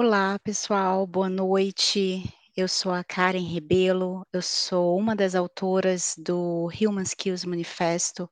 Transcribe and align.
Olá, 0.00 0.38
pessoal, 0.38 1.04
boa 1.08 1.28
noite. 1.28 2.22
Eu 2.56 2.68
sou 2.68 2.92
a 2.92 3.02
Karen 3.02 3.42
Rebelo, 3.42 4.24
eu 4.32 4.40
sou 4.40 4.96
uma 4.96 5.16
das 5.16 5.34
autoras 5.34 6.14
do 6.16 6.70
Human 6.80 7.02
Skills 7.02 7.44
Manifesto, 7.44 8.30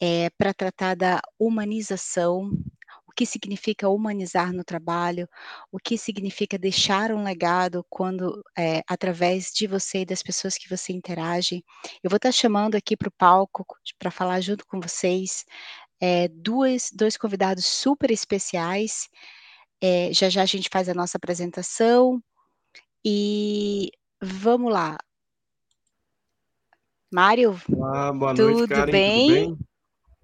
é, 0.00 0.30
para 0.38 0.54
tratar 0.54 0.94
da 0.94 1.20
humanização 1.36 2.52
que 3.20 3.26
significa 3.26 3.86
humanizar 3.86 4.50
no 4.50 4.64
trabalho, 4.64 5.28
o 5.70 5.78
que 5.78 5.98
significa 5.98 6.56
deixar 6.56 7.12
um 7.12 7.22
legado 7.22 7.84
quando, 7.86 8.42
é, 8.56 8.82
através 8.88 9.52
de 9.52 9.66
você 9.66 10.00
e 10.00 10.06
das 10.06 10.22
pessoas 10.22 10.56
que 10.56 10.66
você 10.70 10.94
interage. 10.94 11.62
Eu 12.02 12.08
vou 12.08 12.16
estar 12.16 12.32
chamando 12.32 12.76
aqui 12.76 12.96
para 12.96 13.10
o 13.10 13.12
palco 13.12 13.66
para 13.98 14.10
falar 14.10 14.40
junto 14.40 14.64
com 14.66 14.80
vocês 14.80 15.44
é, 16.00 16.28
duas, 16.28 16.90
dois 16.94 17.18
convidados 17.18 17.66
super 17.66 18.10
especiais. 18.10 19.10
É, 19.82 20.10
já 20.14 20.30
já 20.30 20.40
a 20.40 20.46
gente 20.46 20.70
faz 20.72 20.88
a 20.88 20.94
nossa 20.94 21.18
apresentação 21.18 22.22
e 23.04 23.90
vamos 24.18 24.72
lá. 24.72 24.96
Mário, 27.12 27.60
Olá, 27.70 28.14
boa 28.14 28.34
tudo 28.34 28.50
noite, 28.52 28.68
Karen, 28.70 28.92
bem? 28.92 29.26
Tudo 29.26 29.34
bem? 29.34 29.56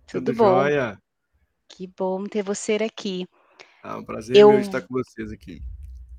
Tudo, 0.06 0.24
tudo 0.24 0.34
bom. 0.38 0.62
jóia. 0.62 0.98
Que 1.68 1.86
bom 1.86 2.24
ter 2.24 2.42
você 2.42 2.74
aqui. 2.74 3.26
Ah, 3.82 3.98
um 3.98 4.04
prazer 4.04 4.36
eu... 4.36 4.50
meu 4.50 4.60
estar 4.60 4.82
com 4.82 4.94
vocês 4.94 5.30
aqui. 5.30 5.60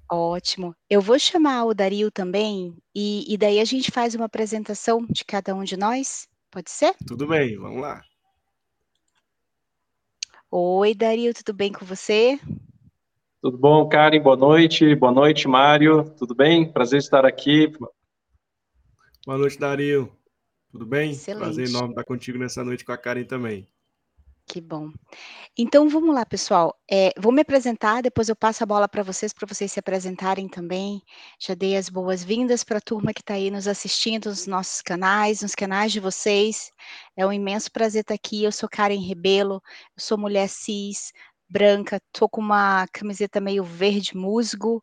Ótimo. 0.09 0.73
Eu 0.89 1.01
vou 1.01 1.19
chamar 1.19 1.65
o 1.65 1.73
Dario 1.73 2.09
também, 2.09 2.77
e, 2.95 3.31
e 3.31 3.37
daí 3.37 3.59
a 3.59 3.65
gente 3.65 3.91
faz 3.91 4.15
uma 4.15 4.25
apresentação 4.25 5.05
de 5.09 5.25
cada 5.25 5.53
um 5.53 5.63
de 5.63 5.75
nós, 5.75 6.29
pode 6.49 6.71
ser? 6.71 6.95
Tudo 7.05 7.27
bem, 7.27 7.57
vamos 7.57 7.81
lá. 7.81 8.01
Oi, 10.49 10.95
Dario, 10.95 11.33
tudo 11.33 11.53
bem 11.53 11.73
com 11.73 11.85
você? 11.85 12.39
Tudo 13.41 13.57
bom, 13.57 13.87
Karen? 13.89 14.21
Boa 14.21 14.37
noite. 14.37 14.95
Boa 14.95 15.11
noite, 15.11 15.47
Mário. 15.47 16.09
Tudo 16.17 16.33
bem? 16.33 16.71
Prazer 16.71 16.99
estar 16.99 17.25
aqui. 17.25 17.71
Boa 19.25 19.37
noite, 19.37 19.59
Dario. 19.59 20.11
Tudo 20.71 20.85
bem? 20.85 21.11
Excelente. 21.11 21.43
Prazer 21.43 21.67
enorme 21.67 21.89
estar 21.89 22.05
contigo 22.05 22.37
nessa 22.37 22.63
noite 22.63 22.85
com 22.85 22.93
a 22.93 22.97
Karen 22.97 23.25
também. 23.25 23.67
Que 24.49 24.61
bom. 24.61 24.91
Então 25.58 25.89
vamos 25.89 26.15
lá, 26.15 26.25
pessoal. 26.25 26.73
É, 26.89 27.11
vou 27.19 27.33
me 27.33 27.41
apresentar, 27.41 28.02
depois 28.02 28.30
eu 28.30 28.35
passo 28.35 28.63
a 28.63 28.65
bola 28.65 28.87
para 28.87 29.03
vocês, 29.03 29.33
para 29.33 29.45
vocês 29.45 29.73
se 29.73 29.80
apresentarem 29.80 30.47
também. 30.47 31.02
Já 31.37 31.53
dei 31.53 31.75
as 31.75 31.89
boas-vindas 31.89 32.63
para 32.63 32.77
a 32.77 32.81
turma 32.81 33.13
que 33.13 33.19
está 33.19 33.33
aí 33.33 33.52
nos 33.52 33.67
assistindo 33.67 34.30
nos 34.30 34.47
nossos 34.47 34.81
canais, 34.81 35.41
nos 35.41 35.53
canais 35.53 35.91
de 35.91 35.99
vocês. 35.99 36.71
É 37.15 37.27
um 37.27 37.33
imenso 37.33 37.69
prazer 37.71 38.02
estar 38.02 38.13
aqui. 38.13 38.43
Eu 38.45 38.52
sou 38.53 38.69
Karen 38.69 39.02
Rebelo, 39.02 39.61
sou 39.97 40.17
mulher 40.17 40.47
cis, 40.47 41.11
branca, 41.49 41.97
estou 41.97 42.30
com 42.30 42.39
uma 42.39 42.87
camiseta 42.93 43.41
meio 43.41 43.65
verde 43.65 44.15
musgo. 44.15 44.81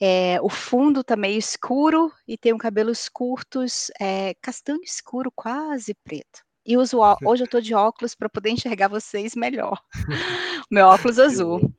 É, 0.00 0.40
o 0.42 0.48
fundo 0.50 1.00
está 1.02 1.16
meio 1.16 1.38
escuro 1.38 2.12
e 2.26 2.36
tenho 2.36 2.58
cabelos 2.58 3.08
curtos, 3.08 3.90
é, 4.00 4.34
castanho 4.42 4.82
escuro, 4.82 5.30
quase 5.34 5.94
preto. 5.94 6.45
E 6.66 6.76
uso 6.76 6.98
hoje 7.24 7.42
eu 7.42 7.46
estou 7.46 7.60
de 7.60 7.74
óculos 7.74 8.14
para 8.14 8.28
poder 8.28 8.50
enxergar 8.50 8.88
vocês 8.88 9.34
melhor. 9.34 9.80
Meu 10.70 10.86
óculos 10.86 11.18
azul. 11.18 11.72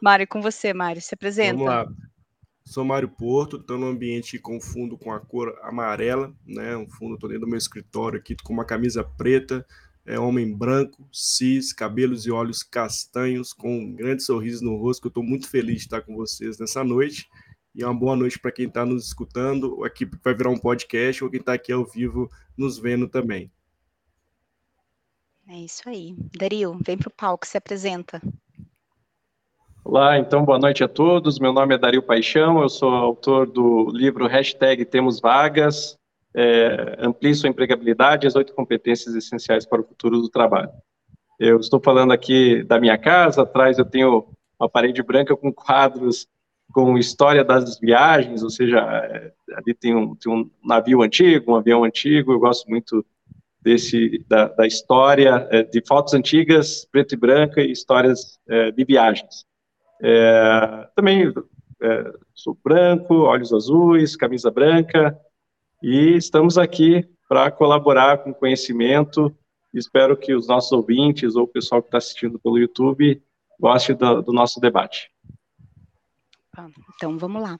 Mário, 0.00 0.28
com 0.28 0.40
você, 0.40 0.72
Mário, 0.72 1.00
se 1.00 1.14
apresenta. 1.14 1.54
Vamos 1.54 1.66
lá. 1.66 1.86
Sou 2.64 2.84
Mário 2.84 3.08
Porto, 3.08 3.56
estou 3.56 3.76
no 3.78 3.86
ambiente 3.86 4.38
com 4.38 4.60
fundo 4.60 4.96
com 4.96 5.12
a 5.12 5.18
cor 5.18 5.58
amarela, 5.62 6.32
né? 6.46 6.76
Um 6.76 6.88
fundo, 6.88 7.14
estou 7.14 7.28
dentro 7.28 7.46
do 7.46 7.48
meu 7.48 7.58
escritório 7.58 8.18
aqui 8.18 8.36
com 8.44 8.52
uma 8.52 8.64
camisa 8.64 9.02
preta, 9.02 9.66
é 10.06 10.18
homem 10.18 10.56
branco, 10.56 11.08
cis, 11.12 11.72
cabelos 11.72 12.26
e 12.26 12.30
olhos 12.30 12.62
castanhos, 12.62 13.52
com 13.52 13.76
um 13.76 13.92
grande 13.92 14.22
sorriso 14.22 14.64
no 14.64 14.76
rosto, 14.76 15.00
que 15.00 15.06
eu 15.08 15.10
estou 15.10 15.24
muito 15.24 15.48
feliz 15.48 15.78
de 15.78 15.82
estar 15.82 16.02
com 16.02 16.14
vocês 16.14 16.58
nessa 16.58 16.84
noite. 16.84 17.28
E 17.74 17.84
uma 17.84 17.94
boa 17.94 18.14
noite 18.14 18.38
para 18.38 18.52
quem 18.52 18.66
está 18.66 18.84
nos 18.84 19.06
escutando, 19.06 19.84
aqui 19.84 20.08
vai 20.22 20.34
virar 20.34 20.50
um 20.50 20.58
podcast, 20.58 21.24
ou 21.24 21.30
quem 21.30 21.40
está 21.40 21.54
aqui 21.54 21.72
ao 21.72 21.84
vivo 21.84 22.30
nos 22.56 22.78
vendo 22.78 23.08
também. 23.08 23.50
É 25.52 25.56
isso 25.56 25.88
aí. 25.88 26.14
Dario, 26.38 26.78
vem 26.86 26.96
para 26.96 27.08
o 27.08 27.10
palco, 27.12 27.44
se 27.44 27.58
apresenta. 27.58 28.22
Olá, 29.84 30.16
então 30.16 30.44
boa 30.44 30.60
noite 30.60 30.84
a 30.84 30.86
todos. 30.86 31.40
Meu 31.40 31.52
nome 31.52 31.74
é 31.74 31.78
Dario 31.78 32.04
Paixão, 32.04 32.62
eu 32.62 32.68
sou 32.68 32.90
autor 32.90 33.50
do 33.50 33.90
livro 33.90 34.28
Hashtag 34.28 34.84
Temos 34.84 35.18
Vagas, 35.18 35.98
é, 36.36 36.94
Amplie 37.00 37.34
Sua 37.34 37.48
Empregabilidade, 37.48 38.28
as 38.28 38.36
oito 38.36 38.54
competências 38.54 39.12
essenciais 39.16 39.66
para 39.66 39.80
o 39.80 39.84
futuro 39.84 40.22
do 40.22 40.28
trabalho. 40.28 40.70
Eu 41.36 41.58
estou 41.58 41.80
falando 41.80 42.12
aqui 42.12 42.62
da 42.62 42.78
minha 42.78 42.96
casa, 42.96 43.42
atrás 43.42 43.76
eu 43.76 43.84
tenho 43.84 44.28
uma 44.56 44.68
parede 44.68 45.02
branca 45.02 45.36
com 45.36 45.52
quadros 45.52 46.28
com 46.72 46.96
história 46.96 47.42
das 47.42 47.76
viagens, 47.80 48.44
ou 48.44 48.50
seja, 48.50 48.78
é, 48.78 49.32
ali 49.56 49.74
tem 49.74 49.96
um, 49.96 50.14
tem 50.14 50.32
um 50.32 50.48
navio 50.64 51.02
antigo, 51.02 51.50
um 51.50 51.56
avião 51.56 51.82
antigo, 51.82 52.30
eu 52.30 52.38
gosto 52.38 52.70
muito 52.70 53.04
desse 53.62 54.24
da, 54.26 54.48
da 54.48 54.66
história 54.66 55.46
é, 55.50 55.62
de 55.62 55.82
fotos 55.86 56.14
antigas, 56.14 56.86
preto 56.90 57.14
e 57.14 57.16
branca, 57.16 57.60
e 57.60 57.70
histórias 57.70 58.38
é, 58.48 58.70
de 58.70 58.84
viagens. 58.84 59.44
É, 60.02 60.88
também 60.94 61.32
sou 62.34 62.58
branco, 62.62 63.14
olhos 63.22 63.54
azuis, 63.54 64.14
camisa 64.14 64.50
branca, 64.50 65.18
e 65.82 66.14
estamos 66.14 66.58
aqui 66.58 67.08
para 67.26 67.50
colaborar 67.50 68.18
com 68.18 68.34
conhecimento. 68.34 69.34
Espero 69.72 70.16
que 70.16 70.34
os 70.34 70.46
nossos 70.46 70.72
ouvintes 70.72 71.36
ou 71.36 71.44
o 71.44 71.48
pessoal 71.48 71.80
que 71.80 71.88
está 71.88 71.98
assistindo 71.98 72.38
pelo 72.38 72.58
YouTube 72.58 73.22
goste 73.58 73.94
do, 73.94 74.20
do 74.20 74.32
nosso 74.32 74.60
debate. 74.60 75.10
Então, 76.96 77.16
vamos 77.16 77.42
lá. 77.42 77.58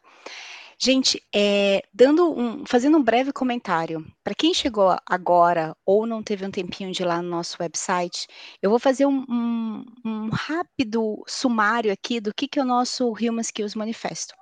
Gente, 0.82 1.22
é, 1.34 1.82
dando 1.92 2.32
um, 2.32 2.64
fazendo 2.66 2.96
um 2.96 3.02
breve 3.02 3.34
comentário, 3.34 4.02
para 4.24 4.34
quem 4.34 4.54
chegou 4.54 4.96
agora 5.04 5.76
ou 5.84 6.06
não 6.06 6.22
teve 6.22 6.46
um 6.46 6.50
tempinho 6.50 6.90
de 6.90 7.02
ir 7.02 7.04
lá 7.04 7.20
no 7.20 7.28
nosso 7.28 7.58
website, 7.60 8.26
eu 8.62 8.70
vou 8.70 8.78
fazer 8.78 9.04
um, 9.04 9.26
um, 9.28 9.84
um 10.02 10.30
rápido 10.30 11.22
sumário 11.28 11.92
aqui 11.92 12.18
do 12.18 12.32
que, 12.32 12.48
que 12.48 12.58
é 12.58 12.62
o 12.62 12.66
nosso 12.66 13.10
Human 13.10 13.42
Skills 13.42 13.74
Manifesto. 13.76 14.34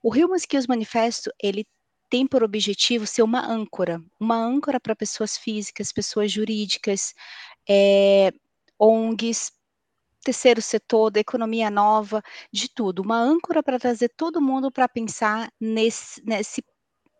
O 0.00 0.14
Human 0.14 0.36
Skills 0.36 0.68
Manifesto, 0.68 1.32
ele 1.42 1.66
tem 2.08 2.28
por 2.28 2.44
objetivo 2.44 3.04
ser 3.04 3.22
uma 3.22 3.44
âncora, 3.44 4.00
uma 4.20 4.36
âncora 4.36 4.78
para 4.78 4.94
pessoas 4.94 5.36
físicas, 5.36 5.90
pessoas 5.90 6.30
jurídicas, 6.30 7.12
é, 7.68 8.32
ONGs, 8.78 9.50
terceiro 10.22 10.62
setor, 10.62 11.10
da 11.10 11.20
economia 11.20 11.70
nova, 11.70 12.22
de 12.52 12.68
tudo. 12.68 13.02
Uma 13.02 13.18
âncora 13.18 13.62
para 13.62 13.78
trazer 13.78 14.08
todo 14.16 14.40
mundo 14.40 14.70
para 14.70 14.88
pensar 14.88 15.52
nesse, 15.60 16.22
nesse, 16.24 16.64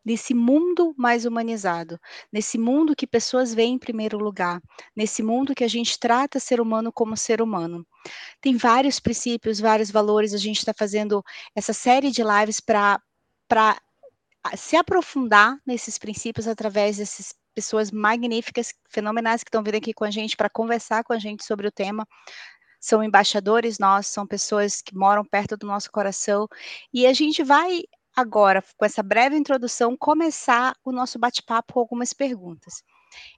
nesse 0.04 0.34
mundo 0.34 0.94
mais 0.96 1.24
humanizado, 1.24 1.98
nesse 2.32 2.58
mundo 2.58 2.96
que 2.96 3.06
pessoas 3.06 3.54
veem 3.54 3.74
em 3.74 3.78
primeiro 3.78 4.18
lugar, 4.18 4.60
nesse 4.96 5.22
mundo 5.22 5.54
que 5.54 5.64
a 5.64 5.68
gente 5.68 5.98
trata 5.98 6.40
ser 6.40 6.60
humano 6.60 6.92
como 6.92 7.16
ser 7.16 7.42
humano. 7.42 7.86
Tem 8.40 8.56
vários 8.56 8.98
princípios, 8.98 9.60
vários 9.60 9.90
valores, 9.90 10.34
a 10.34 10.38
gente 10.38 10.58
está 10.58 10.72
fazendo 10.72 11.24
essa 11.54 11.72
série 11.72 12.10
de 12.10 12.22
lives 12.22 12.60
para 12.60 13.00
se 14.56 14.76
aprofundar 14.76 15.56
nesses 15.64 15.98
princípios 15.98 16.48
através 16.48 16.96
dessas 16.96 17.34
pessoas 17.54 17.90
magníficas, 17.90 18.74
fenomenais 18.88 19.44
que 19.44 19.48
estão 19.48 19.62
vindo 19.62 19.76
aqui 19.76 19.92
com 19.92 20.04
a 20.04 20.10
gente 20.10 20.36
para 20.36 20.48
conversar 20.48 21.04
com 21.04 21.12
a 21.12 21.18
gente 21.18 21.44
sobre 21.44 21.68
o 21.68 21.72
tema 21.72 22.08
são 22.82 23.02
embaixadores 23.02 23.78
nossos, 23.78 24.12
são 24.12 24.26
pessoas 24.26 24.82
que 24.82 24.94
moram 24.96 25.24
perto 25.24 25.56
do 25.56 25.66
nosso 25.68 25.90
coração. 25.92 26.48
E 26.92 27.06
a 27.06 27.12
gente 27.12 27.44
vai 27.44 27.84
agora, 28.16 28.62
com 28.76 28.84
essa 28.84 29.02
breve 29.04 29.36
introdução, 29.36 29.96
começar 29.96 30.76
o 30.84 30.90
nosso 30.90 31.16
bate-papo 31.18 31.74
com 31.74 31.80
algumas 31.80 32.12
perguntas. 32.12 32.82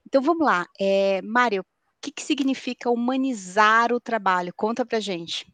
Então 0.05 0.21
vamos 0.21 0.45
lá, 0.45 0.65
é, 0.81 1.21
Mário, 1.21 1.61
o 1.61 1.65
que, 2.01 2.11
que 2.11 2.23
significa 2.23 2.89
humanizar 2.89 3.93
o 3.93 3.99
trabalho? 3.99 4.53
Conta 4.55 4.83
pra 4.85 4.99
gente. 4.99 5.45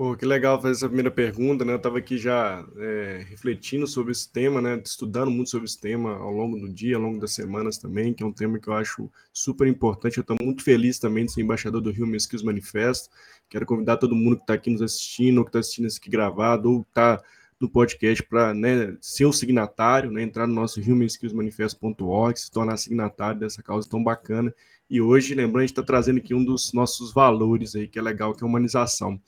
Pô, 0.00 0.16
que 0.16 0.24
legal 0.24 0.58
fazer 0.58 0.72
essa 0.72 0.86
primeira 0.86 1.10
pergunta, 1.10 1.62
né? 1.62 1.74
Eu 1.74 1.76
estava 1.76 1.98
aqui 1.98 2.16
já 2.16 2.66
é, 2.78 3.22
refletindo 3.28 3.86
sobre 3.86 4.12
esse 4.12 4.32
tema, 4.32 4.58
né? 4.58 4.80
Estudando 4.82 5.30
muito 5.30 5.50
sobre 5.50 5.66
esse 5.66 5.78
tema 5.78 6.16
ao 6.16 6.32
longo 6.32 6.58
do 6.58 6.72
dia, 6.72 6.96
ao 6.96 7.02
longo 7.02 7.20
das 7.20 7.34
semanas 7.34 7.76
também, 7.76 8.14
que 8.14 8.22
é 8.22 8.26
um 8.26 8.32
tema 8.32 8.58
que 8.58 8.66
eu 8.66 8.72
acho 8.72 9.10
super 9.30 9.68
importante. 9.68 10.16
Eu 10.16 10.22
estou 10.22 10.38
muito 10.40 10.64
feliz 10.64 10.98
também 10.98 11.26
de 11.26 11.32
ser 11.32 11.42
embaixador 11.42 11.82
do 11.82 11.90
Human 11.90 12.16
Skills 12.16 12.42
Manifesto. 12.42 13.10
Quero 13.46 13.66
convidar 13.66 13.98
todo 13.98 14.14
mundo 14.14 14.36
que 14.36 14.44
está 14.44 14.54
aqui 14.54 14.70
nos 14.70 14.80
assistindo, 14.80 15.36
ou 15.36 15.44
que 15.44 15.50
está 15.50 15.58
assistindo 15.58 15.86
isso 15.86 15.98
aqui 16.00 16.08
gravado, 16.08 16.72
ou 16.72 16.80
está 16.80 17.22
no 17.60 17.68
podcast 17.68 18.22
para 18.22 18.54
né, 18.54 18.96
ser 19.02 19.26
um 19.26 19.32
signatário, 19.32 20.10
né, 20.10 20.22
entrar 20.22 20.46
no 20.46 20.54
nosso 20.54 20.80
humanskillsmanifesto.org, 20.80 22.40
se 22.40 22.50
tornar 22.50 22.78
signatário 22.78 23.40
dessa 23.40 23.62
causa 23.62 23.86
tão 23.86 24.02
bacana. 24.02 24.50
E 24.88 24.98
hoje, 24.98 25.34
lembrando, 25.34 25.58
a 25.58 25.60
gente 25.60 25.72
está 25.72 25.82
trazendo 25.82 26.16
aqui 26.16 26.34
um 26.34 26.42
dos 26.42 26.72
nossos 26.72 27.12
valores 27.12 27.76
aí, 27.76 27.86
que 27.86 27.98
é 27.98 28.02
legal, 28.02 28.34
que 28.34 28.42
é 28.42 28.46
a 28.46 28.48
humanização. 28.48 29.20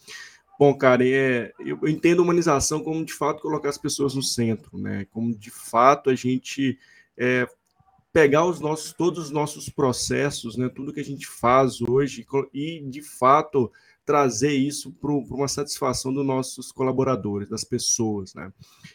Bom, 0.63 0.73
cara, 0.79 1.05
é, 1.05 1.53
eu 1.59 1.77
entendo 1.89 2.23
humanização 2.23 2.85
como 2.85 3.05
de 3.05 3.13
fato 3.13 3.43
colocar 3.43 3.69
as 3.69 3.77
pessoas 3.77 4.15
no 4.15 4.23
centro, 4.23 4.79
né? 4.79 5.09
Como 5.11 5.37
de 5.37 5.51
fato 5.51 6.09
a 6.09 6.15
gente 6.15 6.79
é, 7.19 7.49
pegar 8.13 8.45
os 8.45 8.61
nossos, 8.61 8.93
todos 8.93 9.25
os 9.25 9.31
nossos 9.33 9.69
processos, 9.69 10.57
né? 10.57 10.69
Tudo 10.69 10.93
que 10.93 11.01
a 11.01 11.05
gente 11.05 11.27
faz 11.27 11.83
hoje 11.83 12.25
e 12.55 12.81
de 12.81 13.03
fato 13.03 13.73
trazer 14.07 14.53
isso 14.53 14.93
para 14.93 15.11
uma 15.11 15.49
satisfação 15.49 16.15
dos 16.15 16.25
nossos 16.25 16.71
colaboradores, 16.71 17.49
das 17.49 17.65
pessoas, 17.65 18.33
né? 18.33 18.53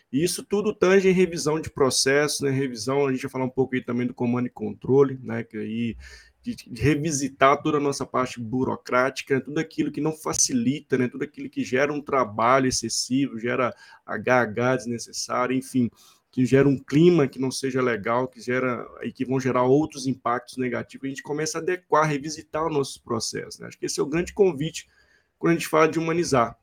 E 0.10 0.24
isso 0.24 0.46
tudo 0.46 0.74
tange 0.74 1.10
em 1.10 1.14
revisão 1.14 1.60
de 1.60 1.70
processos, 1.70 2.40
né? 2.40 2.50
Revisão, 2.50 3.06
a 3.06 3.12
gente 3.12 3.24
vai 3.24 3.32
falar 3.32 3.44
um 3.44 3.50
pouco 3.50 3.76
aí 3.76 3.84
também 3.84 4.08
do 4.08 4.14
comando 4.14 4.48
e 4.48 4.50
controle, 4.50 5.20
né? 5.22 5.44
Que 5.44 5.58
aí 5.58 5.98
de, 6.56 6.82
revisitar 6.82 7.62
toda 7.62 7.78
a 7.78 7.82
nossa 7.82 8.06
parte 8.06 8.40
burocrática, 8.40 9.42
tudo 9.42 9.60
aquilo 9.60 9.92
que 9.92 10.02
não 10.02 10.14
facilita, 10.14 10.98
né, 10.98 11.08
tudo 11.08 11.24
aquilo 11.24 11.50
que 11.50 11.64
gera 11.64 11.92
um 11.92 12.02
trabalho 12.02 12.68
excessivo, 12.68 13.40
gera 13.40 13.74
HH 14.06 14.78
desnecessário, 14.78 15.56
enfim, 15.56 15.90
que 16.32 16.46
gera 16.46 16.68
um 16.68 16.78
clima 16.78 17.28
que 17.28 17.40
não 17.40 17.52
seja 17.52 17.82
legal, 17.82 18.28
que 18.28 18.40
gera 18.40 18.86
e 19.04 19.12
que 19.12 19.26
vão 19.26 19.40
gerar 19.40 19.64
outros 19.64 20.08
impactos 20.08 20.58
negativos, 20.58 21.06
a 21.06 21.10
gente 21.10 21.24
começa 21.24 21.58
a 21.58 21.62
adequar, 21.62 22.08
revisitar 22.08 22.66
os 22.66 22.74
nossos 22.74 22.98
processos. 22.98 23.60
Né? 23.60 23.68
Acho 23.68 23.78
que 23.78 23.86
esse 23.86 24.00
é 24.00 24.04
o 24.04 24.08
grande 24.08 24.34
convite 24.34 24.88
quando 25.40 25.52
a 25.52 25.56
gente 25.56 25.68
fala 25.68 25.88
de 25.88 26.00
humanizar, 26.00 26.58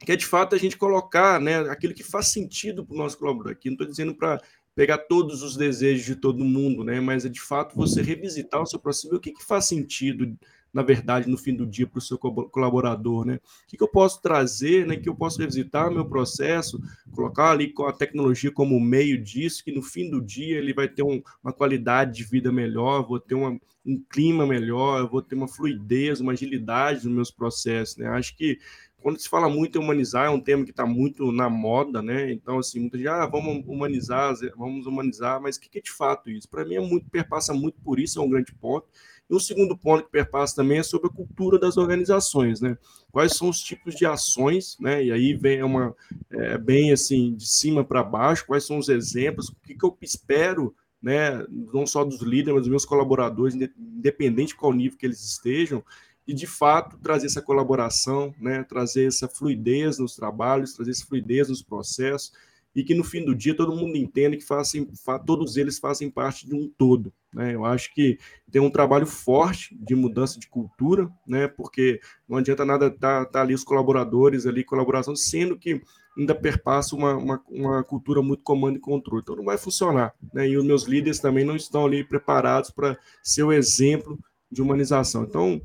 que 0.00 0.12
é 0.12 0.16
de 0.16 0.26
fato 0.26 0.54
a 0.54 0.58
gente 0.58 0.76
colocar 0.76 1.40
né, 1.40 1.58
aquilo 1.70 1.94
que 1.94 2.02
faz 2.02 2.28
sentido 2.28 2.84
para 2.84 2.94
o 2.94 2.98
nosso 2.98 3.18
colaborador. 3.18 3.52
Aqui 3.52 3.68
não 3.68 3.74
estou 3.74 3.86
dizendo 3.86 4.14
para 4.14 4.40
pegar 4.74 4.98
todos 4.98 5.42
os 5.42 5.56
desejos 5.56 6.04
de 6.04 6.16
todo 6.16 6.44
mundo, 6.44 6.84
né? 6.84 7.00
Mas 7.00 7.24
é 7.24 7.28
de 7.28 7.40
fato 7.40 7.76
você 7.76 8.02
revisitar 8.02 8.62
o 8.62 8.66
seu 8.66 8.80
ver 8.80 9.16
o 9.16 9.20
que, 9.20 9.32
que 9.32 9.44
faz 9.44 9.66
sentido, 9.66 10.36
na 10.72 10.82
verdade, 10.82 11.28
no 11.28 11.36
fim 11.36 11.54
do 11.54 11.66
dia 11.66 11.86
para 11.86 11.98
o 11.98 12.02
seu 12.02 12.16
colaborador, 12.16 13.26
né? 13.26 13.34
O 13.34 13.68
que, 13.68 13.76
que 13.76 13.82
eu 13.82 13.88
posso 13.88 14.22
trazer, 14.22 14.86
né? 14.86 14.96
Que 14.96 15.08
eu 15.08 15.14
posso 15.14 15.38
revisitar 15.38 15.90
meu 15.90 16.06
processo, 16.06 16.80
colocar 17.12 17.50
ali 17.50 17.70
com 17.70 17.86
a 17.86 17.92
tecnologia 17.92 18.50
como 18.50 18.80
meio 18.80 19.22
disso, 19.22 19.62
que 19.62 19.72
no 19.72 19.82
fim 19.82 20.08
do 20.08 20.20
dia 20.20 20.56
ele 20.56 20.72
vai 20.72 20.88
ter 20.88 21.02
um, 21.02 21.22
uma 21.44 21.52
qualidade 21.52 22.16
de 22.16 22.24
vida 22.24 22.50
melhor, 22.50 23.06
vou 23.06 23.20
ter 23.20 23.34
uma, 23.34 23.60
um 23.84 24.02
clima 24.08 24.46
melhor, 24.46 25.06
vou 25.10 25.20
ter 25.20 25.34
uma 25.34 25.48
fluidez, 25.48 26.20
uma 26.20 26.32
agilidade 26.32 27.04
nos 27.04 27.14
meus 27.14 27.30
processos, 27.30 27.98
né? 27.98 28.06
Acho 28.08 28.34
que 28.34 28.58
quando 29.02 29.18
se 29.18 29.28
fala 29.28 29.48
muito 29.48 29.78
em 29.78 29.82
humanizar, 29.82 30.26
é 30.26 30.30
um 30.30 30.40
tema 30.40 30.64
que 30.64 30.70
está 30.70 30.86
muito 30.86 31.30
na 31.32 31.50
moda, 31.50 32.00
né? 32.00 32.32
Então, 32.32 32.58
assim, 32.58 32.80
muita 32.80 32.96
gente, 32.96 33.08
ah, 33.08 33.26
vamos 33.26 33.64
humanizar, 33.66 34.34
vamos 34.56 34.86
humanizar, 34.86 35.40
mas 35.40 35.56
o 35.56 35.60
que, 35.60 35.68
que 35.68 35.78
é 35.78 35.82
de 35.82 35.90
fato 35.90 36.30
isso? 36.30 36.48
Para 36.48 36.64
mim, 36.64 36.76
é 36.76 36.80
muito, 36.80 37.10
perpassa 37.10 37.52
muito 37.52 37.80
por 37.80 37.98
isso, 37.98 38.18
é 38.18 38.22
um 38.22 38.30
grande 38.30 38.54
ponto. 38.54 38.86
E 39.28 39.34
um 39.34 39.40
segundo 39.40 39.76
ponto 39.76 40.04
que 40.04 40.10
perpassa 40.10 40.56
também 40.56 40.78
é 40.78 40.82
sobre 40.82 41.08
a 41.08 41.12
cultura 41.12 41.58
das 41.58 41.76
organizações, 41.76 42.60
né? 42.60 42.78
Quais 43.10 43.36
são 43.36 43.48
os 43.48 43.60
tipos 43.60 43.94
de 43.94 44.06
ações, 44.06 44.76
né? 44.80 45.04
E 45.04 45.12
aí 45.12 45.34
vem 45.34 45.62
uma, 45.62 45.94
é, 46.30 46.56
bem 46.58 46.92
assim, 46.92 47.34
de 47.34 47.48
cima 47.48 47.84
para 47.84 48.02
baixo, 48.02 48.46
quais 48.46 48.64
são 48.64 48.78
os 48.78 48.88
exemplos, 48.88 49.48
o 49.48 49.56
que, 49.64 49.74
que 49.74 49.84
eu 49.84 49.96
espero 50.00 50.74
né, 51.02 51.44
não 51.50 51.84
só 51.84 52.04
dos 52.04 52.22
líderes, 52.22 52.54
mas 52.54 52.62
dos 52.62 52.70
meus 52.70 52.84
colaboradores, 52.84 53.54
independente 53.54 54.50
de 54.50 54.54
qual 54.54 54.72
nível 54.72 54.96
que 54.96 55.04
eles 55.04 55.20
estejam, 55.20 55.84
e 56.26 56.32
de 56.32 56.46
fato 56.46 56.98
trazer 56.98 57.26
essa 57.26 57.42
colaboração, 57.42 58.34
né, 58.38 58.62
trazer 58.62 59.06
essa 59.06 59.28
fluidez 59.28 59.98
nos 59.98 60.14
trabalhos, 60.14 60.72
trazer 60.72 60.92
essa 60.92 61.06
fluidez 61.06 61.48
nos 61.48 61.62
processos 61.62 62.32
e 62.74 62.82
que 62.82 62.94
no 62.94 63.04
fim 63.04 63.24
do 63.24 63.34
dia 63.34 63.54
todo 63.54 63.76
mundo 63.76 63.96
entenda 63.96 64.36
que 64.36 64.44
fazem, 64.44 64.88
todos 65.26 65.56
eles 65.56 65.78
fazem 65.78 66.10
parte 66.10 66.46
de 66.46 66.54
um 66.54 66.70
todo. 66.78 67.12
Né? 67.32 67.54
Eu 67.54 67.64
acho 67.64 67.92
que 67.92 68.18
tem 68.50 68.62
um 68.62 68.70
trabalho 68.70 69.06
forte 69.06 69.76
de 69.78 69.94
mudança 69.94 70.38
de 70.38 70.48
cultura, 70.48 71.10
né? 71.26 71.48
porque 71.48 72.00
não 72.28 72.38
adianta 72.38 72.64
nada 72.64 72.86
estar 72.86 73.24
tá, 73.24 73.30
tá 73.30 73.40
ali 73.42 73.52
os 73.52 73.64
colaboradores 73.64 74.46
ali, 74.46 74.64
colaboração, 74.64 75.14
sendo 75.14 75.58
que 75.58 75.82
ainda 76.16 76.34
perpassa 76.34 76.94
uma, 76.94 77.14
uma, 77.14 77.42
uma, 77.48 77.84
cultura 77.84 78.22
muito 78.22 78.42
comando 78.42 78.76
e 78.76 78.80
controle. 78.80 79.22
Então 79.22 79.36
não 79.36 79.44
vai 79.44 79.58
funcionar. 79.58 80.14
Né? 80.32 80.48
E 80.48 80.56
os 80.56 80.64
meus 80.64 80.84
líderes 80.84 81.18
também 81.18 81.44
não 81.44 81.56
estão 81.56 81.84
ali 81.84 82.04
preparados 82.04 82.70
para 82.70 82.96
ser 83.22 83.42
o 83.42 83.52
exemplo 83.52 84.18
de 84.50 84.60
humanização. 84.60 85.24
Então, 85.24 85.60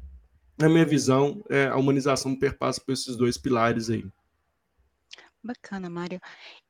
na 0.58 0.68
minha 0.68 0.86
visão, 0.86 1.44
é, 1.50 1.68
a 1.68 1.78
humanização 1.78 2.36
perpassa 2.36 2.82
por 2.82 2.92
esses 2.92 3.16
dois 3.16 3.38
pilares 3.38 3.90
aí. 3.90 4.06
Bacana, 5.44 5.90
Mário. 5.90 6.20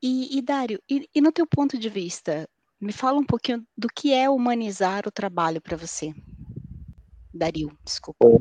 E, 0.02 0.38
e 0.38 0.42
Dário, 0.42 0.80
e, 0.88 1.08
e, 1.14 1.20
no 1.20 1.32
teu 1.32 1.46
ponto 1.46 1.78
de 1.78 1.88
vista, 1.88 2.48
me 2.80 2.92
fala 2.92 3.18
um 3.18 3.24
pouquinho 3.24 3.64
do 3.76 3.88
que 3.88 4.12
é 4.12 4.28
humanizar 4.28 5.06
o 5.06 5.10
trabalho 5.10 5.60
para 5.60 5.76
você. 5.76 6.14
Dario, 7.32 7.72
desculpa. 7.82 8.18
Bom, 8.24 8.40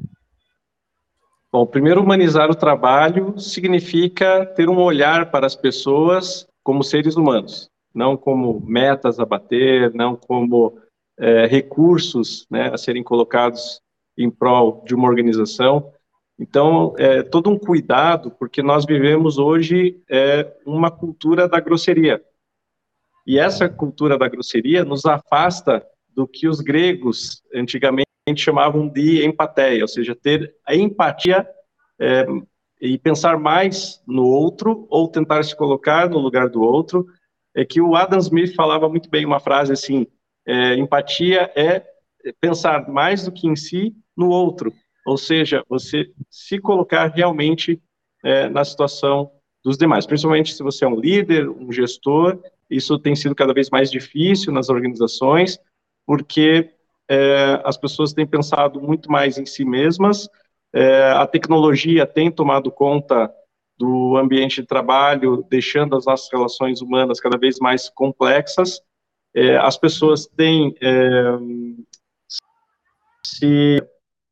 bom, 1.51 1.65
primeiro, 1.65 2.01
humanizar 2.01 2.51
o 2.51 2.55
trabalho 2.55 3.39
significa 3.39 4.45
ter 4.45 4.69
um 4.69 4.77
olhar 4.77 5.31
para 5.31 5.47
as 5.47 5.55
pessoas 5.55 6.47
como 6.61 6.83
seres 6.83 7.15
humanos, 7.15 7.69
não 7.95 8.17
como 8.17 8.59
metas 8.59 9.19
a 9.19 9.25
bater, 9.25 9.94
não 9.94 10.15
como 10.15 10.77
é, 11.17 11.47
recursos 11.47 12.45
né, 12.51 12.69
a 12.73 12.77
serem 12.77 13.03
colocados 13.03 13.81
em 14.18 14.30
prol 14.30 14.84
de 14.86 14.96
uma 14.96 15.08
organização. 15.08 15.92
Então, 16.40 16.94
é 16.98 17.24
todo 17.24 17.50
um 17.50 17.58
cuidado, 17.58 18.31
porque 18.31 18.62
nós 18.62 18.86
vivemos 18.86 19.38
hoje 19.38 20.02
é, 20.10 20.52
uma 20.66 20.92
cultura 20.92 21.48
da 21.48 21.60
grosseria. 21.60 22.22
E 23.25 23.38
essa 23.38 23.68
cultura 23.68 24.18
da 24.18 24.28
grosseria 24.28 24.86
nos 24.86 25.06
afasta 25.06 25.86
do 26.16 26.28
que 26.28 26.47
os 26.47 26.62
gregos 26.62 27.44
antigamente 27.54 28.07
chamavam 28.36 28.88
de 28.88 29.26
empatia, 29.26 29.81
ou 29.81 29.88
seja, 29.88 30.16
ter 30.16 30.56
a 30.66 30.76
empatia 30.76 31.47
é, 32.00 32.26
e 32.81 32.97
pensar 32.97 33.38
mais 33.38 34.02
no 34.07 34.26
outro 34.26 34.88
ou 34.90 35.07
tentar 35.07 35.44
se 35.44 35.56
colocar 35.56 36.09
no 36.09 36.19
lugar 36.19 36.50
do 36.50 36.62
outro. 36.62 37.06
É 37.56 37.66
que 37.66 37.81
o 37.81 37.95
Adam 37.95 38.19
Smith 38.19 38.56
falava 38.56 38.88
muito 38.88 39.09
bem 39.09 39.26
uma 39.26 39.40
frase 39.40 39.74
assim: 39.74 40.07
é, 40.45 40.76
empatia 40.76 41.52
é 41.56 41.83
pensar 42.34 42.88
mais 42.88 43.24
do 43.26 43.31
que 43.31 43.48
em 43.48 43.56
si 43.56 43.96
no 44.16 44.30
outro, 44.30 44.74
ou 45.06 45.18
seja, 45.18 45.64
você 45.69 46.12
se 46.30 46.60
colocar 46.60 47.07
realmente 47.07 47.81
é, 48.24 48.50
na 48.50 48.66
situação 48.66 49.31
dos 49.64 49.78
demais, 49.78 50.06
principalmente 50.06 50.54
se 50.54 50.64
você 50.64 50.86
é 50.86 50.88
um 50.88 51.00
líder, 51.00 51.50
um 51.50 51.72
gestor, 51.72 52.40
isso 52.69 53.00
tem 53.00 53.16
sido 53.16 53.34
cada 53.36 53.54
vez 53.54 53.69
mais 53.69 53.90
difícil 53.90 54.52
nas 54.52 54.69
organizações, 54.69 55.60
porque 56.06 56.72
é, 57.10 57.62
as 57.64 57.78
pessoas 57.78 58.14
têm 58.14 58.26
pensado 58.26 58.81
muito 58.81 59.12
mais 59.12 59.38
em 59.38 59.46
si 59.46 59.64
mesmas, 59.64 60.28
é, 60.74 61.12
a 61.12 61.26
tecnologia 61.26 62.06
tem 62.06 62.30
tomado 62.30 62.72
conta 62.72 63.31
do 63.78 64.18
ambiente 64.18 64.62
de 64.62 64.68
trabalho, 64.68 65.46
deixando 65.50 65.96
as 65.96 66.06
nossas 66.06 66.30
relações 66.31 66.81
humanas 66.81 67.19
cada 67.19 67.38
vez 67.38 67.60
mais 67.60 67.90
complexas, 67.90 68.81
é, 69.34 69.56
as 69.57 69.78
pessoas 69.78 70.26
têm 70.26 70.76
é, 70.81 71.38
se 73.37 73.81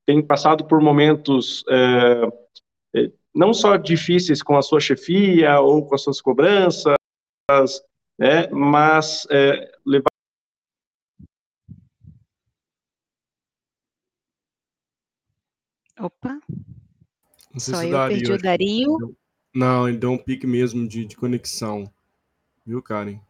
tem 0.05 0.21
passado 0.25 0.65
por 0.65 0.81
momentos 0.81 1.63
é, 1.69 2.21
não 3.33 3.53
só 3.53 3.75
difíceis 3.75 4.41
com 4.41 4.57
a 4.57 4.61
sua 4.61 4.79
chefia 4.79 5.59
ou 5.59 5.85
com 5.85 5.95
as 5.95 6.01
suas 6.01 6.21
cobranças, 6.21 6.95
né, 8.17 8.47
mas 8.51 9.27
é, 9.29 9.71
levar 9.85 10.05
Opa, 15.97 16.39
só 17.57 17.81
eu 17.81 17.91
daria, 17.91 18.17
perdi 18.17 18.31
o 18.33 18.37
Dario. 18.37 19.17
Não, 19.53 19.87
ele 19.87 19.97
deu 19.97 20.11
um 20.11 20.17
pique 20.17 20.45
mesmo 20.45 20.85
de, 20.85 21.05
de 21.05 21.15
conexão, 21.15 21.89
viu, 22.65 22.81
Karen? 22.81 23.21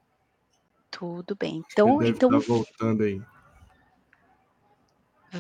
Tudo 0.90 1.36
bem. 1.36 1.64
Então, 1.72 2.02
então 2.02 2.40
voltando 2.40 3.04
aí. 3.04 3.22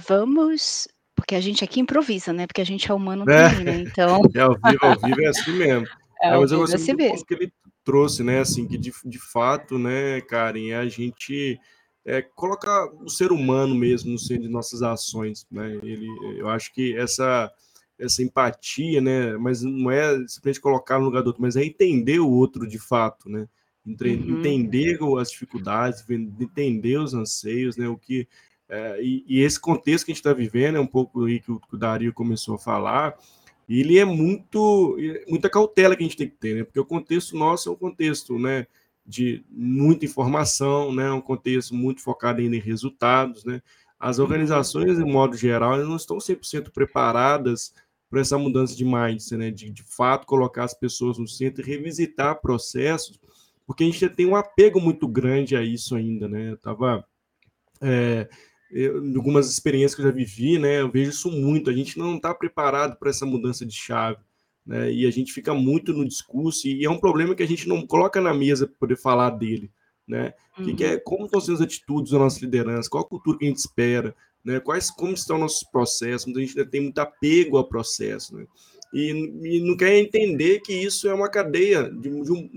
Vamos 0.07 0.87
porque 1.15 1.33
a 1.33 1.41
gente 1.41 1.63
aqui 1.63 1.79
improvisa, 1.79 2.33
né? 2.33 2.45
Porque 2.45 2.61
a 2.61 2.65
gente 2.65 2.91
é 2.91 2.93
humano 2.93 3.23
é. 3.29 3.49
também, 3.49 3.63
né? 3.63 3.79
Então. 3.79 4.21
É 4.35 4.41
ao 4.41 4.53
vivo, 4.53 4.85
ao 4.85 4.99
vivo 4.99 5.21
é 5.21 5.27
assim 5.27 5.51
mesmo. 5.53 5.87
É, 6.21 6.29
é 6.29 6.37
mas 6.37 6.49
eu 6.49 6.59
gostei 6.59 6.79
assim 6.79 7.25
que 7.25 7.33
ele 7.33 7.53
trouxe, 7.83 8.23
né? 8.23 8.39
Assim, 8.39 8.65
que 8.65 8.77
de, 8.77 8.91
de 9.03 9.19
fato, 9.19 9.77
né, 9.77 10.21
Karen, 10.21 10.69
é 10.69 10.77
a 10.77 10.87
gente 10.87 11.59
é, 12.05 12.21
colocar 12.21 12.85
o 13.03 13.09
ser 13.09 13.33
humano 13.33 13.75
mesmo 13.75 14.13
no 14.13 14.17
centro 14.17 14.43
de 14.43 14.49
nossas 14.49 14.81
ações, 14.81 15.45
né? 15.51 15.77
Ele, 15.83 16.07
eu 16.37 16.47
acho 16.47 16.73
que 16.73 16.95
essa 16.97 17.51
essa 17.99 18.23
empatia, 18.23 19.01
né? 19.01 19.35
Mas 19.37 19.61
não 19.61 19.91
é 19.91 20.15
simplesmente 20.27 20.61
colocar 20.61 20.99
no 20.99 21.05
lugar 21.05 21.21
do 21.21 21.27
outro, 21.27 21.41
mas 21.41 21.57
é 21.57 21.63
entender 21.63 22.19
o 22.19 22.29
outro 22.29 22.65
de 22.65 22.79
fato, 22.79 23.29
né? 23.29 23.47
Uhum. 23.85 24.39
Entender 24.39 24.97
as 25.19 25.31
dificuldades, 25.31 26.03
entender 26.09 26.97
os 26.97 27.13
anseios, 27.13 27.77
né? 27.77 27.87
O 27.87 27.97
que 27.97 28.27
é, 28.67 29.01
e, 29.01 29.23
e, 29.27 29.41
esse 29.41 29.59
contexto 29.59 30.05
que 30.05 30.11
a 30.11 30.13
gente 30.13 30.21
está 30.21 30.33
vivendo, 30.33 30.77
é 30.77 30.79
um 30.79 30.87
pouco 30.87 31.25
aí 31.25 31.39
que 31.39 31.51
o, 31.51 31.59
que 31.59 31.75
o 31.75 31.77
Dario 31.77 32.13
começou 32.13 32.55
a 32.55 32.59
falar, 32.59 33.15
ele 33.69 33.97
é 33.97 34.05
muito 34.05 34.97
muita 35.27 35.49
cautela 35.49 35.95
que 35.95 36.03
a 36.03 36.05
gente 36.05 36.17
tem 36.17 36.29
que 36.29 36.35
ter, 36.35 36.55
né? 36.55 36.63
Porque 36.63 36.79
o 36.79 36.85
contexto 36.85 37.37
nosso 37.37 37.69
é 37.69 37.71
um 37.71 37.75
contexto, 37.75 38.37
né, 38.39 38.67
de 39.05 39.43
muita 39.49 40.05
informação, 40.05 40.91
né, 40.93 41.11
um 41.11 41.21
contexto 41.21 41.75
muito 41.75 42.01
focado 42.01 42.41
em 42.41 42.59
resultados, 42.59 43.43
né? 43.45 43.61
As 43.99 44.19
organizações, 44.19 44.97
de 44.97 45.05
modo 45.05 45.37
geral, 45.37 45.77
não 45.77 45.95
estão 45.95 46.17
100% 46.17 46.71
preparadas 46.71 47.73
para 48.09 48.21
essa 48.21 48.37
mudança 48.37 48.75
de 48.75 48.83
mindset, 48.85 49.37
né? 49.37 49.51
De, 49.51 49.69
de 49.69 49.83
fato 49.83 50.27
colocar 50.27 50.63
as 50.63 50.73
pessoas 50.73 51.17
no 51.17 51.27
centro 51.27 51.61
e 51.61 51.65
revisitar 51.65 52.41
processos, 52.41 53.19
porque 53.65 53.83
a 53.83 53.87
gente 53.87 54.09
tem 54.09 54.25
um 54.25 54.35
apego 54.35 54.79
muito 54.81 55.07
grande 55.07 55.55
a 55.55 55.61
isso 55.63 55.95
ainda, 55.95 56.27
né? 56.27 56.51
Eu 56.51 56.57
tava 56.57 57.05
é, 57.81 58.29
eu, 58.71 58.97
algumas 59.15 59.49
experiências 59.49 59.95
que 59.95 60.01
eu 60.01 60.05
já 60.05 60.11
vivi, 60.11 60.57
né? 60.57 60.81
Eu 60.81 60.91
vejo 60.91 61.11
isso 61.11 61.31
muito. 61.31 61.69
A 61.69 61.73
gente 61.73 61.97
não 61.97 62.15
está 62.15 62.33
preparado 62.33 62.97
para 62.97 63.09
essa 63.09 63.25
mudança 63.25 63.65
de 63.65 63.75
chave. 63.75 64.19
Né, 64.65 64.91
e 64.91 65.05
a 65.05 65.11
gente 65.11 65.31
fica 65.31 65.53
muito 65.53 65.93
no 65.93 66.03
discurso, 66.03 66.67
e 66.67 66.83
é 66.83 66.89
um 66.89 66.99
problema 66.99 67.35
que 67.35 67.43
a 67.43 67.47
gente 67.47 67.67
não 67.67 67.85
coloca 67.85 68.19
na 68.19 68.33
mesa 68.33 68.65
para 68.65 68.75
poder 68.79 68.97
falar 68.97 69.29
dele. 69.29 69.69
Né? 70.07 70.33
Uhum. 70.57 70.65
Que, 70.65 70.73
que 70.73 70.83
é, 70.83 70.97
como 70.97 71.25
estão 71.25 71.39
sendo 71.39 71.55
as 71.55 71.61
atitudes 71.61 72.11
da 72.11 72.17
nossa 72.17 72.39
liderança, 72.39 72.89
qual 72.89 73.03
a 73.03 73.07
cultura 73.07 73.37
que 73.37 73.45
a 73.45 73.47
gente 73.47 73.59
espera, 73.59 74.15
né? 74.43 74.59
Quais, 74.59 74.91
como 74.91 75.13
estão 75.13 75.39
nossos 75.39 75.63
processos? 75.63 76.35
A 76.35 76.39
gente 76.39 76.57
ainda 76.57 76.69
tem 76.69 76.81
muito 76.81 76.99
apego 76.99 77.57
ao 77.57 77.67
processo, 77.67 78.35
né? 78.35 78.45
E, 78.93 79.09
e, 79.09 79.59
não 79.61 79.75
quer 79.75 79.97
entender 79.97 80.61
que 80.61 80.71
isso 80.71 81.09
é 81.09 81.13
uma 81.13 81.27
cadeia 81.27 81.89
de, 81.89 82.09
de, 82.09 82.31
um, 82.31 82.47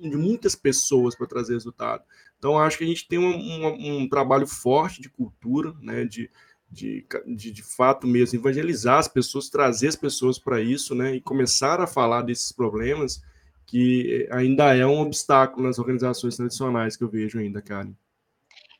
de 0.00 0.16
muitas 0.16 0.54
pessoas 0.54 1.16
para 1.16 1.26
trazer 1.26 1.54
resultado. 1.54 2.04
Então, 2.38 2.58
acho 2.58 2.78
que 2.78 2.84
a 2.84 2.86
gente 2.86 3.06
tem 3.08 3.18
um, 3.18 4.08
trabalho 4.08 4.46
forte 4.46 5.02
de 5.02 5.08
cultura, 5.08 5.74
né? 5.80 6.04
De, 6.04 6.30
de, 6.70 7.04
de, 7.26 7.50
de, 7.50 7.62
fato 7.62 8.06
mesmo 8.06 8.38
evangelizar 8.38 8.98
as 8.98 9.08
pessoas, 9.08 9.48
trazer 9.48 9.88
as 9.88 9.96
pessoas 9.96 10.38
para 10.38 10.60
isso, 10.60 10.94
né? 10.94 11.16
E 11.16 11.20
começar 11.20 11.80
a 11.80 11.86
falar 11.86 12.22
desses 12.22 12.52
problemas 12.52 13.20
que 13.66 14.26
ainda 14.30 14.74
é 14.74 14.86
um 14.86 15.00
obstáculo 15.00 15.66
nas 15.66 15.78
organizações 15.78 16.36
tradicionais 16.36 16.96
que 16.96 17.04
eu 17.04 17.08
vejo 17.08 17.38
ainda, 17.38 17.60
Karen. 17.60 17.92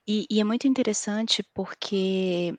E, 0.06 0.26
e 0.30 0.40
é 0.40 0.44
muito 0.44 0.66
interessante 0.66 1.42
porque 1.52 2.54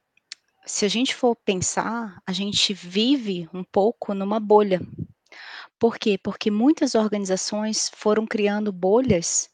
se 0.65 0.85
a 0.85 0.87
gente 0.87 1.15
for 1.15 1.35
pensar, 1.35 2.21
a 2.27 2.31
gente 2.31 2.73
vive 2.73 3.49
um 3.51 3.63
pouco 3.63 4.13
numa 4.13 4.39
bolha. 4.39 4.79
Por 5.79 5.97
quê? 5.97 6.19
Porque 6.21 6.51
muitas 6.51 6.93
organizações 6.93 7.89
foram 7.95 8.27
criando 8.27 8.71
bolhas 8.71 9.49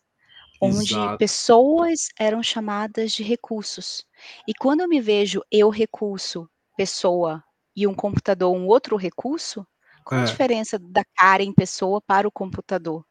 onde 0.66 1.10
Exato. 1.10 1.20
pessoas 1.20 2.10
eram 2.20 2.44
chamadas 2.44 3.12
de 3.14 3.24
recursos. 3.24 4.06
E 4.48 4.54
quando 4.54 4.82
eu 4.82 4.88
me 4.90 5.02
vejo 5.02 5.42
eu 5.52 5.70
recurso, 5.70 6.50
pessoa 6.78 7.44
e 7.76 7.88
um 7.88 7.94
computador 7.96 8.56
um 8.56 8.68
outro 8.68 8.96
recurso, 8.98 9.66
qual 10.04 10.20
a 10.22 10.24
É. 10.24 10.26
diferença 10.26 10.80
da 10.80 11.04
Karen 11.18 11.54
pessoa 11.54 12.02
para 12.02 12.28
o 12.28 12.32
computador? 12.32 13.06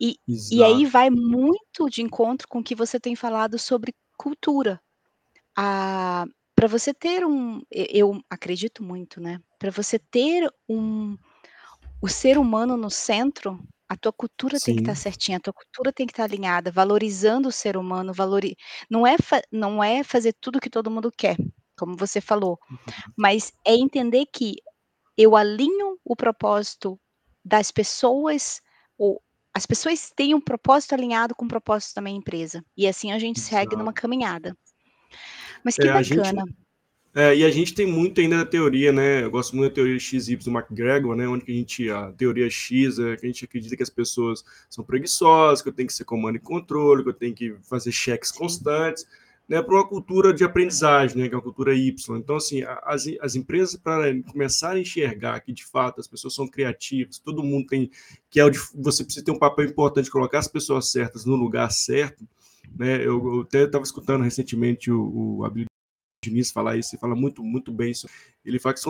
E 0.00 0.16
e 0.50 0.64
aí 0.64 0.86
vai 0.86 1.10
muito 1.10 1.88
de 1.90 2.02
encontro 2.02 2.48
com 2.48 2.60
o 2.60 2.64
que 2.64 2.74
você 2.74 3.00
tem 3.00 3.14
falado 3.16 3.58
sobre 3.58 3.94
cultura. 4.18 4.80
Ah, 5.58 6.24
para 6.56 6.68
você 6.68 6.94
ter 6.94 7.24
um 7.26 7.62
eu 7.70 8.20
acredito 8.30 8.82
muito, 8.84 9.20
né, 9.20 9.40
para 9.58 9.70
você 9.70 9.98
ter 9.98 10.48
um 10.68 11.16
o 12.02 12.08
ser 12.08 12.38
humano 12.38 12.76
no 12.76 12.90
centro, 12.90 13.60
a 13.88 13.96
tua 13.96 14.12
cultura 14.12 14.60
tem 14.60 14.74
que 14.76 14.82
estar 14.82 14.94
Sim. 14.94 15.02
certinha, 15.02 15.38
a 15.38 15.40
tua 15.40 15.52
cultura 15.54 15.92
tem 15.92 16.06
que 16.06 16.12
estar 16.12 16.24
alinhada, 16.24 16.70
valorizando 16.72 17.48
o 17.48 17.52
ser 17.52 17.76
humano, 17.76 18.12
valori 18.14 18.56
não 18.90 19.06
é 19.06 19.16
fa 19.18 19.42
não 19.52 19.82
é 19.84 20.04
fazer 20.04 20.34
tudo 20.40 20.60
que 20.60 20.70
todo 20.70 20.90
mundo 20.90 21.10
quer, 21.16 21.36
como 21.78 21.96
você 21.96 22.20
falou, 22.20 22.58
Uhum. 22.70 23.14
mas 23.16 23.52
é 23.66 23.74
entender 23.74 24.26
que 24.32 24.56
eu 25.18 25.36
alinho 25.36 25.98
o 26.04 26.16
propósito 26.16 27.00
das 27.44 27.70
pessoas, 27.72 28.60
ou 28.98 29.22
as 29.54 29.66
pessoas 29.66 30.10
têm 30.16 30.34
um 30.34 30.40
propósito 30.42 30.94
alinhado 30.94 31.34
com 31.36 31.46
o 31.46 31.48
propósito 31.48 31.96
da 31.96 32.02
minha 32.02 32.16
empresa, 32.18 32.64
e 32.76 32.88
assim 32.88 33.12
a 33.12 33.18
gente 33.20 33.40
segue 33.40 33.76
numa 33.76 33.92
caminhada. 33.94 34.56
Mas 35.64 35.78
que 35.78 35.88
É, 35.88 35.90
a 35.90 36.02
gente 36.02 36.34
bacana. 36.34 36.44
É, 37.18 37.34
e 37.36 37.44
a 37.44 37.50
gente 37.50 37.74
tem 37.74 37.84
muito 37.84 38.20
ainda 38.20 38.36
da 38.36 38.46
teoria, 38.46 38.92
né? 38.92 39.24
Eu 39.24 39.30
gosto 39.32 39.56
muito 39.56 39.70
da 39.70 39.74
teoria 39.74 39.98
XY 39.98 40.36
do 40.36 40.56
McGregor, 40.56 41.16
né? 41.16 41.26
Onde 41.26 41.50
a 41.50 41.52
gente, 41.52 41.90
a 41.90 42.12
teoria 42.12 42.48
X 42.48 42.96
é 43.00 43.16
que 43.16 43.26
a 43.26 43.28
gente 43.28 43.44
acredita 43.44 43.76
que 43.76 43.82
as 43.82 43.90
pessoas 43.90 44.44
são 44.70 44.84
preguiçosas, 44.84 45.60
que 45.60 45.68
eu 45.68 45.72
tenho 45.72 45.88
que 45.88 45.94
ser 45.94 46.04
comando 46.04 46.36
e 46.36 46.38
controle, 46.38 47.02
que 47.02 47.08
eu 47.08 47.14
tenho 47.14 47.34
que 47.34 47.56
fazer 47.62 47.90
cheques 47.90 48.30
constantes, 48.30 49.04
né? 49.48 49.60
Para 49.60 49.74
uma 49.74 49.88
cultura 49.88 50.32
de 50.32 50.44
aprendizagem, 50.44 51.18
né? 51.18 51.28
Que 51.28 51.34
é 51.34 51.36
uma 51.36 51.42
cultura 51.42 51.74
Y. 51.74 52.16
Então, 52.18 52.36
assim, 52.36 52.62
as, 52.84 53.04
as 53.20 53.34
empresas, 53.34 53.74
para 53.74 54.04
começarem 54.30 54.78
a 54.78 54.82
enxergar 54.82 55.40
que, 55.40 55.52
de 55.52 55.66
fato, 55.66 56.00
as 56.00 56.06
pessoas 56.06 56.36
são 56.36 56.46
criativas, 56.46 57.18
todo 57.18 57.42
mundo 57.42 57.66
tem, 57.66 57.90
que 58.30 58.38
é 58.38 58.44
o 58.44 58.50
de, 58.50 58.60
você 58.76 59.02
precisa 59.02 59.24
ter 59.24 59.32
um 59.32 59.38
papel 59.40 59.64
importante 59.64 60.08
colocar 60.08 60.38
as 60.38 60.46
pessoas 60.46 60.92
certas 60.92 61.24
no 61.24 61.34
lugar 61.34 61.68
certo, 61.72 62.24
né? 62.78 63.04
Eu, 63.04 63.34
eu 63.34 63.40
até 63.40 63.64
estava 63.64 63.82
escutando 63.82 64.22
recentemente 64.22 64.88
o, 64.88 65.40
o 65.40 65.44
Diniz 66.22 66.50
falar 66.50 66.76
isso, 66.76 66.94
ele 66.94 67.00
fala 67.00 67.14
muito, 67.14 67.42
muito 67.44 67.70
bem 67.72 67.92
isso. 67.92 68.08
Ele 68.44 68.58
fala 68.58 68.74
que 68.74 68.80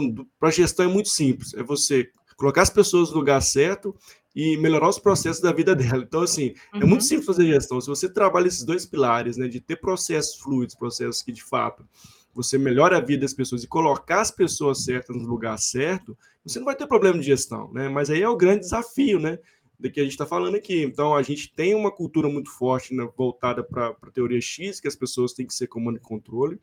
para 0.40 0.50
gestão 0.50 0.86
é 0.86 0.88
muito 0.88 1.08
simples, 1.10 1.52
é 1.54 1.62
você 1.62 2.08
colocar 2.36 2.62
as 2.62 2.70
pessoas 2.70 3.10
no 3.10 3.16
lugar 3.16 3.40
certo 3.42 3.94
e 4.34 4.56
melhorar 4.56 4.88
os 4.88 4.98
processos 4.98 5.42
da 5.42 5.52
vida 5.52 5.74
dela. 5.76 6.02
Então, 6.06 6.22
assim, 6.22 6.54
é 6.72 6.78
muito 6.84 7.02
Uhum. 7.02 7.06
simples 7.08 7.26
fazer 7.26 7.46
gestão. 7.46 7.80
Se 7.80 7.88
você 7.88 8.08
trabalha 8.08 8.48
esses 8.48 8.64
dois 8.64 8.86
pilares, 8.86 9.36
né, 9.36 9.46
de 9.46 9.60
ter 9.60 9.76
processos 9.76 10.36
fluidos, 10.36 10.74
processos 10.74 11.22
que 11.22 11.32
de 11.32 11.42
fato 11.42 11.86
você 12.34 12.56
melhora 12.56 12.98
a 12.98 13.00
vida 13.00 13.22
das 13.22 13.34
pessoas 13.34 13.64
e 13.64 13.66
colocar 13.66 14.20
as 14.20 14.30
pessoas 14.30 14.84
certas 14.84 15.16
no 15.16 15.26
lugar 15.26 15.58
certo, 15.58 16.16
você 16.44 16.58
não 16.60 16.66
vai 16.66 16.76
ter 16.76 16.86
problema 16.86 17.18
de 17.18 17.26
gestão, 17.26 17.70
né? 17.72 17.88
Mas 17.88 18.08
aí 18.10 18.22
é 18.22 18.28
o 18.28 18.36
grande 18.36 18.60
desafio, 18.60 19.18
né? 19.18 19.38
Do 19.78 19.90
que 19.90 20.00
a 20.00 20.02
gente 20.02 20.12
está 20.12 20.26
falando 20.26 20.56
aqui. 20.56 20.82
Então, 20.82 21.14
a 21.14 21.22
gente 21.22 21.52
tem 21.54 21.74
uma 21.74 21.90
cultura 21.90 22.28
muito 22.28 22.50
forte 22.50 22.94
né, 22.94 23.08
voltada 23.16 23.62
para 23.62 23.88
a 24.02 24.10
teoria 24.10 24.40
X, 24.40 24.80
que 24.80 24.88
as 24.88 24.96
pessoas 24.96 25.32
têm 25.32 25.46
que 25.46 25.54
ser 25.54 25.68
comando 25.68 25.98
e 25.98 26.00
controle, 26.00 26.58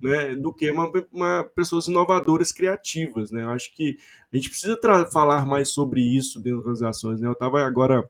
né, 0.00 0.36
do 0.36 0.52
que 0.52 0.70
uma, 0.70 0.90
uma 1.12 1.44
pessoas 1.44 1.88
inovadoras, 1.88 2.52
criativas. 2.52 3.30
Né? 3.30 3.42
Eu 3.42 3.50
acho 3.50 3.74
que 3.74 3.98
a 4.32 4.36
gente 4.36 4.50
precisa 4.50 4.78
falar 5.10 5.44
mais 5.44 5.70
sobre 5.70 6.00
isso 6.00 6.40
dentro 6.40 6.58
das 6.58 6.80
organizações. 6.80 7.20
Né? 7.20 7.26
Eu 7.26 7.32
estava 7.32 7.60
agora 7.62 8.08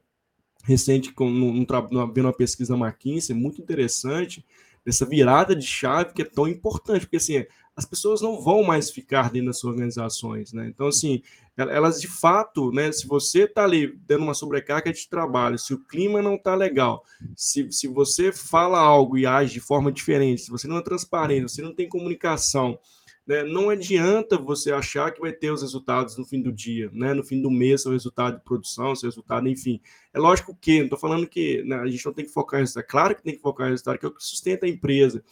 recente 0.65 1.13
com, 1.13 1.31
num, 1.31 1.55
num, 1.55 2.13
vendo 2.13 2.27
uma 2.27 2.33
pesquisa 2.33 2.77
da 2.77 2.87
McKinsey, 2.87 3.35
muito 3.35 3.63
interessante, 3.63 4.45
dessa 4.85 5.07
virada 5.07 5.55
de 5.55 5.67
chave 5.67 6.13
que 6.13 6.23
é 6.23 6.25
tão 6.25 6.47
importante, 6.47 7.03
porque 7.03 7.17
assim, 7.17 7.45
as 7.77 7.85
pessoas 7.85 8.21
não 8.21 8.41
vão 8.41 8.63
mais 8.63 8.91
ficar 8.91 9.31
dentro 9.31 9.49
das 9.49 9.59
suas 9.59 9.73
organizações, 9.73 10.53
né? 10.53 10.69
Então, 10.69 10.87
assim, 10.87 11.23
elas 11.57 12.01
de 12.01 12.09
fato, 12.09 12.71
né? 12.73 12.91
Se 12.93 13.07
você 13.07 13.45
está 13.45 13.65
ali 13.65 13.99
dando 14.07 14.25
uma 14.25 14.35
sobrecarga 14.35 14.93
de 14.93 15.09
trabalho, 15.09 15.59
se 15.59 15.73
o 15.73 15.79
clima 15.79 16.21
não 16.21 16.35
está 16.35 16.55
legal, 16.55 17.05
se, 17.35 17.71
se 17.73 17.89
você 17.89 18.33
fala 18.33 18.79
algo 18.79 19.17
e 19.17 19.27
age 19.27 19.55
de 19.55 19.61
forma 19.61 19.91
diferente, 19.91 20.43
se 20.43 20.51
você 20.51 20.69
não 20.69 20.79
é 20.79 20.83
transparente, 20.83 21.51
você 21.51 21.63
não 21.63 21.75
tem 21.75 21.89
comunicação, 21.89 22.79
né? 23.27 23.45
Não 23.45 23.71
adianta 23.71 24.37
você 24.37 24.73
achar 24.73 25.13
que 25.13 25.21
vai 25.21 25.33
ter 25.33 25.53
os 25.53 25.63
resultados 25.63 26.17
no 26.17 26.25
fim 26.25 26.43
do 26.43 26.51
dia, 26.51 26.91
né? 26.93 27.15
no 27.15 27.23
fim 27.23 27.41
do 27.41 27.51
mês, 27.51 27.83
seu 27.83 27.93
resultado 27.93 28.39
de 28.39 28.45
produção, 28.45 28.97
seu 28.97 29.09
resultado, 29.09 29.49
enfim. 29.49 29.81
É 30.13 30.19
lógico 30.19 30.53
que, 30.61 30.79
não 30.79 30.85
estou 30.87 30.99
falando 30.99 31.29
que 31.29 31.63
né, 31.63 31.77
a 31.77 31.87
gente 31.87 32.05
não 32.05 32.13
tem 32.13 32.25
que 32.25 32.33
focar 32.33 32.59
em 32.59 32.63
resultado, 32.65 32.87
claro 32.89 33.15
que 33.15 33.23
tem 33.23 33.37
que 33.37 33.41
focar 33.41 33.69
em 33.69 33.71
resultado, 33.71 33.99
que 33.99 34.05
é 34.05 34.09
o 34.09 34.13
que 34.13 34.25
sustenta 34.25 34.67
a 34.67 34.69
empresa. 34.69 35.23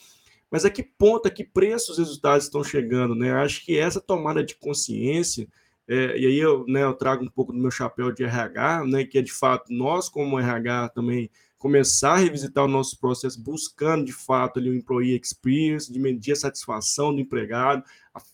Mas 0.50 0.64
a 0.64 0.70
que 0.70 0.82
ponto, 0.82 1.28
a 1.28 1.30
que 1.30 1.44
preço 1.44 1.92
os 1.92 1.98
resultados 1.98 2.44
estão 2.44 2.64
chegando? 2.64 3.14
Né? 3.14 3.32
Acho 3.32 3.64
que 3.64 3.76
essa 3.76 4.00
tomada 4.00 4.42
de 4.42 4.54
consciência, 4.54 5.46
é, 5.86 6.18
e 6.18 6.26
aí 6.26 6.38
eu, 6.38 6.64
né, 6.66 6.82
eu 6.82 6.94
trago 6.94 7.24
um 7.24 7.28
pouco 7.28 7.52
do 7.52 7.58
meu 7.58 7.70
chapéu 7.70 8.12
de 8.12 8.22
RH, 8.22 8.84
né, 8.84 9.04
que 9.04 9.18
é 9.18 9.22
de 9.22 9.32
fato 9.32 9.72
nós, 9.72 10.08
como 10.08 10.38
RH, 10.38 10.90
também 10.90 11.30
começar 11.58 12.12
a 12.12 12.18
revisitar 12.18 12.64
o 12.64 12.68
nosso 12.68 12.98
processo, 13.00 13.42
buscando 13.42 14.04
de 14.04 14.12
fato 14.12 14.58
ali 14.58 14.70
o 14.70 14.74
employee 14.74 15.18
experience, 15.20 15.92
de 15.92 15.98
medir 15.98 16.32
a 16.32 16.36
satisfação 16.36 17.12
do 17.12 17.20
empregado, 17.20 17.82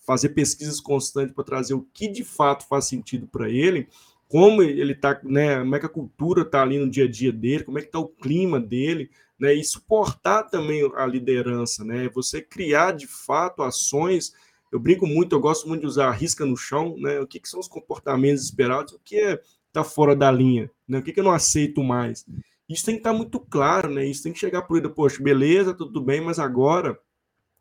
fazer 0.07 0.31
pesquisas 0.31 0.81
constantes 0.81 1.35
para 1.35 1.45
trazer 1.45 1.75
o 1.75 1.87
que 1.95 2.09
de 2.09 2.23
fato 2.23 2.67
faz 2.67 2.87
sentido 2.87 3.27
para 3.27 3.49
ele, 3.49 3.89
como 4.29 4.63
ele 4.63 4.93
está, 4.93 5.19
né, 5.23 5.61
como 5.61 5.77
é 5.77 5.79
que 5.79 5.87
a 5.87 5.91
cultura 5.91 6.43
está 6.43 6.63
ali 6.63 6.79
no 6.79 6.91
dia 6.91 7.05
a 7.05 7.11
dia 7.11 7.33
dele, 7.33 7.65
como 7.65 7.79
é 7.79 7.81
que 7.81 7.89
está 7.89 7.99
o 7.99 8.09
clima 8.09 8.61
dele, 8.61 9.11
né, 9.39 9.55
e 9.55 9.65
suportar 9.65 10.45
também 10.45 10.89
a 10.97 11.07
liderança, 11.07 11.85
né, 11.85 12.09
você 12.09 12.41
criar 12.41 12.93
de 12.93 13.07
fato 13.07 13.63
ações. 13.63 14.33
Eu 14.73 14.81
brinco 14.81 15.07
muito, 15.07 15.35
eu 15.35 15.41
gosto 15.41 15.69
muito 15.69 15.83
de 15.83 15.87
usar 15.87 16.11
risca 16.13 16.45
no 16.45 16.57
chão, 16.57 16.97
né, 16.99 17.21
o 17.21 17.27
que, 17.27 17.41
que 17.41 17.49
são 17.49 17.61
os 17.61 17.69
comportamentos 17.69 18.45
esperados, 18.45 18.93
o 18.95 19.01
que 19.05 19.17
é 19.17 19.41
está 19.69 19.83
fora 19.83 20.15
da 20.15 20.31
linha, 20.31 20.71
né, 20.87 20.99
o 20.99 21.03
que, 21.03 21.13
que 21.13 21.19
eu 21.19 21.25
não 21.25 21.33
aceito 21.33 21.83
mais. 21.83 22.25
Isso 22.69 22.87
tem 22.87 22.95
que 22.95 23.01
estar 23.01 23.13
muito 23.13 23.39
claro, 23.39 23.91
né? 23.91 24.07
Isso 24.07 24.23
tem 24.23 24.33
que 24.33 24.39
chegar 24.39 24.63
por 24.63 24.79
ele, 24.79 24.89
poxa, 24.89 25.23
beleza, 25.23 25.75
tudo 25.75 26.01
bem, 26.01 26.21
mas 26.21 26.39
agora 26.39 26.99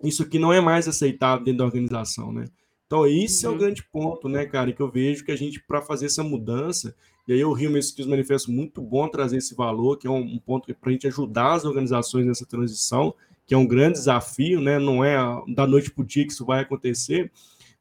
isso 0.02 0.24
aqui 0.24 0.40
não 0.40 0.52
é 0.52 0.62
mais 0.62 0.88
aceitável 0.88 1.44
dentro 1.44 1.60
da 1.60 1.66
organização, 1.66 2.32
né? 2.32 2.46
Então, 2.94 3.08
esse 3.08 3.48
uhum. 3.48 3.54
é 3.54 3.56
o 3.56 3.58
grande 3.58 3.84
ponto, 3.84 4.30
né, 4.30 4.46
cara, 4.46 4.72
que 4.72 4.80
eu 4.80 4.88
vejo 4.88 5.26
que 5.26 5.32
a 5.32 5.36
gente, 5.36 5.60
para 5.60 5.82
fazer 5.82 6.06
essa 6.06 6.24
mudança, 6.24 6.96
e 7.28 7.34
aí 7.34 7.44
o 7.44 7.52
Rio 7.52 7.76
Skills 7.76 8.08
Manifesto 8.08 8.52
muito 8.52 8.80
bom 8.84 9.08
trazer 9.08 9.38
esse 9.38 9.56
valor, 9.56 9.98
que 9.98 10.06
é 10.06 10.12
um, 10.12 10.22
um 10.22 10.38
ponto 10.38 10.72
para 10.76 10.90
a 10.92 10.94
gente 10.94 11.08
ajudar 11.08 11.54
as 11.54 11.66
organizações 11.66 12.24
nessa 12.24 12.46
transição, 12.46 13.16
que 13.48 13.56
é 13.56 13.58
um 13.58 13.66
grande 13.66 13.94
desafio, 13.94 14.62
né? 14.62 14.78
Não 14.78 15.04
é 15.04 15.18
da 15.48 15.66
noite 15.66 15.90
para 15.90 16.04
o 16.04 16.06
dia 16.06 16.24
que 16.24 16.34
isso 16.34 16.46
vai 16.46 16.62
acontecer, 16.62 17.32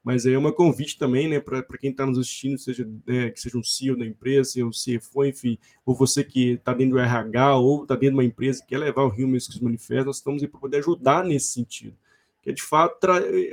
mas 0.03 0.25
aí 0.25 0.33
é 0.33 0.39
uma 0.39 0.51
convite 0.51 0.97
também, 0.97 1.29
né, 1.29 1.41
para 1.41 1.63
quem 1.79 1.91
está 1.91 2.07
nos 2.07 2.19
assistindo, 2.19 2.57
seja 2.57 2.89
né, 3.07 3.29
que 3.29 3.39
seja 3.39 3.59
um 3.59 3.63
CEO 3.63 3.99
da 3.99 4.07
empresa, 4.07 4.53
seja 4.53 4.65
um 4.65 4.71
CFO, 4.71 5.27
enfim, 5.27 5.59
ou 5.85 5.95
você 5.95 6.25
que 6.25 6.53
está 6.53 6.73
dentro 6.73 6.95
do 6.95 6.99
RH 6.99 7.57
ou 7.59 7.83
está 7.83 7.97
dentro 7.97 8.15
de 8.15 8.17
uma 8.17 8.25
empresa 8.25 8.63
que 8.63 8.69
quer 8.69 8.79
levar 8.79 9.03
o 9.03 9.09
Human 9.09 9.37
Skills 9.37 9.63
Manifesto, 9.63 10.07
nós 10.07 10.17
estamos 10.17 10.43
aí 10.43 10.49
para 10.49 10.59
poder 10.59 10.79
ajudar 10.79 11.23
nesse 11.23 11.53
sentido. 11.53 11.99
Que 12.43 12.53
de 12.53 12.63
fato, 12.63 12.99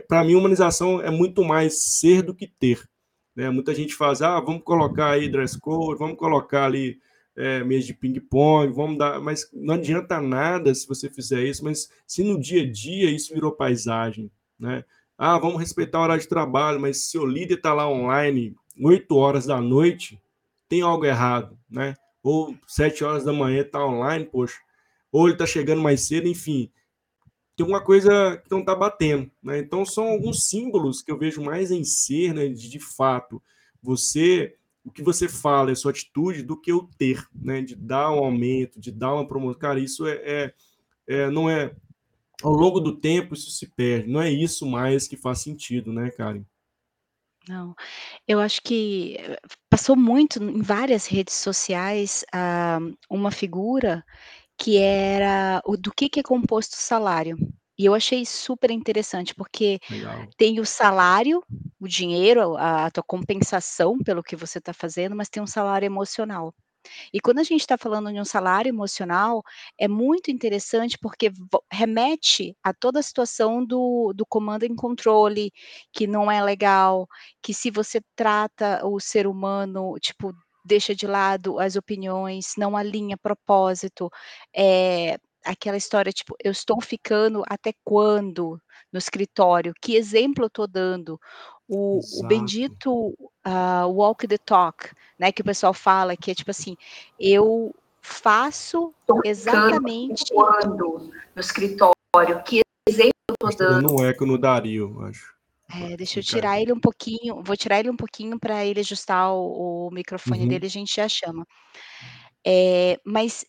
para 0.07 0.23
mim, 0.23 0.35
humanização 0.35 1.01
é 1.01 1.11
muito 1.11 1.43
mais 1.43 1.81
ser 1.99 2.23
do 2.23 2.33
que 2.33 2.47
ter. 2.47 2.89
Né? 3.35 3.49
Muita 3.49 3.73
gente 3.73 3.93
faz, 3.93 4.21
ah, 4.21 4.39
vamos 4.39 4.63
colocar 4.63 5.11
aí 5.11 5.29
dress 5.29 5.57
code, 5.57 5.99
vamos 5.99 6.17
colocar 6.17 6.65
ali 6.65 6.99
é, 7.35 7.63
mesa 7.63 7.87
de 7.87 7.93
ping-pong, 7.93 8.73
vamos 8.73 8.97
dar. 8.97 9.21
Mas 9.21 9.49
não 9.53 9.75
adianta 9.75 10.19
nada 10.19 10.73
se 10.73 10.87
você 10.87 11.09
fizer 11.09 11.43
isso, 11.43 11.63
mas 11.63 11.89
se 12.05 12.23
no 12.23 12.39
dia 12.39 12.63
a 12.63 12.69
dia 12.69 13.09
isso 13.09 13.33
virou 13.33 13.51
paisagem, 13.51 14.29
né? 14.59 14.83
Ah, 15.17 15.37
vamos 15.37 15.59
respeitar 15.59 15.99
o 15.99 16.03
horário 16.03 16.21
de 16.21 16.29
trabalho, 16.29 16.79
mas 16.79 17.09
se 17.09 17.17
o 17.17 17.25
líder 17.25 17.55
está 17.55 17.73
lá 17.73 17.89
online 17.89 18.55
8 18.81 19.15
horas 19.15 19.45
da 19.45 19.59
noite, 19.61 20.21
tem 20.67 20.81
algo 20.81 21.05
errado, 21.05 21.57
né? 21.69 21.95
Ou 22.23 22.55
7 22.67 23.03
horas 23.03 23.23
da 23.23 23.33
manhã 23.33 23.61
está 23.61 23.85
online, 23.85 24.25
poxa, 24.25 24.57
ou 25.11 25.25
ele 25.25 25.33
está 25.33 25.45
chegando 25.45 25.81
mais 25.81 26.07
cedo, 26.07 26.27
enfim. 26.27 26.71
Tem 27.59 27.67
uma 27.67 27.83
coisa 27.83 28.37
que 28.37 28.49
não 28.49 28.61
está 28.61 28.73
batendo, 28.73 29.29
né? 29.43 29.59
Então 29.59 29.85
são 29.85 30.07
alguns 30.07 30.47
símbolos 30.47 31.01
que 31.01 31.11
eu 31.11 31.17
vejo 31.17 31.41
mais 31.41 31.71
em 31.71 31.83
ser, 31.83 32.33
né? 32.33 32.47
De, 32.47 32.69
de 32.69 32.79
fato, 32.79 33.43
você 33.83 34.55
o 34.81 34.89
que 34.89 35.03
você 35.03 35.27
fala 35.27 35.69
é 35.69 35.75
sua 35.75 35.91
atitude 35.91 36.41
do 36.41 36.55
que 36.55 36.71
o 36.71 36.87
ter, 36.97 37.21
né? 37.35 37.61
De 37.61 37.75
dar 37.75 38.11
um 38.11 38.19
aumento, 38.19 38.79
de 38.79 38.93
dar 38.93 39.13
uma 39.13 39.27
promoção. 39.27 39.59
Cara, 39.59 39.77
isso 39.77 40.07
é, 40.07 40.13
é, 40.23 40.53
é, 41.05 41.29
não 41.29 41.49
é 41.49 41.75
ao 42.41 42.53
longo 42.53 42.79
do 42.79 42.95
tempo 42.95 43.33
isso 43.33 43.51
se 43.51 43.67
perde. 43.67 44.09
Não 44.09 44.21
é 44.21 44.31
isso 44.31 44.65
mais 44.65 45.05
que 45.05 45.17
faz 45.17 45.39
sentido, 45.39 45.91
né, 45.91 46.11
Karen? 46.11 46.45
Não, 47.45 47.75
eu 48.25 48.39
acho 48.39 48.61
que 48.61 49.17
eh, 49.19 49.37
passou 49.69 49.97
muito 49.97 50.41
em 50.41 50.61
várias 50.61 51.07
redes 51.07 51.33
sociais, 51.33 52.23
ah, 52.31 52.79
uma 53.09 53.31
figura 53.31 54.05
que 54.59 54.77
era 54.77 55.61
o 55.65 55.77
do 55.77 55.91
que 55.93 56.09
que 56.09 56.19
é 56.21 56.23
composto 56.23 56.75
o 56.75 56.79
salário. 56.79 57.37
E 57.77 57.85
eu 57.85 57.95
achei 57.95 58.25
super 58.25 58.71
interessante, 58.71 59.33
porque 59.33 59.79
Legal. 59.89 60.27
tem 60.37 60.59
o 60.59 60.65
salário, 60.65 61.41
o 61.79 61.87
dinheiro, 61.87 62.57
a 62.57 62.87
a 62.87 62.91
tua 62.91 63.03
compensação 63.03 63.97
pelo 63.99 64.23
que 64.23 64.35
você 64.35 64.59
está 64.59 64.73
fazendo, 64.73 65.15
mas 65.15 65.29
tem 65.29 65.41
um 65.43 65.47
salário 65.47 65.85
emocional. 65.85 66.53
E 67.13 67.19
quando 67.19 67.39
a 67.39 67.43
gente 67.43 67.61
está 67.61 67.77
falando 67.77 68.11
de 68.11 68.19
um 68.19 68.25
salário 68.25 68.69
emocional, 68.69 69.43
é 69.77 69.87
muito 69.87 70.31
interessante 70.31 70.97
porque 70.99 71.31
remete 71.71 72.55
a 72.63 72.73
toda 72.73 72.99
a 72.99 73.03
situação 73.03 73.65
do 73.65 74.13
do 74.15 74.25
comando 74.25 74.63
em 74.65 74.75
controle, 74.75 75.51
que 75.93 76.07
não 76.07 76.31
é 76.31 76.41
legal, 76.43 77.07
que 77.41 77.53
se 77.53 77.71
você 77.71 78.01
trata 78.15 78.85
o 78.85 78.99
ser 78.99 79.27
humano, 79.27 79.95
tipo, 79.99 80.33
deixa 80.63 80.95
de 80.95 81.07
lado 81.07 81.59
as 81.59 81.75
opiniões, 81.75 82.53
não 82.57 82.75
alinha 82.77 83.17
propósito, 83.17 84.09
eh, 84.55 85.17
aquela 85.45 85.77
história, 85.77 86.11
tipo: 86.11 86.35
"Eu 86.43 86.51
estou 86.51 86.81
ficando 86.81 87.43
até 87.47 87.73
quando 87.83 88.59
no 88.91 88.97
escritório? 88.99 89.73
Que 89.81 89.95
exemplo 89.95 90.43
eu 90.43 90.47
estou 90.47 90.67
dando?" 90.67 91.19
O 91.67 91.99
o 91.99 92.27
bendito, 92.27 93.15
ah, 93.43 93.85
walk 93.87 94.27
the 94.27 94.37
talk, 94.39 94.89
né, 95.19 95.31
que 95.31 95.41
o 95.41 95.45
pessoal 95.45 95.73
fala, 95.73 96.17
que 96.17 96.31
é 96.31 96.35
tipo 96.35 96.49
assim, 96.51 96.75
eu 97.19 97.73
faço 98.01 98.91
Estou 99.01 99.21
exatamente 99.23 100.33
quando 100.33 101.11
no 101.35 101.39
escritório, 101.39 102.43
que 102.43 102.61
exemplo 102.87 103.13
eu 103.29 103.35
tô 103.39 103.47
Acho 103.47 103.57
que 103.57 103.63
tá 103.63 103.69
dando 103.69 103.87
dando? 103.87 104.01
um 104.01 104.03
eco 104.03 104.25
no 104.25 104.37
Dario, 104.37 104.99
acho. 105.05 105.38
É, 105.71 105.95
deixa 105.95 106.19
eu 106.19 106.23
tirar 106.23 106.59
ele 106.59 106.73
um 106.73 106.79
pouquinho 106.79 107.43
vou 107.43 107.55
tirar 107.55 107.79
ele 107.79 107.91
um 107.91 107.95
pouquinho 107.95 108.39
para 108.39 108.65
ele 108.65 108.79
ajustar 108.79 109.31
o 109.33 109.87
o 109.87 109.91
microfone 109.91 110.45
Uhum. 110.45 110.47
dele, 110.47 110.65
a 110.65 110.69
gente 110.69 110.95
já 110.95 111.07
chama. 111.07 111.45
Eh, 112.45 112.99
mas 113.05 113.45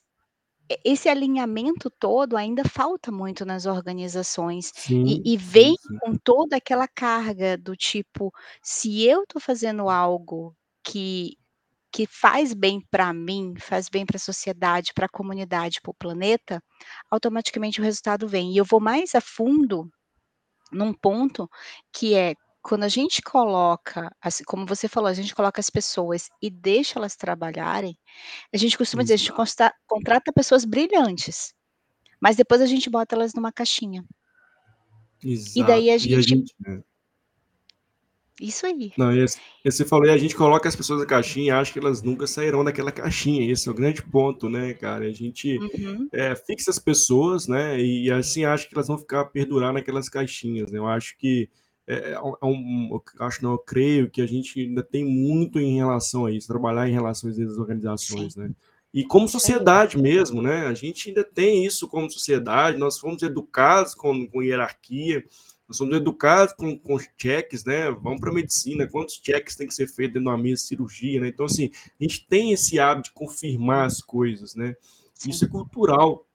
e 0.70 0.78
esse 0.84 1.08
alinhamento 1.08 1.90
todo 1.90 2.36
ainda 2.36 2.64
falta 2.64 3.12
muito 3.12 3.44
nas 3.46 3.66
organizações, 3.66 4.72
e 5.04 5.18
Sim, 5.18 5.34
e 5.34 5.36
sim, 5.38 5.72
vem 5.76 5.76
sim. 5.76 6.00
com 6.00 6.14
toda 6.24 6.56
aquela 6.56 6.88
carga 6.88 7.58
do 7.58 7.76
tipo, 7.76 8.32
se 8.62 9.04
eu 9.06 9.22
estou 9.24 9.40
fazendo 9.42 9.88
algo 9.90 10.56
que 10.84 11.36
que 11.92 12.06
faz 12.06 12.54
bem 12.54 12.80
para 12.90 13.12
mim, 13.14 13.54
faz 13.60 13.88
bem 13.90 14.06
para 14.06 14.16
a 14.18 14.20
sociedade, 14.20 14.92
para 14.94 15.06
a 15.06 15.10
comunidade, 15.10 15.80
para 15.82 15.90
o 15.92 15.94
planeta, 15.94 16.62
automaticamente 17.10 17.80
o 17.80 17.84
resultado 17.84 18.28
vem. 18.28 18.52
E 18.54 18.58
eu 18.58 18.64
vou 18.66 18.80
mais 18.80 19.14
a 19.16 19.20
fundo 19.22 19.90
num 20.72 20.92
ponto 20.92 21.50
que 21.92 22.14
é, 22.14 22.34
quando 22.62 22.84
a 22.84 22.88
gente 22.88 23.22
coloca, 23.22 24.14
assim, 24.20 24.44
como 24.44 24.66
você 24.66 24.88
falou, 24.88 25.08
a 25.08 25.14
gente 25.14 25.34
coloca 25.34 25.60
as 25.60 25.70
pessoas 25.70 26.28
e 26.42 26.50
deixa 26.50 26.98
elas 26.98 27.16
trabalharem, 27.16 27.98
a 28.52 28.56
gente 28.56 28.76
costuma 28.76 29.02
dizer, 29.02 29.14
a 29.14 29.16
gente 29.16 29.26
Exato. 29.26 29.36
consta 29.36 29.74
contrata 29.86 30.32
pessoas 30.32 30.64
brilhantes, 30.64 31.54
mas 32.20 32.36
depois 32.36 32.60
a 32.60 32.66
gente 32.66 32.90
bota 32.90 33.14
elas 33.14 33.34
numa 33.34 33.52
caixinha. 33.52 34.04
E 35.22 35.64
daí 35.64 35.90
Exato. 35.90 36.04
a 36.04 36.10
E 36.10 36.14
a 36.14 36.20
gente 36.20 36.28
gente 36.28 36.54
é. 36.66 36.89
Isso 38.40 38.64
aí. 38.66 38.90
Não, 38.96 39.12
esse 39.16 39.38
esse 39.64 39.84
falou, 39.84 40.06
e 40.06 40.10
a 40.10 40.16
gente 40.16 40.34
coloca 40.34 40.68
as 40.68 40.74
pessoas 40.74 41.00
na 41.00 41.06
caixinha 41.06 41.48
e 41.48 41.50
acha 41.50 41.72
que 41.72 41.78
elas 41.78 42.02
nunca 42.02 42.26
sairão 42.26 42.64
daquela 42.64 42.90
caixinha, 42.90 43.50
esse 43.52 43.68
é 43.68 43.70
o 43.70 43.74
grande 43.74 44.02
ponto, 44.02 44.48
né, 44.48 44.72
cara, 44.74 45.04
a 45.06 45.12
gente, 45.12 45.58
Uhum. 45.58 46.08
eh, 46.12 46.34
fixa 46.34 46.70
as 46.70 46.78
pessoas, 46.78 47.46
né, 47.46 47.78
e 47.80 48.10
assim 48.10 48.44
acha 48.44 48.66
que 48.66 48.74
elas 48.74 48.88
vão 48.88 48.96
ficar 48.98 49.26
perdurar 49.26 49.72
naquelas 49.72 50.08
caixinhas, 50.08 50.70
né. 50.72 50.78
Eu 50.78 50.86
acho 50.86 51.16
que 51.18 51.48
é 51.86 52.12
é 52.12 52.20
um 52.46 52.96
é 53.20 53.24
acho 53.24 53.42
não, 53.42 53.52
eu 53.52 53.58
creio 53.58 54.10
que 54.10 54.22
a 54.22 54.26
gente 54.26 54.58
ainda 54.60 54.82
tem 54.82 55.04
muito 55.04 55.58
em 55.60 55.76
relação 55.76 56.24
a 56.26 56.30
isso, 56.32 56.48
trabalhar 56.48 56.88
em 56.88 56.92
às 57.26 57.36
vezes 57.36 57.52
às 57.52 57.54
Sim. 57.54 57.60
organizações, 57.60 58.34
né. 58.36 58.50
E 58.94 59.04
como 59.04 59.26
aí. 59.26 59.30
sociedade 59.30 59.98
mesmo, 59.98 60.42
né, 60.42 60.66
a 60.66 60.74
gente 60.74 61.08
ainda 61.10 61.22
tem 61.24 61.64
isso 61.66 61.86
como 61.88 62.10
sociedade, 62.10 62.78
nós 62.78 62.98
fomos 62.98 63.22
educados 63.22 63.94
com 63.94 64.26
com 64.28 64.42
hierarquia, 64.42 65.22
nós 65.70 65.76
somos 65.76 65.94
educados 65.96 66.52
com 66.54 66.76
com 66.76 66.98
cheques, 67.16 67.64
né, 67.64 67.92
vamos 67.92 68.20
pra 68.20 68.32
medicina, 68.32 68.88
quantos 68.88 69.20
cheques 69.24 69.54
tem 69.54 69.68
que 69.68 69.74
ser 69.74 69.86
feito 69.86 70.14
dentro 70.14 70.22
de 70.24 70.28
uma 70.28 70.36
mesa 70.36 70.62
de 70.62 70.68
cirurgia, 70.68 71.20
né, 71.20 71.28
então 71.28 71.46
assim, 71.46 71.70
a 71.98 72.02
gente 72.02 72.26
tem 72.26 72.50
esse 72.50 72.80
hábito 72.80 73.10
de 73.10 73.14
confirmar 73.14 73.86
as 73.86 74.02
coisas, 74.02 74.56
né, 74.56 74.74
isso 75.24 75.44
é 75.44 75.48
cultural. 75.48 76.26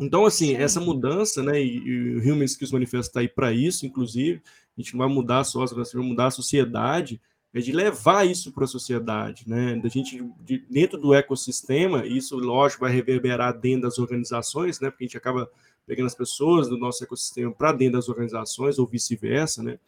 Então 0.00 0.26
assim, 0.26 0.56
essa 0.56 0.80
mudança, 0.80 1.44
né, 1.44 1.62
e 1.62 1.78
e 1.78 2.16
o 2.16 2.22
Human 2.22 2.44
Skills 2.44 2.72
Manifesto 2.72 3.10
está 3.10 3.20
aí 3.20 3.28
para 3.28 3.52
isso 3.52 3.86
inclusive, 3.86 4.42
a 4.76 4.80
gente 4.80 4.94
não 4.94 5.06
vai 5.06 5.14
mudar 5.14 5.44
só 5.44 5.62
as 5.62 5.70
vai 5.70 6.02
mudar 6.02 6.26
a 6.26 6.30
sociedade, 6.32 7.20
é 7.54 7.60
de 7.60 7.70
levar 7.70 8.26
isso 8.26 8.50
para 8.50 8.64
a 8.64 8.66
sociedade, 8.66 9.48
né, 9.48 9.76
da 9.76 9.88
gente 9.88 10.28
de 10.40 10.58
dentro 10.68 10.98
do 10.98 11.14
ecossistema, 11.14 12.04
isso 12.04 12.36
lógico 12.36 12.80
vai 12.80 12.92
reverberar 12.92 13.56
dentro 13.56 13.82
das 13.82 14.00
organizações, 14.00 14.80
né, 14.80 14.90
porque 14.90 15.04
a 15.04 15.06
gente 15.06 15.16
acaba 15.16 15.48
pegando 15.86 16.06
as 16.06 16.14
pessoas 16.14 16.68
do 16.68 16.76
nosso 16.78 17.02
ecossistema 17.04 17.52
para 17.52 17.72
dentro 17.72 17.94
das 17.98 18.08
organizações 18.08 18.78
ou 18.78 18.86
vice-versa, 18.86 19.62
né, 19.62 19.78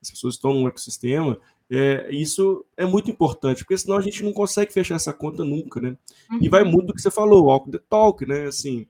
as 0.00 0.10
pessoas 0.10 0.34
estão 0.34 0.52
no 0.54 0.68
ecossistema, 0.68 1.38
eh, 1.70 2.08
isso 2.10 2.64
é 2.76 2.84
muito 2.84 3.10
importante, 3.10 3.58
porque 3.64 3.78
senão 3.78 3.96
a 3.96 4.00
gente 4.00 4.22
não 4.24 4.32
consegue 4.32 4.72
fechar 4.72 4.96
essa 4.96 5.12
conta 5.12 5.44
nunca, 5.44 5.80
né. 5.80 5.96
E 6.40 6.48
vai 6.48 6.62
Uhum. 6.62 6.70
muito 6.72 6.86
do 6.88 6.94
que 6.94 7.00
você 7.02 7.10
falou, 7.10 7.44
walk 7.44 7.70
the 7.70 7.78
talk, 7.88 8.26
né, 8.26 8.46
assim, 8.46 8.86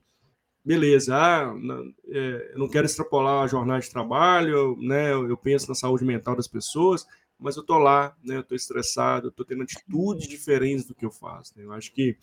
beleza, 0.65 1.17
ah, 1.17 1.53
não, 1.55 1.93
eu 2.07 2.59
não 2.59 2.69
quero 2.69 2.87
extrapolar 2.87 3.45
a 3.45 3.49
jornada 3.49 3.81
de 3.81 3.91
trabalho, 3.91 4.77
né, 4.81 5.13
eu 5.13 5.29
eu 5.29 5.37
penso 5.37 5.69
na 5.69 5.75
saúde 5.75 6.05
mental 6.05 6.37
das 6.37 6.49
pessoas, 6.49 7.07
mas 7.39 7.57
eu 7.57 7.63
estou 7.63 7.79
lá, 7.79 8.17
né, 8.23 8.37
eu 8.37 8.41
estou 8.43 8.57
estressado, 8.57 9.27
eu 9.27 9.31
estou 9.31 9.45
tendo 9.45 9.65
atitudes 9.65 10.29
diferentes 10.29 10.85
do 10.87 10.95
que 10.95 11.05
eu 11.05 11.11
faço, 11.11 11.53
né. 11.57 11.65
Eu 11.65 11.73
acho 11.73 11.93
que, 11.93 12.17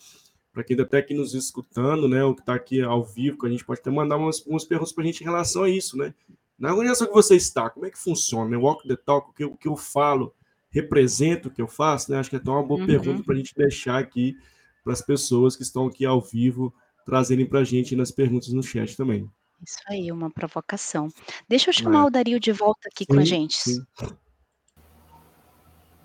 para 0.59 0.65
quem 0.65 0.73
está 0.75 0.83
até 0.83 0.97
aqui 0.97 1.13
nos 1.13 1.33
escutando, 1.33 2.07
né, 2.09 2.21
ou 2.21 2.35
que 2.35 2.41
está 2.41 2.53
aqui 2.53 2.81
ao 2.81 3.01
vivo, 3.01 3.37
que 3.37 3.47
a 3.47 3.49
gente 3.49 3.63
pode 3.63 3.79
até 3.79 3.89
mandar 3.89 4.17
umas 4.17 4.41
umas 4.45 4.65
perguntas 4.65 4.91
para 4.91 5.03
a 5.03 5.07
gente 5.07 5.21
em 5.21 5.23
relação 5.23 5.63
a 5.63 5.69
isso, 5.69 5.97
né. 5.97 6.13
Na 6.57 6.71
organização 6.71 7.07
que 7.07 7.13
você 7.13 7.37
está, 7.37 7.69
como 7.69 7.85
é 7.85 7.89
que 7.89 7.97
funciona, 7.97 8.49
né, 8.49 8.57
walk 8.57 8.85
the 8.85 8.97
talk, 8.97 9.29
o 9.29 9.33
que 9.33 9.43
eu 9.45 9.51
o 9.53 9.57
que 9.57 9.67
eu 9.69 9.77
falo 9.77 10.35
representa 10.69 11.47
o 11.47 11.51
que 11.51 11.61
eu 11.61 11.67
faço, 11.67 12.11
né, 12.11 12.19
acho 12.19 12.29
que 12.29 12.35
é 12.35 12.39
até 12.39 12.51
uma 12.51 12.61
boa 12.61 12.85
pergunta 12.85 13.19
Uhum. 13.19 13.23
para 13.23 13.35
a 13.35 13.37
gente 13.37 13.55
deixar 13.55 13.97
aqui 13.99 14.35
para 14.83 14.91
as 14.91 15.01
pessoas 15.01 15.55
que 15.55 15.63
estão 15.63 15.87
aqui 15.87 16.05
ao 16.05 16.19
vivo, 16.21 16.73
trazerem 17.05 17.45
para 17.45 17.59
a 17.59 17.63
gente 17.63 17.95
nas 17.95 18.11
perguntas 18.11 18.49
no 18.51 18.61
chat 18.61 18.97
também. 18.97 19.29
Isso 19.65 19.79
aí, 19.87 20.11
uma 20.11 20.29
provocação. 20.29 21.09
Deixa 21.47 21.69
eu 21.69 21.73
chamar 21.73 22.05
o 22.05 22.09
Dario 22.09 22.39
de 22.39 22.51
volta 22.51 22.89
aqui 22.93 23.05
com 23.05 23.15
a 23.15 23.19
Sim, 23.19 23.25
gente. 23.25 23.55
sim. 23.57 23.85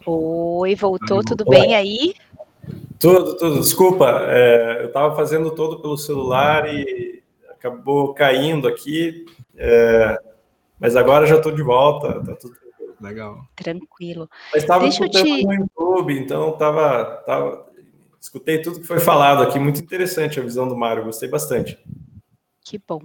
Oi, 0.07 0.75
voltou, 0.75 1.23
tudo 1.25 1.45
voltou. 1.45 1.61
bem 1.61 1.75
aí? 1.75 2.15
Tudo, 2.99 3.37
tudo. 3.37 3.61
Desculpa, 3.61 4.27
é, 4.29 4.83
eu 4.83 4.87
estava 4.87 5.15
fazendo 5.15 5.51
todo 5.51 5.81
pelo 5.81 5.97
celular 5.97 6.73
e 6.73 7.23
acabou 7.51 8.15
caindo 8.15 8.69
aqui, 8.69 9.25
é, 9.57 10.19
mas 10.79 10.97
agora 10.97 11.27
já 11.27 11.37
estou 11.37 11.53
de 11.53 11.63
volta, 11.63 12.23
tá 12.23 12.35
tudo 12.35 12.55
tranquilo. 12.55 12.97
Legal. 13.01 13.49
Tranquilo. 13.57 14.31
Mas 14.53 14.63
estava 14.63 14.87
escutando 14.87 15.25
te 15.25 15.45
no 15.45 15.55
YouTube, 15.55 16.19
então 16.19 16.51
estava, 16.51 17.05
tava, 17.27 17.67
escutei 18.21 18.61
tudo 18.61 18.81
que 18.81 18.87
foi 18.87 19.01
falado 19.01 19.43
aqui, 19.43 19.59
muito 19.59 19.81
interessante 19.81 20.39
a 20.39 20.43
visão 20.43 20.69
do 20.69 20.77
Mário, 20.77 21.05
gostei 21.05 21.29
bastante. 21.29 21.79
Que 22.63 22.81
bom. 22.87 23.01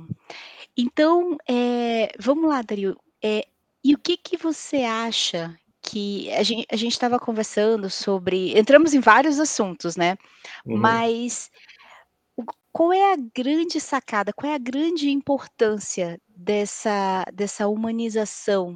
Então, 0.78 1.38
eh, 1.48 2.12
vamos 2.20 2.50
lá, 2.50 2.62
Dario, 2.62 2.98
eh, 3.22 3.46
e 3.84 3.94
o 3.94 3.98
que 3.98 4.16
que 4.18 4.38
você 4.38 4.84
acha 4.84 5.58
que 5.90 6.32
a 6.34 6.44
gen 6.44 6.64
a 6.72 6.76
gente 6.76 6.94
estava 6.94 7.20
conversando 7.20 7.90
sobre 7.90 8.58
entramos 8.58 8.94
em 8.94 9.00
vários 9.00 9.40
assuntos, 9.40 9.96
né, 9.96 10.18
Uhum. 10.66 10.78
mas 10.78 11.50
o 12.38 12.44
qual 12.72 12.94
é 12.94 13.14
a 13.14 13.18
grande 13.36 13.80
sacada, 13.80 14.34
qual 14.34 14.52
é 14.52 14.56
a 14.56 14.60
grande 14.72 15.10
importância 15.10 16.20
dessa 16.28 17.26
dessa 17.34 17.68
humanização 17.68 18.76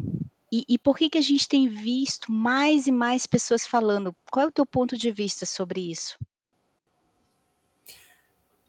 E, 0.56 0.63
e 0.69 0.78
por 0.78 0.95
que, 0.97 1.10
que 1.10 1.17
a 1.17 1.28
gente 1.30 1.47
tem 1.47 1.67
visto 1.67 2.32
mais 2.32 2.86
e 2.86 2.91
mais 2.91 3.26
pessoas 3.26 3.65
falando? 3.65 4.13
Qual 4.32 4.45
é 4.45 4.47
o 4.47 4.52
teu 4.52 4.67
ponto 4.67 4.95
de 4.95 5.10
vista 5.10 5.47
sobre 5.47 5.80
isso? 5.91 6.15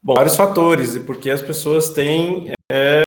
Bom, 0.01 0.15
vários 0.15 0.35
fatores, 0.35 0.95
e 0.95 0.99
porque 0.99 1.29
as 1.29 1.43
pessoas 1.43 1.89
têm 1.89 2.51
é, 2.71 3.03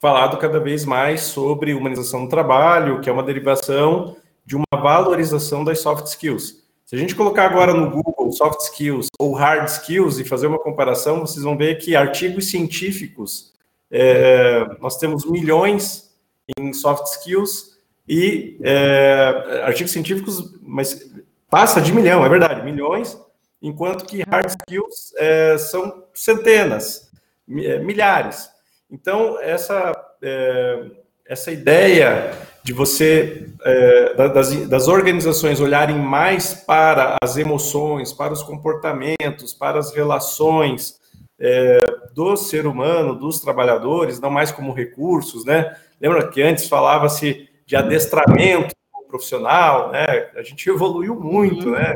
falado 0.00 0.38
cada 0.38 0.58
vez 0.58 0.84
mais 0.84 1.20
sobre 1.20 1.72
humanização 1.72 2.24
do 2.24 2.28
trabalho, 2.28 3.00
que 3.00 3.08
é 3.08 3.12
uma 3.12 3.22
derivação 3.22 4.16
de 4.46 4.54
uma 4.54 4.64
valorização 4.80 5.64
das 5.64 5.80
soft 5.80 6.06
skills. 6.06 6.64
Se 6.84 6.94
a 6.94 6.98
gente 6.98 7.16
colocar 7.16 7.46
agora 7.46 7.74
no 7.74 7.90
Google 7.90 8.30
soft 8.30 8.60
skills 8.60 9.08
ou 9.18 9.34
hard 9.34 9.68
skills 9.68 10.20
e 10.20 10.24
fazer 10.24 10.46
uma 10.46 10.58
comparação, 10.58 11.20
vocês 11.20 11.42
vão 11.42 11.58
ver 11.58 11.78
que 11.78 11.96
artigos 11.96 12.48
científicos, 12.48 13.52
é, 13.90 14.64
nós 14.80 14.96
temos 14.96 15.28
milhões 15.28 16.14
em 16.56 16.72
soft 16.72 17.06
skills 17.06 17.76
e 18.08 18.56
é, 18.62 19.62
artigos 19.64 19.90
científicos, 19.90 20.54
mas 20.62 21.10
passa 21.50 21.80
de 21.80 21.92
milhão, 21.92 22.24
é 22.24 22.28
verdade, 22.28 22.62
milhões, 22.62 23.18
enquanto 23.60 24.06
que 24.06 24.22
hard 24.22 24.48
skills 24.48 25.12
é, 25.16 25.58
são 25.58 26.04
centenas, 26.14 27.10
é, 27.50 27.80
milhares. 27.80 28.48
Então, 28.88 29.40
essa, 29.40 29.92
é, 30.22 30.84
essa 31.26 31.50
ideia 31.50 32.32
de 32.66 32.72
você, 32.72 33.48
é, 33.64 34.14
das, 34.14 34.66
das 34.66 34.88
organizações 34.88 35.60
olharem 35.60 35.96
mais 35.96 36.52
para 36.52 37.16
as 37.22 37.36
emoções, 37.36 38.12
para 38.12 38.32
os 38.32 38.42
comportamentos, 38.42 39.54
para 39.54 39.78
as 39.78 39.94
relações 39.94 40.98
é, 41.38 41.78
do 42.12 42.36
ser 42.36 42.66
humano, 42.66 43.14
dos 43.14 43.38
trabalhadores, 43.38 44.18
não 44.18 44.30
mais 44.30 44.50
como 44.50 44.72
recursos, 44.72 45.44
né? 45.44 45.76
Lembra 46.00 46.26
que 46.26 46.42
antes 46.42 46.66
falava-se 46.66 47.48
de 47.64 47.76
adestramento 47.76 48.74
profissional, 49.06 49.92
né? 49.92 50.04
A 50.34 50.42
gente 50.42 50.68
evoluiu 50.68 51.14
muito, 51.14 51.70
né? 51.70 51.94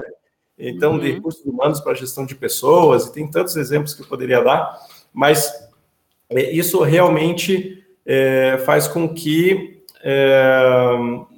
Então, 0.57 1.01
de 1.01 1.09
uhum. 1.09 1.15
recursos 1.17 1.45
humanos 1.45 1.81
para 1.81 1.95
gestão 1.95 2.25
de 2.25 2.37
pessoas, 2.37 3.07
e 3.07 3.13
tem 3.13 3.29
tantos 3.29 3.57
exemplos 3.57 3.93
que 3.93 4.03
eu 4.03 4.07
poderia 4.07 4.41
dar, 4.41 4.79
mas 5.13 5.53
é, 6.29 6.49
isso 6.53 6.81
realmente 6.85 7.85
é, 8.07 8.57
faz 8.65 8.87
com 8.87 9.13
que 9.13 9.80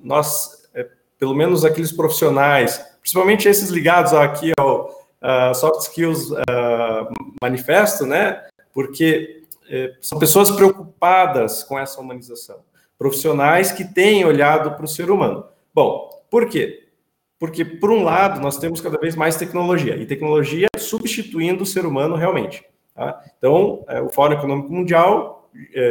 nós, 0.02 0.68
é, 0.74 0.88
pelo 1.18 1.34
menos 1.34 1.64
aqueles 1.64 1.92
profissionais, 1.92 2.78
principalmente 3.00 3.48
esses 3.48 3.70
ligados 3.70 4.12
aqui 4.12 4.52
ao 4.58 5.02
uh, 5.22 5.54
Soft 5.54 5.82
Skills 5.82 6.30
uh, 6.30 7.12
Manifesto, 7.40 8.06
né? 8.06 8.42
Porque 8.72 9.42
é, 9.68 9.94
são 10.00 10.18
pessoas 10.18 10.50
preocupadas 10.50 11.62
com 11.62 11.78
essa 11.78 12.00
humanização, 12.00 12.58
profissionais 12.98 13.72
que 13.72 13.84
têm 13.84 14.24
olhado 14.24 14.72
para 14.72 14.84
o 14.84 14.88
ser 14.88 15.10
humano. 15.10 15.44
Bom, 15.74 16.10
por 16.30 16.48
quê? 16.48 16.88
Porque, 17.38 17.64
por 17.64 17.90
um 17.90 18.04
lado, 18.04 18.40
nós 18.40 18.56
temos 18.58 18.80
cada 18.80 18.98
vez 18.98 19.16
mais 19.16 19.36
tecnologia, 19.36 19.96
e 19.96 20.06
tecnologia 20.06 20.68
substituindo 20.78 21.62
o 21.62 21.66
ser 21.66 21.84
humano 21.84 22.16
realmente. 22.16 22.64
Tá? 22.94 23.20
Então, 23.36 23.84
é, 23.88 24.00
o 24.00 24.08
Fórum 24.10 24.34
Econômico 24.34 24.72
Mundial, 24.72 25.31
é, 25.31 25.31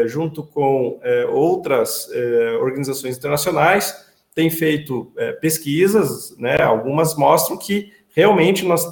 junto 0.07 0.43
com 0.43 0.99
é, 1.03 1.25
outras 1.25 2.09
é, 2.11 2.57
organizações 2.59 3.17
internacionais, 3.17 3.95
tem 4.33 4.49
feito 4.49 5.11
é, 5.17 5.33
pesquisas, 5.33 6.35
né, 6.37 6.61
algumas 6.61 7.15
mostram 7.15 7.57
que 7.57 7.91
realmente 8.15 8.65
nós, 8.65 8.85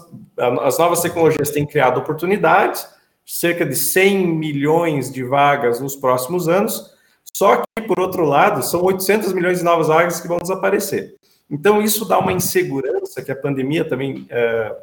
as 0.62 0.78
novas 0.78 1.02
tecnologias 1.02 1.52
têm 1.52 1.66
criado 1.66 2.00
oportunidades, 2.00 2.88
cerca 3.26 3.66
de 3.66 3.76
100 3.76 4.28
milhões 4.28 5.12
de 5.12 5.24
vagas 5.24 5.80
nos 5.80 5.96
próximos 5.96 6.48
anos, 6.48 6.94
só 7.34 7.58
que, 7.58 7.88
por 7.88 8.00
outro 8.00 8.26
lado, 8.26 8.64
são 8.64 8.82
800 8.84 9.34
milhões 9.34 9.60
de 9.60 9.64
novas 9.64 9.88
vagas 9.88 10.20
que 10.20 10.28
vão 10.28 10.40
desaparecer. 10.40 11.16
Então, 11.50 11.82
isso 11.82 12.06
dá 12.06 12.20
uma 12.20 12.34
insegurança 12.34 13.22
que 13.22 13.32
a 13.32 13.36
pandemia 13.36 13.86
também 13.86 14.26
é, 14.30 14.76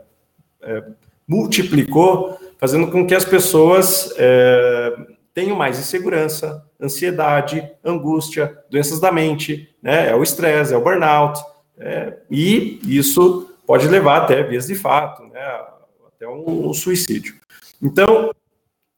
é, 0.62 0.85
multiplicou, 1.27 2.38
fazendo 2.59 2.90
com 2.90 3.07
que 3.07 3.14
as 3.14 3.25
pessoas 3.25 4.12
é, 4.16 4.96
tenham 5.37 5.55
mais 5.55 5.79
insegurança, 5.79 6.66
ansiedade, 6.81 7.70
angústia, 7.85 8.59
doenças 8.70 8.99
da 8.99 9.12
mente, 9.12 9.68
né? 9.83 10.09
é 10.09 10.16
o 10.16 10.22
estresse, 10.22 10.72
é 10.72 10.77
o 10.79 10.81
burnout, 10.83 11.38
é, 11.79 12.16
e 12.31 12.81
isso 12.83 13.55
pode 13.66 13.87
levar 13.87 14.22
até 14.22 14.42
vias 14.42 14.66
de 14.66 14.75
fato, 14.75 15.22
né? 15.25 15.61
até 16.07 16.27
um, 16.27 16.70
um 16.70 16.72
suicídio. 16.72 17.35
Então, 17.83 18.31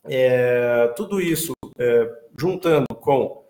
é, 0.04 0.86
tudo 0.94 1.20
isso 1.20 1.52
é, 1.76 2.08
juntando 2.38 2.86
com 2.94 3.42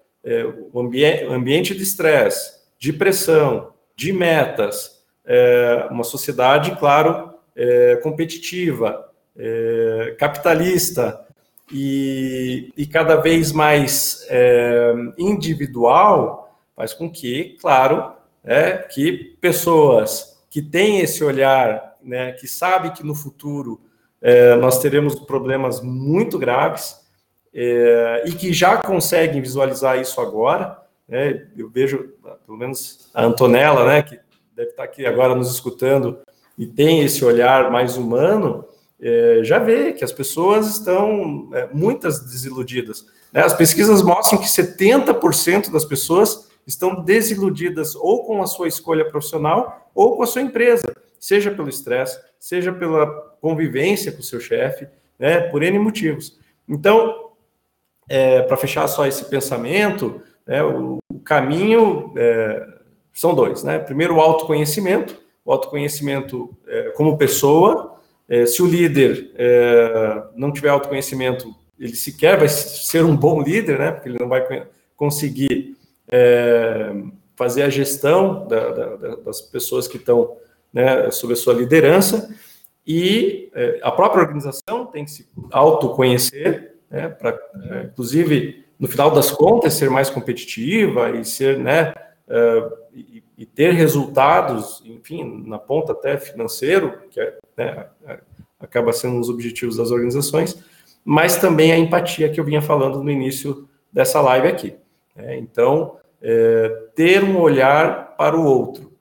o 0.72 0.80
ambi 0.80 1.04
ambiente 1.04 1.74
de 1.74 1.82
estresse, 1.82 2.54
de 2.78 2.90
pressão, 2.90 3.74
de 3.94 4.14
metas, 4.14 5.04
é, 5.26 5.88
uma 5.90 6.04
sociedade, 6.04 6.74
claro, 6.76 7.34
é, 7.54 7.96
competitiva, 7.96 9.10
é, 9.36 10.16
capitalista 10.18 11.27
e, 11.70 12.72
e, 12.76 12.86
cada 12.86 13.16
vez 13.16 13.52
mais 13.52 14.26
é, 14.28 14.94
individual, 15.18 16.56
faz 16.74 16.94
com 16.94 17.10
que, 17.10 17.56
claro, 17.60 18.12
é, 18.44 18.78
que 18.78 19.36
pessoas 19.40 20.38
que 20.50 20.62
têm 20.62 21.00
esse 21.00 21.22
olhar, 21.22 21.96
né, 22.02 22.32
que 22.32 22.48
sabem 22.48 22.92
que 22.92 23.04
no 23.04 23.14
futuro 23.14 23.80
é, 24.20 24.56
nós 24.56 24.80
teremos 24.80 25.14
problemas 25.14 25.80
muito 25.80 26.38
graves 26.38 27.06
é, 27.52 28.24
e 28.26 28.32
que 28.32 28.52
já 28.52 28.78
conseguem 28.78 29.40
visualizar 29.40 30.00
isso 30.00 30.20
agora, 30.20 30.78
né? 31.08 31.46
Eu 31.56 31.70
vejo, 31.70 32.12
pelo 32.44 32.58
menos 32.58 33.10
a 33.14 33.24
Antonella, 33.24 33.86
né, 33.86 34.02
que 34.02 34.18
deve 34.54 34.70
estar 34.70 34.82
aqui 34.84 35.06
agora 35.06 35.34
nos 35.34 35.50
escutando 35.52 36.18
e 36.56 36.66
tem 36.66 37.00
esse 37.00 37.24
olhar 37.24 37.70
mais 37.70 37.96
humano, 37.96 38.64
é, 39.00 39.40
já 39.42 39.58
vê 39.58 39.92
que 39.92 40.04
as 40.04 40.12
pessoas 40.12 40.68
estão, 40.68 41.48
é, 41.52 41.68
muitas 41.72 42.20
desiludidas. 42.20 43.06
Né? 43.32 43.42
As 43.42 43.54
pesquisas 43.54 44.02
mostram 44.02 44.38
que 44.38 44.46
70% 44.46 45.70
das 45.70 45.84
pessoas 45.84 46.48
estão 46.66 47.02
desiludidas 47.02 47.94
ou 47.94 48.24
com 48.24 48.42
a 48.42 48.46
sua 48.46 48.68
escolha 48.68 49.04
profissional 49.04 49.90
ou 49.94 50.16
com 50.16 50.22
a 50.22 50.26
sua 50.26 50.42
empresa, 50.42 50.94
seja 51.18 51.50
pelo 51.50 51.68
estresse, 51.68 52.18
seja 52.38 52.72
pela 52.72 53.06
convivência 53.40 54.12
com 54.12 54.20
o 54.20 54.24
seu 54.24 54.40
chefe, 54.40 54.86
né, 55.18 55.40
por 55.40 55.62
N 55.62 55.78
motivos. 55.78 56.38
Então, 56.68 57.30
é, 58.08 58.42
para 58.42 58.56
fechar 58.56 58.86
só 58.88 59.06
esse 59.06 59.24
pensamento, 59.24 60.20
né, 60.46 60.62
o, 60.62 60.98
o, 61.08 61.20
caminho 61.20 62.12
é, 62.16 62.66
são 63.12 63.34
dois, 63.34 63.62
né? 63.62 63.78
Primeiro, 63.78 64.16
o 64.16 64.20
autoconhecimento, 64.20 65.20
o 65.44 65.52
autoconhecimento 65.52 66.56
é, 66.66 66.90
como 66.90 67.18
pessoa. 67.18 67.97
É, 68.28 68.44
se 68.44 68.62
o 68.62 68.66
líder 68.66 69.30
é, 69.36 70.22
não 70.36 70.52
tiver 70.52 70.68
autoconhecimento, 70.68 71.54
ele 71.78 71.96
sequer 71.96 72.38
vai 72.38 72.48
ser 72.48 73.04
um 73.04 73.16
bom 73.16 73.42
líder, 73.42 73.78
né? 73.78 73.92
Porque 73.92 74.08
ele 74.08 74.18
não 74.20 74.28
vai 74.28 74.66
conseguir 74.96 75.76
é, 76.08 76.92
fazer 77.36 77.62
a 77.62 77.70
gestão 77.70 78.46
da, 78.46 78.70
da, 78.70 79.16
das 79.16 79.40
pessoas 79.40 79.86
que 79.86 79.96
estão 79.96 80.36
né, 80.72 81.10
sob 81.10 81.32
a 81.32 81.36
sua 81.36 81.54
liderança. 81.54 82.34
E 82.86 83.50
é, 83.54 83.80
a 83.82 83.92
própria 83.92 84.22
organização 84.22 84.86
tem 84.86 85.04
que 85.04 85.10
se 85.10 85.28
autoconhecer, 85.50 86.74
né, 86.90 87.08
para, 87.08 87.38
inclusive, 87.84 88.64
no 88.78 88.88
final 88.88 89.10
das 89.10 89.30
contas, 89.30 89.74
ser 89.74 89.90
mais 89.90 90.08
competitiva 90.08 91.10
e 91.10 91.24
ser, 91.24 91.58
né, 91.58 91.92
uh, 92.28 92.76
e, 92.94 93.22
e, 93.38 93.46
ter 93.46 93.72
resultados, 93.72 94.82
enfim, 94.84 95.44
na 95.46 95.58
ponta 95.58 95.92
até 95.92 96.18
financeiro, 96.18 97.00
que 97.08 97.20
é, 97.20 97.38
né, 97.56 97.86
acaba 98.58 98.92
sendo 98.92 99.14
um 99.14 99.20
dos 99.20 99.30
objetivos 99.30 99.76
das 99.76 99.92
organizações, 99.92 100.60
mas 101.04 101.36
também 101.36 101.72
a 101.72 101.78
empatia 101.78 102.28
que 102.28 102.40
eu 102.40 102.44
vinha 102.44 102.60
falando 102.60 103.02
no 103.02 103.10
início 103.10 103.68
dessa 103.92 104.20
live 104.20 104.48
aqui. 104.48 104.76
Né? 105.14 105.38
Então, 105.38 105.96
é, 106.20 106.68
ter 106.94 107.22
um 107.22 107.40
olhar 107.40 108.16
para 108.16 108.36
o 108.36 108.44
outro. 108.44 108.92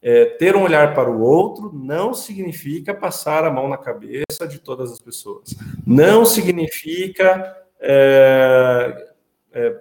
É, 0.00 0.24
ter 0.24 0.56
um 0.56 0.62
olhar 0.62 0.94
para 0.94 1.10
o 1.10 1.20
outro 1.20 1.70
não 1.72 2.12
significa 2.12 2.92
passar 2.94 3.44
a 3.44 3.50
mão 3.50 3.68
na 3.68 3.78
cabeça 3.78 4.46
de 4.48 4.58
todas 4.58 4.92
as 4.92 5.00
pessoas. 5.00 5.54
Não 5.86 6.24
significa 6.24 7.56
é, 7.80 9.12
é, 9.52 9.80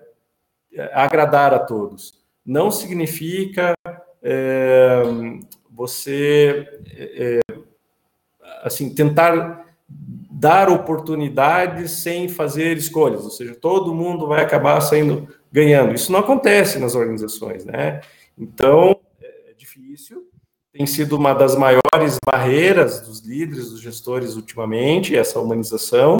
agradar 0.93 1.53
a 1.53 1.59
todos. 1.59 2.22
Não 2.45 2.69
significa 2.69 3.73
é, 4.21 5.03
você 5.71 6.67
é, 6.95 7.39
assim 8.61 8.93
tentar 8.93 9.65
dar 10.31 10.69
oportunidades 10.69 11.91
sem 11.91 12.27
fazer 12.27 12.77
escolhas, 12.77 13.23
ou 13.23 13.29
seja, 13.29 13.55
todo 13.55 13.93
mundo 13.93 14.27
vai 14.27 14.41
acabar 14.41 14.81
saindo 14.81 15.27
ganhando. 15.51 15.93
Isso 15.93 16.11
não 16.11 16.19
acontece 16.19 16.79
nas 16.79 16.95
organizações, 16.95 17.63
né? 17.63 18.01
Então 18.37 18.99
é, 19.21 19.51
é 19.51 19.53
difícil. 19.55 20.27
Tem 20.71 20.87
sido 20.87 21.15
uma 21.15 21.33
das 21.33 21.55
maiores 21.55 22.17
barreiras 22.25 23.01
dos 23.01 23.19
líderes, 23.19 23.69
dos 23.69 23.79
gestores 23.79 24.35
ultimamente, 24.35 25.15
essa 25.15 25.39
humanização. 25.39 26.17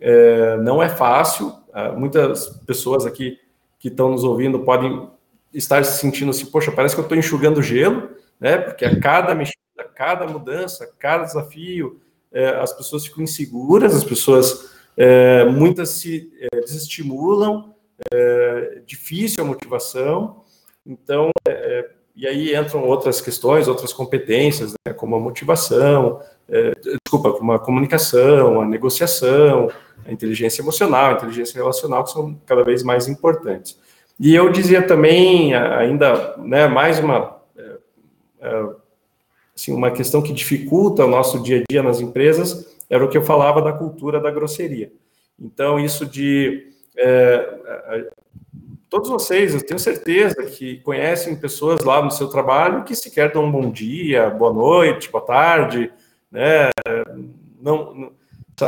É, 0.00 0.56
não 0.58 0.82
é 0.82 0.88
fácil, 0.88 1.52
ah, 1.72 1.92
muitas 1.92 2.48
pessoas 2.66 3.06
aqui 3.06 3.38
que 3.78 3.88
estão 3.88 4.10
nos 4.10 4.24
ouvindo 4.24 4.58
podem 4.60 5.08
estar 5.56 5.84
se 5.84 5.98
sentindo 5.98 6.30
assim, 6.30 6.46
poxa, 6.46 6.70
parece 6.70 6.94
que 6.94 7.00
eu 7.00 7.04
estou 7.04 7.16
enxugando 7.16 7.62
gelo, 7.62 8.10
né? 8.38 8.58
Porque 8.58 8.84
a 8.84 9.00
cada 9.00 9.34
mexida, 9.34 9.56
a 9.78 9.84
cada 9.84 10.26
mudança, 10.26 10.84
a 10.84 10.86
cada 10.86 11.24
desafio, 11.24 12.00
é, 12.32 12.48
as 12.48 12.72
pessoas 12.72 13.06
ficam 13.06 13.24
inseguras, 13.24 13.94
as 13.94 14.04
pessoas, 14.04 14.70
é, 14.96 15.44
muitas 15.44 15.90
se 15.90 16.30
é, 16.52 16.60
desestimulam, 16.60 17.74
é, 18.12 18.82
difícil 18.86 19.42
a 19.42 19.46
motivação, 19.46 20.44
então, 20.84 21.30
é, 21.48 21.50
é, 21.50 21.90
e 22.14 22.26
aí 22.26 22.54
entram 22.56 22.84
outras 22.84 23.20
questões, 23.20 23.68
outras 23.68 23.92
competências, 23.92 24.72
né, 24.86 24.92
como 24.94 25.16
a 25.16 25.20
motivação, 25.20 26.20
desculpa, 27.04 27.32
como 27.32 27.52
a 27.52 27.58
comunicação, 27.58 28.62
a 28.62 28.64
negociação, 28.64 29.68
a 30.06 30.12
inteligência 30.12 30.62
emocional, 30.62 31.10
a 31.10 31.12
inteligência 31.14 31.58
relacional, 31.58 32.04
que 32.04 32.12
são 32.12 32.40
cada 32.46 32.62
vez 32.62 32.82
mais 32.82 33.06
importantes. 33.06 33.78
E 34.18 34.34
eu 34.34 34.50
dizia 34.50 34.82
também, 34.82 35.54
ainda, 35.54 36.36
né, 36.38 36.66
mais 36.66 36.98
uma, 36.98 37.38
é, 37.56 37.76
é, 38.40 38.66
assim, 39.54 39.72
uma 39.74 39.90
questão 39.90 40.22
que 40.22 40.32
dificulta 40.32 41.04
o 41.04 41.08
nosso 41.08 41.42
dia 41.42 41.60
a 41.60 41.64
dia 41.70 41.82
nas 41.82 42.00
empresas, 42.00 42.76
era 42.88 43.04
o 43.04 43.08
que 43.08 43.18
eu 43.18 43.22
falava 43.22 43.60
da 43.60 43.72
cultura 43.72 44.18
da 44.18 44.30
grosseria. 44.30 44.90
Então, 45.38 45.78
isso 45.78 46.06
de. 46.06 46.72
É, 46.96 48.06
todos 48.88 49.10
vocês, 49.10 49.54
eu 49.54 49.66
tenho 49.66 49.78
certeza 49.78 50.44
que 50.44 50.78
conhecem 50.78 51.36
pessoas 51.36 51.84
lá 51.84 52.02
no 52.02 52.10
seu 52.10 52.28
trabalho 52.28 52.84
que 52.84 52.94
sequer 52.94 53.30
dão 53.32 53.44
um 53.44 53.52
bom 53.52 53.70
dia, 53.70 54.30
boa 54.30 54.52
noite, 54.52 55.10
boa 55.10 55.24
tarde, 55.24 55.92
né? 56.30 56.70
Não, 57.60 57.94
não 57.94 58.12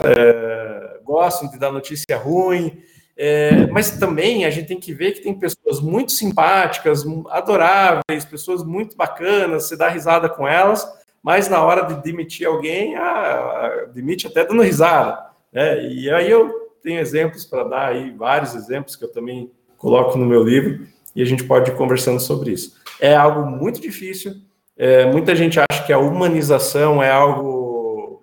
é, 0.04 1.00
gostam 1.04 1.48
de 1.50 1.58
dar 1.58 1.72
notícia 1.72 2.18
ruim. 2.18 2.82
É, 3.20 3.66
mas 3.66 3.90
também 3.90 4.44
a 4.44 4.50
gente 4.50 4.68
tem 4.68 4.78
que 4.78 4.94
ver 4.94 5.10
que 5.10 5.20
tem 5.20 5.34
pessoas 5.34 5.80
muito 5.80 6.12
simpáticas, 6.12 7.04
adoráveis, 7.30 8.24
pessoas 8.24 8.62
muito 8.62 8.96
bacanas, 8.96 9.64
você 9.64 9.76
dá 9.76 9.88
risada 9.88 10.28
com 10.28 10.46
elas, 10.46 10.88
mas 11.20 11.48
na 11.48 11.60
hora 11.60 11.82
de 11.82 12.00
demitir 12.00 12.46
alguém, 12.46 12.94
ah, 12.94 13.88
demite 13.92 14.28
até 14.28 14.44
dando 14.44 14.62
risada. 14.62 15.18
Né? 15.52 15.84
E 15.88 16.08
aí 16.08 16.30
eu 16.30 16.70
tenho 16.80 17.00
exemplos 17.00 17.44
para 17.44 17.64
dar 17.64 17.88
aí, 17.88 18.12
vários 18.12 18.54
exemplos 18.54 18.94
que 18.94 19.04
eu 19.04 19.12
também 19.12 19.50
coloco 19.76 20.16
no 20.16 20.24
meu 20.24 20.44
livro, 20.44 20.86
e 21.16 21.20
a 21.20 21.24
gente 21.24 21.42
pode 21.42 21.72
ir 21.72 21.76
conversando 21.76 22.20
sobre 22.20 22.52
isso. 22.52 22.76
É 23.00 23.16
algo 23.16 23.44
muito 23.50 23.80
difícil, 23.80 24.36
é, 24.76 25.06
muita 25.06 25.34
gente 25.34 25.58
acha 25.58 25.84
que 25.84 25.92
a 25.92 25.98
humanização 25.98 27.02
é 27.02 27.10
algo 27.10 28.22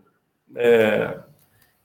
é, 0.55 1.19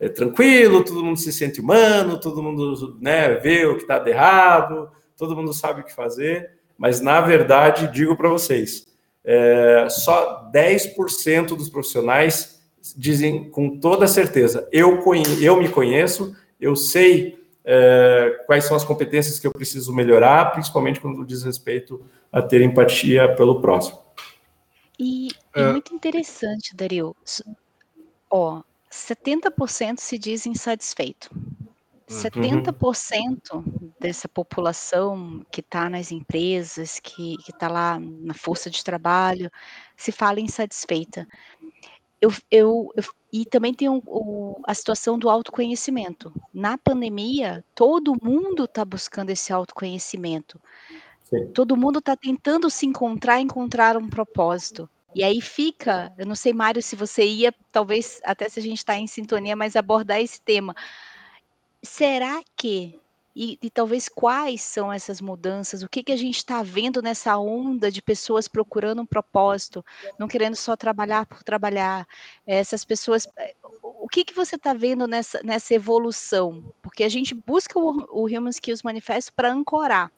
é 0.00 0.08
tranquilo, 0.08 0.82
todo 0.82 1.04
mundo 1.04 1.18
se 1.18 1.30
sente 1.30 1.60
humano, 1.60 2.18
todo 2.18 2.42
mundo 2.42 2.96
né, 3.00 3.34
vê 3.34 3.66
o 3.66 3.76
que 3.76 3.82
está 3.82 3.98
de 3.98 4.10
errado, 4.10 4.90
todo 5.16 5.36
mundo 5.36 5.52
sabe 5.52 5.82
o 5.82 5.84
que 5.84 5.92
fazer, 5.92 6.52
mas 6.78 7.02
na 7.02 7.20
verdade, 7.20 7.92
digo 7.92 8.16
para 8.16 8.30
vocês, 8.30 8.88
é, 9.22 9.86
só 9.90 10.50
10% 10.50 11.48
dos 11.48 11.68
profissionais 11.68 12.62
dizem 12.96 13.50
com 13.50 13.78
toda 13.78 14.08
certeza: 14.08 14.66
eu, 14.72 14.98
eu 15.38 15.58
me 15.58 15.68
conheço, 15.68 16.34
eu 16.58 16.74
sei 16.74 17.38
é, 17.62 18.42
quais 18.46 18.64
são 18.64 18.74
as 18.74 18.84
competências 18.84 19.38
que 19.38 19.46
eu 19.46 19.52
preciso 19.52 19.94
melhorar, 19.94 20.52
principalmente 20.52 20.98
quando 20.98 21.26
diz 21.26 21.42
respeito 21.42 22.02
a 22.32 22.40
ter 22.40 22.62
empatia 22.62 23.34
pelo 23.36 23.60
próximo. 23.60 23.98
E, 24.98 25.28
é, 25.54 25.62
é 25.62 25.72
muito 25.72 25.94
interessante, 25.94 26.74
Dario. 26.74 27.14
Ó, 28.30 28.62
70% 28.90 29.98
se 29.98 30.18
diz 30.18 30.46
insatisfeito. 30.46 31.30
Uhum. 31.32 32.16
70% 32.16 33.92
dessa 34.00 34.28
população 34.28 35.44
que 35.50 35.60
está 35.60 35.88
nas 35.88 36.10
empresas, 36.10 36.98
que 36.98 37.36
está 37.48 37.68
lá 37.68 38.00
na 38.00 38.34
força 38.34 38.68
de 38.68 38.82
trabalho, 38.82 39.50
se 39.96 40.10
fala 40.10 40.40
insatisfeita. 40.40 41.26
Eu, 42.20 42.30
eu, 42.50 42.92
eu 42.96 43.04
e 43.32 43.46
também 43.46 43.72
tem 43.72 43.88
o, 43.88 44.02
o, 44.06 44.60
a 44.66 44.74
situação 44.74 45.18
do 45.18 45.30
autoconhecimento. 45.30 46.32
Na 46.52 46.76
pandemia, 46.76 47.64
todo 47.74 48.18
mundo 48.22 48.64
está 48.64 48.84
buscando 48.84 49.30
esse 49.30 49.52
autoconhecimento. 49.52 50.60
Sim. 51.22 51.46
Todo 51.52 51.76
mundo 51.76 52.00
está 52.00 52.16
tentando 52.16 52.68
se 52.68 52.86
encontrar, 52.86 53.40
encontrar 53.40 53.96
um 53.96 54.08
propósito. 54.08 54.90
E 55.14 55.24
aí 55.24 55.40
fica, 55.40 56.12
eu 56.16 56.26
não 56.26 56.34
sei, 56.34 56.52
Mário, 56.52 56.82
se 56.82 56.94
você 56.94 57.24
ia, 57.24 57.54
talvez 57.72 58.20
até 58.24 58.48
se 58.48 58.60
a 58.60 58.62
gente 58.62 58.78
está 58.78 58.96
em 58.96 59.06
sintonia, 59.06 59.56
mas 59.56 59.74
abordar 59.74 60.20
esse 60.20 60.40
tema. 60.40 60.74
Será 61.82 62.40
que, 62.56 63.00
e, 63.34 63.58
e 63.60 63.70
talvez 63.70 64.08
quais 64.08 64.62
são 64.62 64.92
essas 64.92 65.20
mudanças? 65.20 65.82
O 65.82 65.88
que, 65.88 66.02
que 66.02 66.12
a 66.12 66.16
gente 66.16 66.36
está 66.36 66.62
vendo 66.62 67.02
nessa 67.02 67.36
onda 67.38 67.90
de 67.90 68.00
pessoas 68.00 68.46
procurando 68.46 69.02
um 69.02 69.06
propósito, 69.06 69.84
não 70.18 70.28
querendo 70.28 70.54
só 70.54 70.76
trabalhar 70.76 71.26
por 71.26 71.42
trabalhar? 71.42 72.06
Essas 72.46 72.84
pessoas, 72.84 73.26
o 73.82 74.08
que, 74.08 74.24
que 74.24 74.34
você 74.34 74.56
está 74.56 74.72
vendo 74.72 75.08
nessa, 75.08 75.42
nessa 75.42 75.74
evolução? 75.74 76.72
Porque 76.80 77.02
a 77.02 77.08
gente 77.08 77.34
busca 77.34 77.78
o, 77.78 78.06
o 78.10 78.26
Human 78.26 78.50
Skills 78.50 78.82
Manifesto 78.82 79.32
para 79.32 79.52
ancorar. 79.52 80.12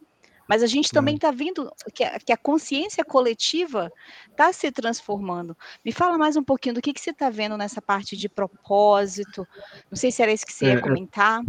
Mas 0.48 0.62
a 0.62 0.66
gente 0.66 0.90
também 0.90 1.16
está 1.16 1.30
hum. 1.30 1.36
vendo 1.36 1.72
que 1.94 2.04
a, 2.04 2.18
que 2.18 2.32
a, 2.32 2.36
consciência 2.36 3.04
coletiva 3.04 3.92
está 4.30 4.52
se 4.52 4.70
transformando. 4.70 5.56
Me 5.84 5.92
fala 5.92 6.18
mais 6.18 6.36
um 6.36 6.42
pouquinho 6.42 6.74
do 6.74 6.82
que, 6.82 6.92
que 6.92 7.00
você 7.00 7.10
está 7.10 7.30
vendo 7.30 7.56
nessa 7.56 7.80
parte 7.80 8.16
de 8.16 8.28
propósito. 8.28 9.46
Não 9.90 9.96
sei 9.96 10.10
se 10.10 10.22
era 10.22 10.32
isso 10.32 10.46
que 10.46 10.52
você 10.52 10.66
é, 10.66 10.68
ia 10.68 10.78
é. 10.78 10.80
comentar. 10.80 11.42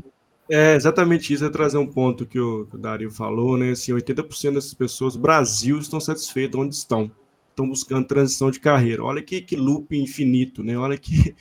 É 0.49 0.75
exatamente 0.75 1.33
isso, 1.33 1.45
é 1.45 1.49
trazer 1.49 1.77
um 1.77 1.87
ponto 1.87 2.25
que 2.25 2.39
o, 2.39 2.65
que 2.65 2.75
o 2.75 2.79
Dario 2.79 3.09
falou, 3.09 3.57
né? 3.57 3.71
Assim, 3.71 3.93
80% 3.93 4.53
dessas 4.53 4.73
pessoas, 4.73 5.15
Brasil, 5.15 5.79
estão 5.79 5.99
satisfeitas 5.99 6.59
onde 6.59 6.75
estão. 6.75 7.11
Estão 7.49 7.69
buscando 7.69 8.07
transição 8.07 8.49
de 8.49 8.59
carreira. 8.59 9.03
Olha 9.03 9.21
que, 9.21 9.39
que 9.39 9.55
loop 9.55 9.95
infinito, 9.95 10.63
né? 10.63 10.77
Olha 10.77 10.97
que, 10.97 11.35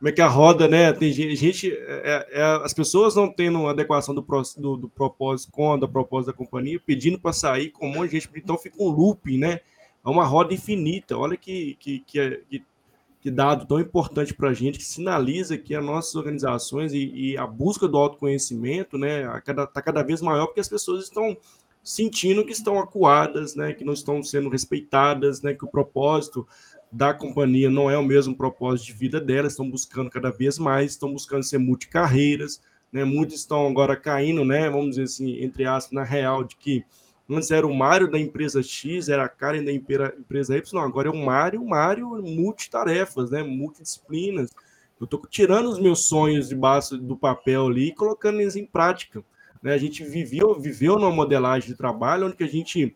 como 0.00 0.08
é 0.08 0.12
que 0.12 0.22
a 0.22 0.28
roda, 0.28 0.66
né? 0.66 0.94
Tem 0.94 1.12
gente, 1.12 1.70
é, 1.70 2.26
é, 2.32 2.42
as 2.64 2.72
pessoas 2.72 3.14
não 3.14 3.30
tendo 3.30 3.68
adequação 3.68 4.14
do, 4.14 4.24
do, 4.56 4.76
do 4.78 4.88
propósito 4.88 5.52
com 5.52 5.74
a 5.74 5.86
propósito 5.86 6.28
da 6.28 6.32
companhia, 6.32 6.80
pedindo 6.80 7.18
para 7.18 7.34
sair 7.34 7.68
com 7.68 7.86
um 7.86 7.92
monte 7.92 8.12
de 8.12 8.20
gente, 8.20 8.30
então 8.34 8.56
fica 8.56 8.82
um 8.82 8.88
looping, 8.88 9.36
né? 9.36 9.60
É 10.02 10.08
uma 10.08 10.24
roda 10.24 10.54
infinita. 10.54 11.18
Olha 11.18 11.36
que, 11.36 11.76
que, 11.78 11.98
que, 12.00 12.18
é, 12.18 12.40
que, 12.48 12.64
que 13.20 13.30
dado 13.30 13.66
tão 13.66 13.78
importante 13.78 14.32
para 14.32 14.48
a 14.48 14.54
gente, 14.54 14.78
que 14.78 14.84
sinaliza 14.84 15.58
que 15.58 15.74
as 15.74 15.84
nossas 15.84 16.14
organizações 16.14 16.94
e, 16.94 17.12
e 17.14 17.36
a 17.36 17.46
busca 17.46 17.86
do 17.86 17.98
autoconhecimento, 17.98 18.96
né, 18.96 19.20
está 19.26 19.40
cada, 19.42 19.66
tá 19.66 19.82
cada 19.82 20.02
vez 20.02 20.22
maior, 20.22 20.46
porque 20.46 20.60
as 20.60 20.68
pessoas 20.68 21.04
estão 21.04 21.36
sentindo 21.84 22.44
que 22.44 22.52
estão 22.52 22.78
acuadas, 22.78 23.54
né, 23.54 23.74
que 23.74 23.84
não 23.84 23.92
estão 23.92 24.22
sendo 24.22 24.48
respeitadas, 24.48 25.42
né, 25.42 25.52
que 25.52 25.64
o 25.64 25.70
propósito 25.70 26.48
da 26.92 27.14
companhia 27.14 27.70
não 27.70 27.90
é 27.90 27.96
o 27.96 28.04
mesmo 28.04 28.36
propósito 28.36 28.86
de 28.86 28.92
vida 28.92 29.20
delas, 29.20 29.52
estão 29.52 29.70
buscando 29.70 30.10
cada 30.10 30.30
vez 30.30 30.58
mais, 30.58 30.92
estão 30.92 31.12
buscando 31.12 31.44
ser 31.44 31.58
multicarreiras, 31.58 32.60
né? 32.92 33.04
Muitos 33.04 33.36
estão 33.36 33.66
agora 33.66 33.96
caindo, 33.96 34.44
né? 34.44 34.68
Vamos 34.68 34.90
dizer 34.90 35.04
assim, 35.04 35.42
entre 35.42 35.64
aspas, 35.64 35.92
na 35.92 36.02
real, 36.02 36.42
de 36.42 36.56
que 36.56 36.84
antes 37.28 37.50
era 37.50 37.66
o 37.66 37.74
Mário 37.74 38.10
da 38.10 38.18
empresa 38.18 38.62
X, 38.62 39.08
era 39.08 39.24
a 39.24 39.28
Karen 39.28 39.62
da 39.62 39.72
empresa 39.72 40.56
Y, 40.56 40.74
não, 40.74 40.80
agora 40.82 41.08
é 41.08 41.12
o 41.12 41.24
Mário, 41.24 41.64
Mário 41.64 42.20
multitarefas, 42.22 43.30
né? 43.30 43.42
Multidisciplinas. 43.42 44.50
Eu 45.00 45.04
estou 45.04 45.22
tirando 45.30 45.70
os 45.70 45.78
meus 45.78 46.06
sonhos 46.06 46.48
debaixo 46.48 46.98
do 46.98 47.16
papel 47.16 47.68
ali 47.68 47.88
e 47.88 47.94
colocando 47.94 48.40
eles 48.40 48.56
em 48.56 48.66
prática. 48.66 49.24
Né? 49.62 49.72
A 49.72 49.78
gente 49.78 50.04
viveu, 50.04 50.58
viveu 50.60 50.98
numa 50.98 51.10
modelagem 51.10 51.70
de 51.70 51.74
trabalho 51.74 52.26
onde 52.26 52.44
a 52.44 52.46
gente 52.46 52.94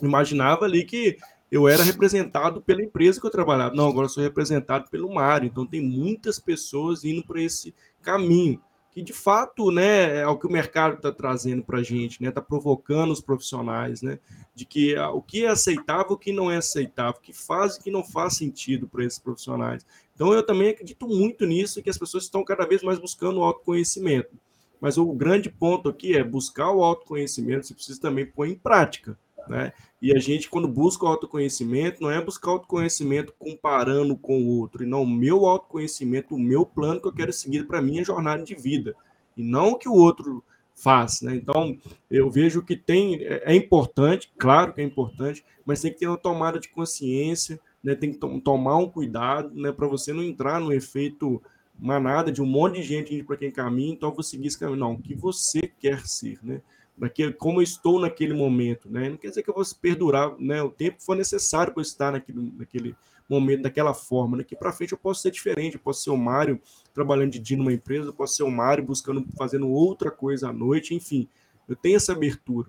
imaginava 0.00 0.64
ali 0.64 0.84
que 0.84 1.18
eu 1.52 1.68
era 1.68 1.84
representado 1.84 2.62
pela 2.62 2.82
empresa 2.82 3.20
que 3.20 3.26
eu 3.26 3.30
trabalhava. 3.30 3.74
Não, 3.74 3.86
agora 3.86 4.08
sou 4.08 4.22
representado 4.22 4.88
pelo 4.88 5.12
Mário. 5.12 5.46
Então 5.46 5.66
tem 5.66 5.82
muitas 5.82 6.40
pessoas 6.40 7.04
indo 7.04 7.22
para 7.22 7.42
esse 7.42 7.74
caminho 8.00 8.58
que 8.90 9.02
de 9.02 9.12
fato, 9.12 9.70
né, 9.70 10.20
é 10.20 10.26
o 10.26 10.36
que 10.36 10.46
o 10.46 10.52
mercado 10.52 10.96
está 10.96 11.10
trazendo 11.10 11.62
para 11.62 11.78
a 11.78 11.82
gente, 11.82 12.22
né, 12.22 12.28
está 12.28 12.42
provocando 12.42 13.10
os 13.10 13.22
profissionais, 13.22 14.02
né, 14.02 14.18
de 14.54 14.66
que 14.66 14.94
ah, 14.94 15.10
o 15.10 15.22
que 15.22 15.46
é 15.46 15.48
aceitável, 15.48 16.12
o 16.12 16.18
que 16.18 16.30
não 16.30 16.50
é 16.50 16.58
aceitável, 16.58 17.18
o 17.18 17.22
que 17.22 17.32
faz 17.32 17.76
e 17.76 17.80
o 17.80 17.82
que 17.84 17.90
não 17.90 18.04
faz 18.04 18.36
sentido 18.36 18.86
para 18.86 19.02
esses 19.02 19.18
profissionais. 19.18 19.86
Então 20.14 20.34
eu 20.34 20.42
também 20.42 20.68
acredito 20.68 21.08
muito 21.08 21.46
nisso, 21.46 21.82
que 21.82 21.88
as 21.88 21.96
pessoas 21.96 22.24
estão 22.24 22.44
cada 22.44 22.66
vez 22.66 22.82
mais 22.82 22.98
buscando 22.98 23.40
o 23.40 23.44
autoconhecimento. 23.44 24.36
Mas 24.78 24.98
o 24.98 25.10
grande 25.12 25.48
ponto 25.48 25.88
aqui 25.88 26.14
é 26.14 26.22
buscar 26.22 26.70
o 26.70 26.84
autoconhecimento, 26.84 27.66
você 27.66 27.74
precisa 27.74 28.00
também 28.00 28.26
pôr 28.26 28.46
em 28.46 28.54
prática. 28.54 29.18
Né? 29.48 29.72
E 30.00 30.14
a 30.14 30.18
gente, 30.18 30.48
quando 30.48 30.68
busca 30.68 31.04
o 31.04 31.08
autoconhecimento, 31.08 32.02
não 32.02 32.10
é 32.10 32.20
buscar 32.20 32.50
autoconhecimento 32.50 33.34
comparando 33.38 34.16
com 34.16 34.42
o 34.42 34.58
outro, 34.58 34.82
e 34.82 34.86
não 34.86 35.02
o 35.02 35.06
meu 35.06 35.46
autoconhecimento, 35.46 36.34
o 36.34 36.38
meu 36.38 36.64
plano 36.64 37.00
que 37.00 37.08
eu 37.08 37.12
quero 37.12 37.32
seguir 37.32 37.66
para 37.66 37.82
minha 37.82 38.04
jornada 38.04 38.42
de 38.42 38.54
vida, 38.54 38.94
e 39.36 39.42
não 39.42 39.70
o 39.70 39.78
que 39.78 39.88
o 39.88 39.94
outro 39.94 40.42
faz. 40.74 41.22
Né? 41.22 41.36
Então, 41.36 41.78
eu 42.10 42.30
vejo 42.30 42.62
que 42.62 42.76
tem, 42.76 43.22
é, 43.22 43.52
é 43.52 43.54
importante, 43.54 44.32
claro 44.38 44.72
que 44.72 44.80
é 44.80 44.84
importante, 44.84 45.44
mas 45.64 45.80
tem 45.80 45.92
que 45.92 45.98
ter 45.98 46.08
uma 46.08 46.18
tomada 46.18 46.58
de 46.58 46.68
consciência, 46.68 47.60
né? 47.82 47.94
tem 47.94 48.12
que 48.12 48.18
to 48.18 48.40
tomar 48.40 48.76
um 48.76 48.88
cuidado 48.88 49.54
né? 49.54 49.72
para 49.72 49.86
você 49.86 50.12
não 50.12 50.22
entrar 50.22 50.60
no 50.60 50.72
efeito 50.72 51.42
manada 51.78 52.30
de 52.30 52.40
um 52.40 52.46
monte 52.46 52.76
de 52.76 52.82
gente 52.82 53.22
para 53.24 53.36
quem 53.36 53.50
caminha, 53.50 53.92
então 53.92 54.10
eu 54.10 54.14
vou 54.14 54.22
seguir 54.22 54.46
esse 54.46 54.58
caminho. 54.58 54.78
Não, 54.78 54.92
o 54.92 55.02
que 55.02 55.14
você 55.14 55.62
quer 55.80 56.06
ser, 56.06 56.38
né? 56.42 56.60
Naquele, 57.02 57.32
como 57.32 57.58
eu 57.58 57.64
estou 57.64 58.00
naquele 58.00 58.32
momento, 58.32 58.88
né? 58.88 59.08
Não 59.08 59.16
quer 59.16 59.28
dizer 59.28 59.42
que 59.42 59.50
eu 59.50 59.54
vou 59.54 59.64
perdurar, 59.80 60.36
né? 60.38 60.62
O 60.62 60.70
tempo 60.70 60.98
que 60.98 61.04
for 61.04 61.16
necessário 61.16 61.72
para 61.72 61.80
eu 61.80 61.82
estar 61.82 62.12
naquele, 62.12 62.52
naquele 62.56 62.96
momento, 63.28 63.62
daquela 63.62 63.92
forma. 63.92 64.36
Daqui 64.36 64.54
para 64.54 64.70
frente 64.70 64.92
eu 64.92 64.98
posso 64.98 65.20
ser 65.20 65.32
diferente, 65.32 65.74
eu 65.74 65.80
posso 65.80 66.04
ser 66.04 66.10
o 66.10 66.16
Mário 66.16 66.60
trabalhando 66.94 67.32
de 67.32 67.40
dia 67.40 67.56
numa 67.56 67.72
empresa, 67.72 68.08
eu 68.08 68.12
posso 68.12 68.36
ser 68.36 68.44
o 68.44 68.50
Mário 68.50 68.84
buscando, 68.84 69.26
fazendo 69.36 69.68
outra 69.68 70.12
coisa 70.12 70.50
à 70.50 70.52
noite, 70.52 70.94
enfim. 70.94 71.28
Eu 71.68 71.74
tenho 71.74 71.96
essa 71.96 72.12
abertura. 72.12 72.68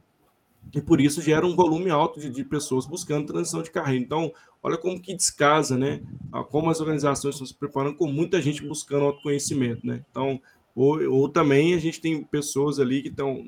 E 0.74 0.82
por 0.82 1.00
isso 1.00 1.22
gera 1.22 1.46
um 1.46 1.56
volume 1.56 1.92
alto 1.92 2.20
de, 2.20 2.32
de 2.32 2.44
pessoas 2.44 2.88
buscando 2.88 3.28
transição 3.28 3.62
de 3.62 3.70
carreira. 3.70 4.04
Então, 4.04 4.34
olha 4.64 4.80
como 4.80 5.00
que 5.00 5.14
descasa, 5.14 5.78
né? 5.78 6.02
Como 6.50 6.72
as 6.72 6.80
organizações 6.80 7.36
estão 7.36 7.46
se 7.46 7.54
preparando 7.54 7.98
com 7.98 8.08
muita 8.08 8.42
gente 8.42 8.66
buscando 8.66 9.06
autoconhecimento, 9.06 9.86
né? 9.86 10.04
Então, 10.10 10.42
ou, 10.76 11.02
ou 11.12 11.30
também 11.30 11.74
a 11.74 11.80
gente 11.80 12.02
tem 12.02 12.24
pessoas 12.24 12.80
ali 12.80 13.02
que 13.02 13.10
estão, 13.10 13.44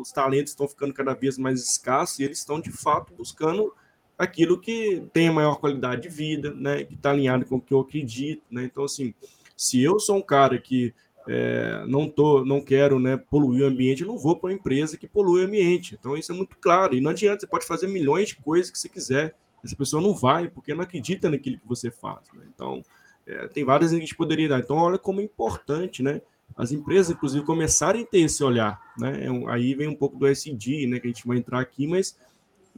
os 0.00 0.12
talentos 0.12 0.52
estão 0.52 0.68
ficando 0.68 0.94
cada 0.94 1.14
vez 1.14 1.36
mais 1.36 1.60
escassos 1.60 2.18
e 2.18 2.24
eles 2.24 2.38
estão 2.38 2.60
de 2.60 2.70
fato 2.70 3.12
buscando 3.14 3.72
aquilo 4.16 4.60
que 4.60 5.02
tem 5.12 5.28
a 5.28 5.32
maior 5.32 5.56
qualidade 5.56 6.02
de 6.02 6.08
vida, 6.08 6.52
né? 6.54 6.84
Que 6.84 6.94
está 6.94 7.10
alinhado 7.10 7.46
com 7.46 7.56
o 7.56 7.60
que 7.60 7.74
eu 7.74 7.80
acredito, 7.80 8.42
né? 8.50 8.64
Então, 8.64 8.84
assim, 8.84 9.14
se 9.56 9.82
eu 9.82 9.98
sou 9.98 10.16
um 10.16 10.22
cara 10.22 10.58
que 10.58 10.94
é, 11.28 11.84
não 11.86 12.08
tô, 12.08 12.44
não 12.44 12.60
quero 12.60 12.98
né, 12.98 13.16
poluir 13.16 13.62
o 13.62 13.66
ambiente, 13.66 14.02
eu 14.02 14.08
não 14.08 14.16
vou 14.16 14.36
para 14.36 14.48
uma 14.48 14.54
empresa 14.54 14.96
que 14.96 15.06
polui 15.06 15.42
o 15.42 15.46
ambiente. 15.46 15.94
Então 15.98 16.16
isso 16.16 16.32
é 16.32 16.34
muito 16.34 16.56
claro. 16.58 16.94
E 16.94 17.00
não 17.00 17.10
adianta, 17.10 17.40
você 17.40 17.46
pode 17.46 17.66
fazer 17.66 17.86
milhões 17.86 18.28
de 18.28 18.36
coisas 18.36 18.70
que 18.70 18.78
você 18.78 18.88
quiser. 18.88 19.34
Essa 19.62 19.76
pessoa 19.76 20.02
não 20.02 20.14
vai, 20.14 20.48
porque 20.48 20.72
não 20.72 20.82
acredita 20.82 21.28
naquilo 21.28 21.58
que 21.58 21.68
você 21.68 21.90
faz. 21.90 22.20
Né? 22.32 22.44
Então, 22.54 22.82
é, 23.26 23.46
tem 23.48 23.64
várias 23.64 23.90
que 23.90 23.96
a 23.96 24.00
gente 24.00 24.14
poderia 24.14 24.48
dar. 24.48 24.60
Então, 24.60 24.76
olha 24.76 24.96
como 24.96 25.20
é 25.20 25.24
importante, 25.24 26.02
né? 26.02 26.22
As 26.56 26.72
empresas, 26.72 27.14
inclusive, 27.14 27.44
começarem 27.44 28.02
a 28.02 28.06
ter 28.06 28.20
esse 28.20 28.42
olhar. 28.42 28.80
Né? 28.98 29.26
É 29.26 29.52
aí 29.52 29.74
vem 29.74 29.88
um 29.88 29.94
pouco 29.94 30.16
do 30.16 30.26
SD, 30.26 30.86
né? 30.86 30.98
Que 30.98 31.06
a 31.06 31.10
gente 31.10 31.26
vai 31.26 31.36
entrar 31.36 31.60
aqui, 31.60 31.86
mas 31.86 32.16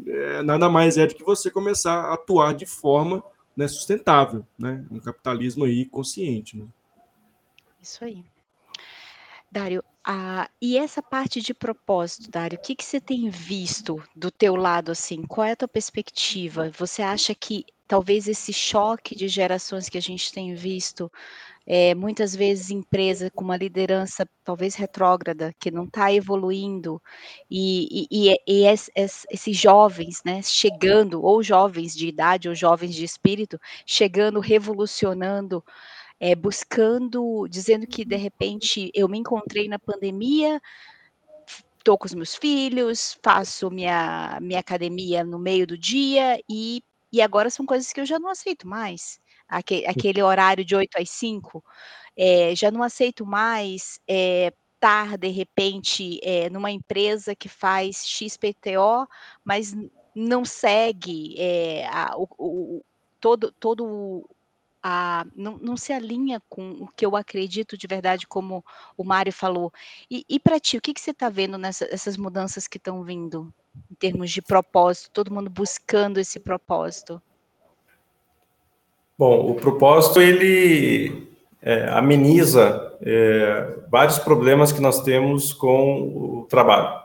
é, 0.07 0.43
nada 0.43 0.69
mais 0.69 0.99
é 0.99 1.07
do 1.07 1.15
que 1.15 1.25
você 1.25 1.51
começar 1.51 1.95
a 1.95 2.15
atuar 2.15 2.55
de 2.55 2.67
forma 2.67 3.23
né, 3.57 3.67
sustentável, 3.69 4.47
né? 4.59 4.85
Um 4.91 5.01
capitalismo 5.01 5.65
aí 5.65 5.85
consciente. 5.85 6.57
Né? 6.57 6.67
Isso 7.83 8.05
aí. 8.05 8.25
Dário, 9.51 9.83
ah, 10.05 10.49
e 10.61 10.79
essa 10.79 11.03
parte 11.03 11.41
de 11.41 11.53
propósito, 11.53 12.31
Dário, 12.31 12.59
o 12.59 12.63
que, 12.63 12.75
que 12.75 12.85
você 12.85 13.01
tem 13.01 13.29
visto 13.29 14.03
do 14.15 14.31
teu 14.31 14.57
lado, 14.57 14.93
assim? 14.93 15.23
Qual 15.23 15.47
é 15.47 15.53
a 15.53 15.57
tua 15.57 15.69
perspectiva? 15.69 16.71
Você 16.79 17.03
acha 17.03 17.35
que 17.35 17.65
talvez 17.91 18.29
esse 18.29 18.53
choque 18.53 19.17
de 19.17 19.27
gerações 19.27 19.89
que 19.89 19.99
a 19.99 20.01
gente 20.01 20.33
tem 20.33 20.55
visto, 20.55 21.11
é, 21.67 21.93
muitas 21.93 22.37
vezes 22.37 22.71
empresa 22.71 23.33
com 23.33 23.43
uma 23.43 23.57
liderança 23.57 24.25
talvez 24.45 24.77
retrógrada, 24.77 25.53
que 25.59 25.73
não 25.73 25.87
está 25.87 26.13
evoluindo, 26.13 27.03
e, 27.51 28.07
e, 28.09 28.37
e, 28.47 28.65
esses 28.65 29.57
jovens, 29.57 30.23
né, 30.25 30.41
chegando, 30.41 31.21
ou 31.21 31.43
jovens 31.43 31.93
de 31.93 32.07
idade, 32.07 32.49
ou 32.49 32.55
jovens 32.55 32.95
de 32.95 33.05
espírito, 33.05 33.59
chegando, 33.85 34.39
revolucionando, 34.39 35.65
é, 36.21 36.37
buscando, 36.37 37.49
dizendo 37.49 37.89
que 37.89 38.05
de 38.05 38.17
repente 38.17 38.93
eu 38.95 39.09
me 39.09 39.19
encontrei 39.19 39.67
na 39.67 39.81
pandemia, 39.81 40.61
estou 41.77 41.99
com 41.99 42.07
os 42.07 42.15
meus 42.15 42.37
filhos, 42.37 43.19
faço 43.21 43.69
minha, 43.69 44.39
minha 44.41 44.61
academia 44.61 45.25
no 45.25 45.41
meio 45.41 45.67
do 45.67 45.77
dia 45.77 46.41
e, 46.49 46.85
e 47.13 47.21
agora 47.21 47.51
são 47.51 47.67
coisas 47.67 47.93
que 47.93 48.01
eu 48.01 48.07
já 48.07 48.19
não 48.19 48.31
aceito 48.31 48.67
mais. 48.67 49.21
Aquele, 49.49 49.87
aquele 49.87 50.23
horário 50.23 50.65
de 50.65 50.77
8 50.77 50.97
às 50.97 51.11
5, 51.11 51.65
é, 52.17 52.55
já 52.55 52.71
não 52.71 52.83
aceito 52.83 53.27
mais 53.27 54.01
é, 54.07 54.53
estar, 54.75 55.19
de 55.19 55.29
repente, 55.29 56.21
é, 56.23 56.49
numa 56.51 56.71
empresa 56.71 57.35
que 57.35 57.49
faz 57.49 58.07
XPTO, 58.07 59.09
mas 59.45 59.75
não 60.15 60.45
segue 60.45 61.37
a, 61.91 62.17
o, 62.17 62.29
o, 62.39 62.85
todo, 63.21 63.53
todo 63.53 64.29
a, 64.83 65.27
não, 65.37 65.59
não, 65.59 65.77
se 65.77 65.93
alinha 65.93 66.43
com 66.49 66.71
o 66.73 66.89
que 66.89 67.05
eu 67.05 67.17
acredito 67.17 67.77
de 67.77 67.87
verdade, 67.87 68.27
como 68.27 68.65
o 68.97 69.05
Mário 69.05 69.33
falou. 69.33 69.73
E, 70.11 70.25
e 70.29 70.41
para 70.41 70.59
ti, 70.59 70.77
o 70.77 70.81
que, 70.81 70.95
que 70.95 71.01
você 71.01 71.11
está 71.11 71.29
vendo 71.29 71.59
nessas 71.59 72.17
mudanças 72.17 72.67
que 72.67 72.79
estão 72.79 73.03
vindo, 73.05 73.53
em 73.91 73.95
termos 73.95 74.31
de 74.31 74.43
propósito, 74.43 75.11
todo 75.13 75.33
mundo 75.33 75.51
buscando 75.51 76.19
esse 76.19 76.41
propósito? 76.41 77.21
Bom, 79.19 79.51
o 79.51 79.55
propósito 79.55 80.21
ele 80.21 81.29
é, 81.61 81.89
ameniza 81.91 82.97
é, 83.03 83.77
vários 83.91 84.19
problemas 84.19 84.73
que 84.73 84.81
nós 84.81 85.03
temos 85.03 85.53
com 85.53 86.03
o 86.03 86.47
trabalho. 86.49 87.01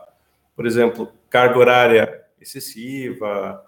Por 0.56 0.66
exemplo, 0.66 1.12
carga 1.30 1.60
horária 1.60 2.22
excessiva, 2.40 3.62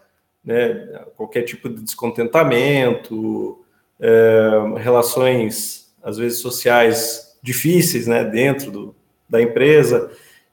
né, 0.43 1.03
qualquer 1.17 1.41
tipo 1.41 1.67
de 1.67 1.81
descontentamento, 1.81 3.59
é, 3.99 4.49
relações, 4.77 5.93
às 6.01 6.17
vezes, 6.17 6.39
sociais 6.39 7.37
difíceis 7.43 8.07
né, 8.07 8.23
dentro 8.23 8.71
do, 8.71 8.95
da 9.29 9.41
empresa. 9.41 10.09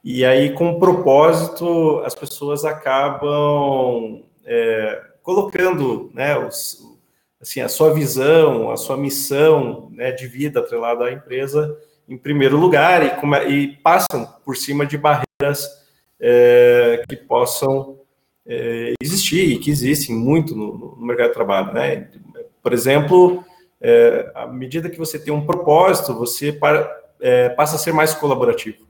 E 0.07 0.23
aí, 0.23 0.53
com 0.53 0.77
propósito, 0.77 1.99
as 2.05 2.13
pessoas 2.13 2.63
acabam 2.63 4.21
é, 4.45 5.01
colocando 5.23 6.11
né, 6.13 6.37
os, 6.37 6.79
assim, 7.41 7.59
a 7.59 7.67
sua 7.67 7.91
visão, 7.91 8.69
a 8.69 8.77
sua 8.77 8.95
missão 8.95 9.89
né, 9.91 10.11
de 10.11 10.27
vida 10.27 10.59
atrelada 10.59 11.05
à 11.05 11.11
empresa 11.11 11.75
em 12.07 12.19
primeiro 12.19 12.55
lugar 12.55 13.03
e, 13.03 13.19
come, 13.19 13.39
e 13.45 13.77
passam 13.77 14.31
por 14.45 14.55
cima 14.55 14.85
de 14.85 14.95
barreiras 14.95 15.67
é, 16.19 17.03
que 17.09 17.15
possam 17.15 17.97
é, 18.45 18.93
existir 19.01 19.53
e 19.53 19.57
que 19.57 19.71
existem 19.71 20.15
muito 20.15 20.55
no, 20.55 20.97
no 20.97 21.03
mercado 21.03 21.29
de 21.29 21.33
trabalho. 21.33 21.73
Né? 21.73 22.11
Por 22.61 22.73
exemplo, 22.73 23.43
é, 23.81 24.31
à 24.35 24.45
medida 24.45 24.87
que 24.87 24.99
você 24.99 25.17
tem 25.17 25.33
um 25.33 25.47
propósito, 25.47 26.13
você 26.13 26.51
para, 26.53 26.95
é, 27.19 27.49
passa 27.49 27.75
a 27.75 27.79
ser 27.79 27.91
mais 27.91 28.13
colaborativo. 28.13 28.85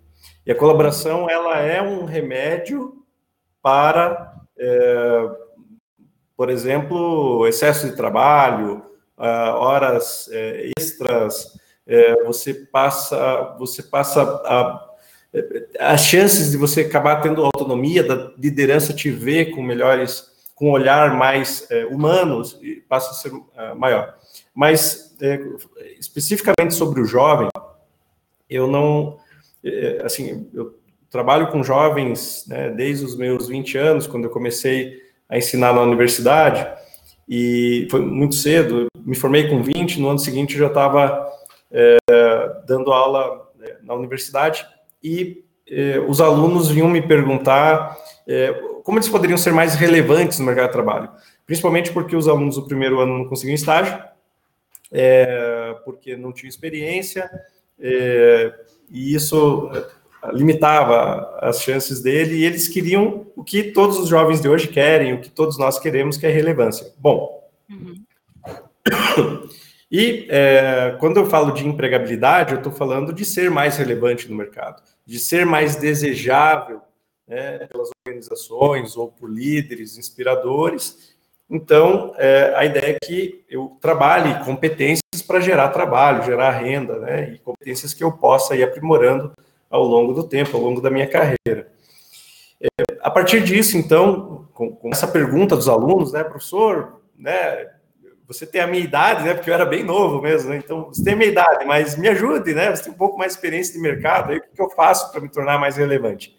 E 0.45 0.51
a 0.51 0.55
colaboração 0.55 1.29
ela 1.29 1.57
é 1.59 1.81
um 1.81 2.05
remédio 2.05 3.03
para, 3.61 4.35
é, 4.57 5.29
por 6.37 6.49
exemplo, 6.49 7.47
excesso 7.47 7.89
de 7.89 7.95
trabalho, 7.95 8.83
horas 9.17 10.29
é, 10.31 10.71
extras. 10.77 11.57
É, 11.87 12.23
você 12.23 12.53
passa, 12.53 13.55
você 13.57 13.81
passa 13.83 14.21
a 14.21 14.85
as 15.79 16.01
chances 16.01 16.51
de 16.51 16.57
você 16.57 16.81
acabar 16.81 17.21
tendo 17.21 17.43
autonomia, 17.43 18.01
da 18.01 18.31
liderança 18.37 18.93
te 18.93 19.11
ver 19.11 19.51
com 19.51 19.61
melhores 19.61 20.33
com 20.55 20.71
olhar 20.71 21.13
mais 21.17 21.69
é, 21.69 21.85
humano, 21.85 22.41
passa 22.87 23.11
a 23.11 23.13
ser 23.13 23.33
é, 23.57 23.73
maior. 23.73 24.15
Mas, 24.53 25.13
é, 25.21 25.37
especificamente 25.99 26.73
sobre 26.73 27.01
o 27.01 27.05
jovem, 27.05 27.49
eu 28.49 28.65
não. 28.65 29.19
É, 29.65 30.01
assim, 30.03 30.47
eu 30.53 30.77
trabalho 31.09 31.47
com 31.47 31.63
jovens 31.63 32.45
né, 32.47 32.69
desde 32.69 33.03
os 33.03 33.17
meus 33.17 33.47
20 33.47 33.77
anos, 33.77 34.07
quando 34.07 34.25
eu 34.25 34.29
comecei 34.29 35.01
a 35.27 35.37
ensinar 35.37 35.73
na 35.73 35.81
universidade, 35.81 36.67
e 37.27 37.87
foi 37.89 38.01
muito 38.01 38.35
cedo, 38.35 38.87
me 38.99 39.15
formei 39.15 39.49
com 39.49 39.63
20, 39.63 39.99
no 39.99 40.09
ano 40.09 40.19
seguinte 40.19 40.53
eu 40.53 40.59
já 40.59 40.67
estava 40.67 41.27
é, 41.71 41.97
dando 42.67 42.93
aula 42.93 43.49
né, 43.57 43.77
na 43.83 43.93
universidade, 43.95 44.65
e 45.03 45.43
é, 45.67 45.99
os 45.99 46.21
alunos 46.21 46.69
vinham 46.69 46.89
me 46.89 47.01
perguntar 47.01 47.97
como 48.83 48.99
eles 48.99 49.09
poderiam 49.09 49.37
ser 49.37 49.51
mais 49.51 49.73
relevantes 49.73 50.37
no 50.37 50.45
mercado 50.45 50.67
de 50.67 50.73
trabalho? 50.73 51.09
Principalmente 51.45 51.91
porque 51.91 52.15
os 52.15 52.27
alunos 52.27 52.55
do 52.55 52.67
primeiro 52.67 52.99
ano 52.99 53.17
não 53.17 53.25
conseguiam 53.25 53.55
estágio, 53.55 53.99
é, 54.91 55.75
porque 55.83 56.15
não 56.15 56.31
tinham 56.31 56.49
experiência, 56.49 57.29
é, 57.79 58.53
e 58.89 59.15
isso 59.15 59.69
limitava 60.33 61.37
as 61.41 61.61
chances 61.61 62.01
dele, 62.01 62.35
e 62.35 62.45
eles 62.45 62.67
queriam 62.67 63.27
o 63.35 63.43
que 63.43 63.63
todos 63.63 63.99
os 63.99 64.09
jovens 64.09 64.41
de 64.41 64.49
hoje 64.49 64.67
querem, 64.67 65.13
o 65.13 65.21
que 65.21 65.29
todos 65.29 65.57
nós 65.57 65.77
queremos, 65.77 66.17
que 66.17 66.25
é 66.25 66.31
relevância. 66.31 66.91
Bom, 66.97 67.47
uhum. 67.69 68.03
e 69.91 70.27
é, 70.29 70.95
quando 70.99 71.17
eu 71.17 71.25
falo 71.25 71.51
de 71.51 71.67
empregabilidade, 71.67 72.53
eu 72.53 72.57
estou 72.57 72.71
falando 72.71 73.13
de 73.13 73.25
ser 73.25 73.51
mais 73.51 73.77
relevante 73.77 74.29
no 74.29 74.35
mercado, 74.35 74.81
de 75.05 75.19
ser 75.19 75.45
mais 75.45 75.75
desejável 75.75 76.81
né, 77.27 77.67
pelas 77.67 77.89
organizações 78.07 78.95
ou 78.95 79.11
por 79.11 79.29
líderes 79.29 79.97
inspiradores. 79.97 81.14
Então, 81.49 82.13
é, 82.17 82.53
a 82.55 82.65
ideia 82.65 82.95
é 82.95 83.05
que 83.05 83.45
eu 83.49 83.77
trabalhe 83.79 84.43
competências 84.43 85.21
para 85.25 85.39
gerar 85.39 85.69
trabalho, 85.69 86.23
gerar 86.23 86.49
renda, 86.51 86.99
né, 86.99 87.33
e 87.33 87.39
competências 87.39 87.93
que 87.93 88.03
eu 88.03 88.11
possa 88.11 88.55
ir 88.55 88.63
aprimorando 88.63 89.31
ao 89.69 89.83
longo 89.83 90.13
do 90.13 90.27
tempo, 90.27 90.57
ao 90.57 90.63
longo 90.63 90.81
da 90.81 90.89
minha 90.89 91.07
carreira. 91.07 91.71
É, 92.59 92.67
a 93.01 93.11
partir 93.11 93.43
disso, 93.43 93.77
então, 93.77 94.47
com, 94.53 94.75
com, 94.75 94.89
essa 94.89 95.07
pergunta 95.07 95.55
dos 95.55 95.69
alunos, 95.69 96.13
né, 96.13 96.23
professor, 96.23 97.01
né, 97.15 97.69
você 98.27 98.47
tem 98.47 98.61
a 98.61 98.67
minha 98.67 98.83
idade, 98.83 99.23
né, 99.23 99.35
porque 99.35 99.51
eu 99.51 99.53
era 99.53 99.65
bem 99.65 99.83
novo 99.83 100.23
mesmo, 100.23 100.49
né, 100.49 100.57
então 100.57 100.85
você 100.85 101.03
tem 101.03 101.13
a 101.13 101.17
minha 101.17 101.29
idade, 101.29 101.63
mas 101.63 101.95
me 101.95 102.07
ajude, 102.07 102.55
né, 102.55 102.75
você 102.75 102.85
tem 102.85 102.93
um 102.93 102.97
pouco 102.97 103.19
mais 103.19 103.33
de 103.33 103.37
experiência 103.37 103.71
de 103.71 103.79
mercado, 103.79 104.31
aí 104.31 104.39
o 104.39 104.41
que 104.41 104.61
eu 104.61 104.69
faço 104.71 105.11
para 105.11 105.21
me 105.21 105.29
tornar 105.29 105.59
mais 105.59 105.77
relevante? 105.77 106.35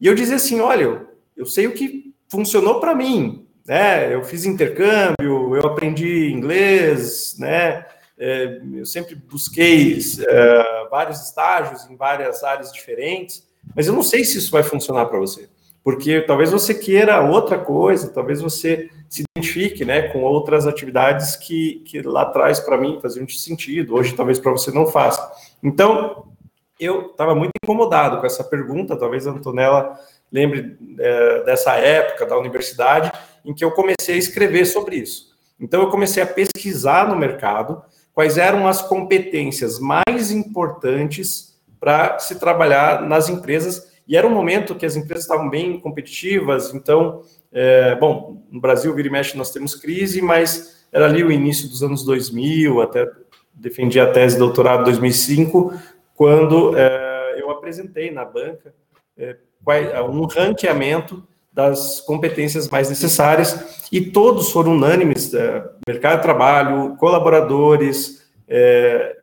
E 0.00 0.06
eu 0.06 0.14
dizia 0.14 0.36
assim, 0.36 0.60
olha, 0.60 0.84
eu, 0.84 1.08
eu 1.36 1.46
sei 1.46 1.66
o 1.66 1.72
que 1.72 2.14
funcionou 2.30 2.78
para 2.78 2.94
mim, 2.94 3.47
né? 3.68 4.12
Eu 4.12 4.24
fiz 4.24 4.46
intercâmbio, 4.46 5.54
eu 5.54 5.66
aprendi 5.66 6.32
inglês, 6.32 7.36
né? 7.38 7.84
É, 8.18 8.60
eu 8.72 8.86
sempre 8.86 9.14
busquei 9.14 10.00
é, 10.26 10.88
vários 10.90 11.22
estágios 11.22 11.88
em 11.88 11.94
várias 11.94 12.42
áreas 12.42 12.72
diferentes, 12.72 13.46
mas 13.76 13.86
eu 13.86 13.92
não 13.92 14.02
sei 14.02 14.24
se 14.24 14.38
isso 14.38 14.50
vai 14.50 14.62
funcionar 14.62 15.06
para 15.06 15.18
você, 15.18 15.48
porque 15.84 16.22
talvez 16.22 16.50
você 16.50 16.74
queira 16.74 17.20
outra 17.20 17.58
coisa, 17.58 18.08
talvez 18.08 18.40
você 18.40 18.88
se 19.08 19.24
identifique, 19.36 19.84
né, 19.84 20.08
com 20.08 20.22
outras 20.22 20.66
atividades 20.66 21.36
que, 21.36 21.82
que 21.86 22.02
lá 22.02 22.22
atrás 22.22 22.58
para 22.58 22.76
mim 22.76 22.98
faziam 23.00 23.28
sentido, 23.28 23.94
hoje 23.94 24.14
talvez 24.14 24.38
para 24.40 24.50
você 24.50 24.72
não 24.72 24.86
faça. 24.86 25.30
Então, 25.62 26.24
eu 26.80 27.10
estava 27.10 27.34
muito 27.34 27.52
incomodado 27.62 28.18
com 28.18 28.26
essa 28.26 28.42
pergunta, 28.42 28.96
talvez 28.96 29.26
a 29.26 29.30
Antonella 29.30 29.98
lembre 30.30 30.76
é, 30.98 31.44
dessa 31.44 31.74
época 31.74 32.26
da 32.26 32.36
universidade, 32.36 33.10
em 33.48 33.54
que 33.54 33.64
eu 33.64 33.70
comecei 33.70 34.16
a 34.16 34.18
escrever 34.18 34.66
sobre 34.66 34.96
isso. 34.96 35.34
Então, 35.58 35.80
eu 35.80 35.88
comecei 35.88 36.22
a 36.22 36.26
pesquisar 36.26 37.08
no 37.08 37.16
mercado 37.16 37.82
quais 38.12 38.36
eram 38.36 38.68
as 38.68 38.82
competências 38.82 39.80
mais 39.80 40.30
importantes 40.30 41.58
para 41.80 42.18
se 42.18 42.38
trabalhar 42.38 43.00
nas 43.02 43.30
empresas, 43.30 43.90
e 44.06 44.16
era 44.16 44.26
um 44.26 44.30
momento 44.30 44.74
que 44.74 44.84
as 44.84 44.96
empresas 44.96 45.24
estavam 45.24 45.48
bem 45.48 45.80
competitivas, 45.80 46.74
então, 46.74 47.22
é, 47.50 47.94
bom, 47.94 48.42
no 48.50 48.60
Brasil, 48.60 48.94
vira 48.94 49.08
e 49.08 49.10
mexe, 49.10 49.36
nós 49.36 49.50
temos 49.50 49.74
crise, 49.74 50.20
mas 50.20 50.86
era 50.92 51.06
ali 51.06 51.24
o 51.24 51.32
início 51.32 51.68
dos 51.68 51.82
anos 51.82 52.04
2000, 52.04 52.82
até 52.82 53.10
defendi 53.54 53.98
a 53.98 54.10
tese 54.10 54.34
de 54.34 54.40
doutorado 54.40 54.82
em 54.82 54.84
2005, 54.84 55.72
quando 56.14 56.76
é, 56.76 57.40
eu 57.40 57.50
apresentei 57.50 58.10
na 58.10 58.24
banca 58.24 58.74
é, 59.16 59.36
um 60.02 60.26
ranqueamento 60.26 61.26
das 61.58 62.00
competências 62.00 62.68
mais 62.68 62.88
necessárias 62.88 63.88
e 63.90 64.00
todos 64.00 64.52
foram 64.52 64.76
unânimes, 64.76 65.34
é, 65.34 65.68
mercado 65.88 66.18
de 66.18 66.22
trabalho, 66.22 66.94
colaboradores, 66.98 68.30
é, 68.46 69.16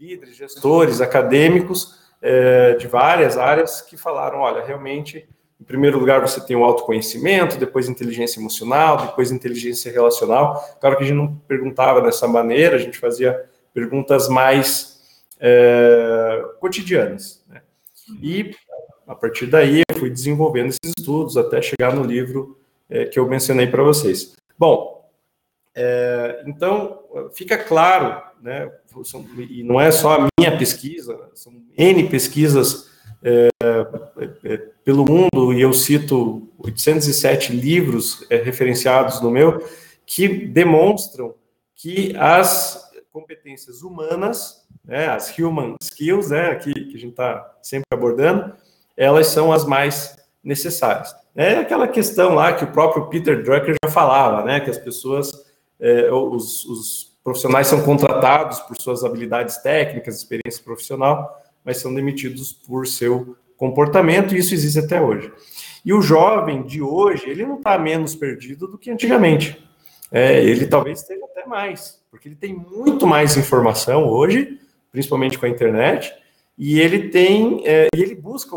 líderes, 0.00 0.36
gestores, 0.36 1.02
acadêmicos 1.02 2.00
é, 2.22 2.76
de 2.76 2.86
várias 2.86 3.36
áreas 3.36 3.82
que 3.82 3.94
falaram, 3.94 4.38
olha, 4.38 4.64
realmente, 4.64 5.28
em 5.60 5.64
primeiro 5.64 5.98
lugar 5.98 6.22
você 6.22 6.40
tem 6.40 6.56
o 6.56 6.64
autoconhecimento, 6.64 7.58
depois 7.58 7.90
inteligência 7.90 8.40
emocional, 8.40 8.96
depois 8.96 9.30
inteligência 9.30 9.92
relacional. 9.92 10.78
Claro 10.80 10.96
que 10.96 11.04
a 11.04 11.06
gente 11.06 11.18
não 11.18 11.36
perguntava 11.46 12.00
dessa 12.00 12.26
maneira, 12.26 12.76
a 12.76 12.80
gente 12.80 12.96
fazia 12.96 13.38
perguntas 13.74 14.30
mais 14.30 14.98
é, 15.38 16.42
cotidianas. 16.58 17.44
Né? 17.46 17.60
E 18.22 18.56
a 19.06 19.14
partir 19.14 19.46
daí 19.46 19.82
eu 19.88 19.98
fui 19.98 20.10
desenvolvendo 20.10 20.68
esses 20.68 20.92
estudos 20.98 21.36
até 21.36 21.62
chegar 21.62 21.94
no 21.94 22.02
livro 22.02 22.58
é, 22.88 23.04
que 23.04 23.18
eu 23.18 23.28
mencionei 23.28 23.66
para 23.66 23.82
vocês. 23.82 24.34
Bom, 24.58 25.08
é, 25.74 26.44
então 26.46 27.02
fica 27.34 27.56
claro, 27.56 28.22
né, 28.40 28.70
são, 29.04 29.24
e 29.38 29.62
não 29.62 29.80
é 29.80 29.90
só 29.90 30.14
a 30.14 30.28
minha 30.38 30.56
pesquisa, 30.56 31.18
são 31.34 31.52
N 31.76 32.08
pesquisas 32.08 32.90
é, 33.22 33.48
é 34.44 34.56
pelo 34.84 35.04
mundo, 35.04 35.52
e 35.52 35.60
eu 35.60 35.72
cito 35.72 36.48
807 36.58 37.52
livros 37.52 38.24
é, 38.30 38.36
referenciados 38.36 39.20
no 39.20 39.30
meu, 39.30 39.66
que 40.04 40.28
demonstram 40.28 41.34
que 41.74 42.16
as 42.16 42.90
competências 43.12 43.82
humanas 43.82 44.66
né, 44.86 45.08
as 45.08 45.36
human 45.36 45.76
skills, 45.82 46.30
né, 46.30 46.54
que, 46.54 46.72
que 46.72 46.96
a 46.96 47.00
gente 47.00 47.10
está 47.10 47.56
sempre 47.62 47.86
abordando, 47.90 48.54
elas 48.96 49.28
são 49.28 49.52
as 49.52 49.64
mais 49.64 50.16
necessárias. 50.42 51.14
É 51.34 51.56
aquela 51.56 51.86
questão 51.86 52.34
lá 52.34 52.52
que 52.52 52.64
o 52.64 52.72
próprio 52.72 53.06
Peter 53.06 53.42
Drucker 53.42 53.74
já 53.84 53.90
falava, 53.90 54.44
né, 54.44 54.60
que 54.60 54.70
as 54.70 54.78
pessoas, 54.78 55.32
é, 55.78 56.10
os, 56.10 56.64
os 56.64 57.16
profissionais 57.22 57.66
são 57.66 57.82
contratados 57.82 58.60
por 58.60 58.76
suas 58.76 59.04
habilidades 59.04 59.58
técnicas, 59.58 60.16
experiência 60.16 60.62
profissional, 60.64 61.42
mas 61.64 61.78
são 61.78 61.92
demitidos 61.92 62.52
por 62.52 62.86
seu 62.86 63.36
comportamento, 63.56 64.34
e 64.34 64.38
isso 64.38 64.54
existe 64.54 64.78
até 64.78 65.00
hoje. 65.00 65.32
E 65.84 65.92
o 65.92 66.00
jovem 66.00 66.62
de 66.62 66.80
hoje, 66.80 67.28
ele 67.28 67.44
não 67.44 67.56
está 67.56 67.78
menos 67.78 68.14
perdido 68.14 68.66
do 68.66 68.78
que 68.78 68.90
antigamente. 68.90 69.62
É, 70.10 70.42
ele 70.42 70.66
talvez 70.66 71.00
esteja 71.00 71.24
até 71.24 71.44
mais, 71.46 72.00
porque 72.10 72.28
ele 72.28 72.36
tem 72.36 72.54
muito 72.54 73.06
mais 73.06 73.36
informação 73.36 74.08
hoje 74.08 74.58
principalmente 74.96 75.38
com 75.38 75.44
a 75.44 75.48
internet, 75.50 76.10
e 76.56 76.80
ele 76.80 77.10
tem, 77.10 77.60
é, 77.66 77.86
e 77.94 78.00
ele 78.00 78.14
busca 78.14 78.56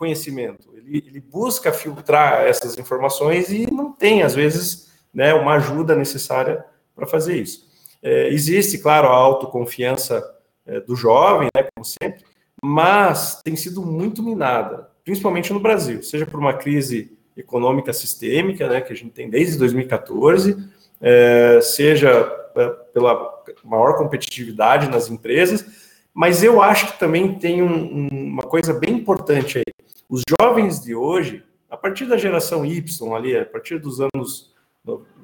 conhecimento, 0.00 0.70
ele, 0.74 1.04
ele, 1.06 1.20
busca 1.20 1.70
filtrar 1.70 2.46
essas 2.46 2.78
informações 2.78 3.50
e 3.50 3.70
não 3.70 3.92
tem, 3.92 4.22
às 4.22 4.34
vezes, 4.34 4.90
né, 5.12 5.34
uma 5.34 5.56
ajuda 5.56 5.94
necessária 5.94 6.64
para 6.96 7.06
fazer 7.06 7.36
isso. 7.36 7.68
É, 8.02 8.28
existe, 8.28 8.78
claro, 8.78 9.08
a 9.08 9.14
autoconfiança 9.14 10.24
é, 10.64 10.80
do 10.80 10.96
jovem, 10.96 11.48
né, 11.54 11.68
como 11.74 11.84
sempre, 11.84 12.24
mas 12.62 13.42
tem 13.44 13.54
sido 13.56 13.82
muito 13.82 14.22
minada, 14.22 14.88
principalmente 15.04 15.52
no 15.52 15.60
Brasil, 15.60 16.02
seja 16.02 16.24
por 16.24 16.40
uma 16.40 16.54
crise 16.54 17.18
econômica 17.36 17.92
sistêmica, 17.92 18.70
né, 18.70 18.80
que 18.80 18.94
a 18.94 18.96
gente 18.96 19.12
tem 19.12 19.28
desde 19.28 19.58
2014, 19.58 20.56
é, 20.98 21.60
seja 21.60 22.10
é, 22.56 22.68
pela 22.94 23.44
maior 23.62 23.98
competitividade 23.98 24.88
nas 24.88 25.10
empresas, 25.10 25.90
mas 26.14 26.42
eu 26.42 26.62
acho 26.62 26.90
que 26.90 26.98
também 26.98 27.34
tem 27.34 27.62
um, 27.62 28.08
uma 28.08 28.42
coisa 28.42 28.72
bem 28.72 28.94
importante 28.94 29.58
aí. 29.58 29.64
Os 30.10 30.22
jovens 30.40 30.80
de 30.80 30.92
hoje, 30.92 31.44
a 31.70 31.76
partir 31.76 32.04
da 32.04 32.16
geração 32.16 32.66
Y 32.66 33.14
ali, 33.14 33.36
a 33.36 33.46
partir 33.46 33.78
dos 33.78 34.00
anos 34.00 34.52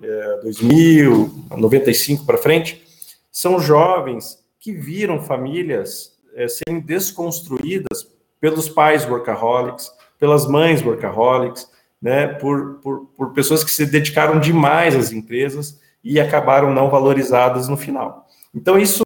é, 0.00 0.40
2000, 0.42 1.46
95 1.50 2.24
para 2.24 2.38
frente, 2.38 2.86
são 3.32 3.58
jovens 3.58 4.38
que 4.60 4.72
viram 4.72 5.20
famílias 5.20 6.16
é, 6.36 6.46
serem 6.46 6.80
desconstruídas 6.80 8.14
pelos 8.38 8.68
pais 8.68 9.04
workaholics, 9.04 9.90
pelas 10.20 10.46
mães 10.46 10.80
workaholics, 10.84 11.68
né, 12.00 12.28
por, 12.28 12.74
por, 12.74 13.06
por 13.06 13.32
pessoas 13.32 13.64
que 13.64 13.70
se 13.72 13.86
dedicaram 13.86 14.38
demais 14.38 14.94
às 14.94 15.10
empresas 15.10 15.80
e 16.04 16.20
acabaram 16.20 16.72
não 16.72 16.88
valorizadas 16.90 17.66
no 17.66 17.76
final. 17.76 18.28
Então, 18.54 18.78
isso 18.78 19.02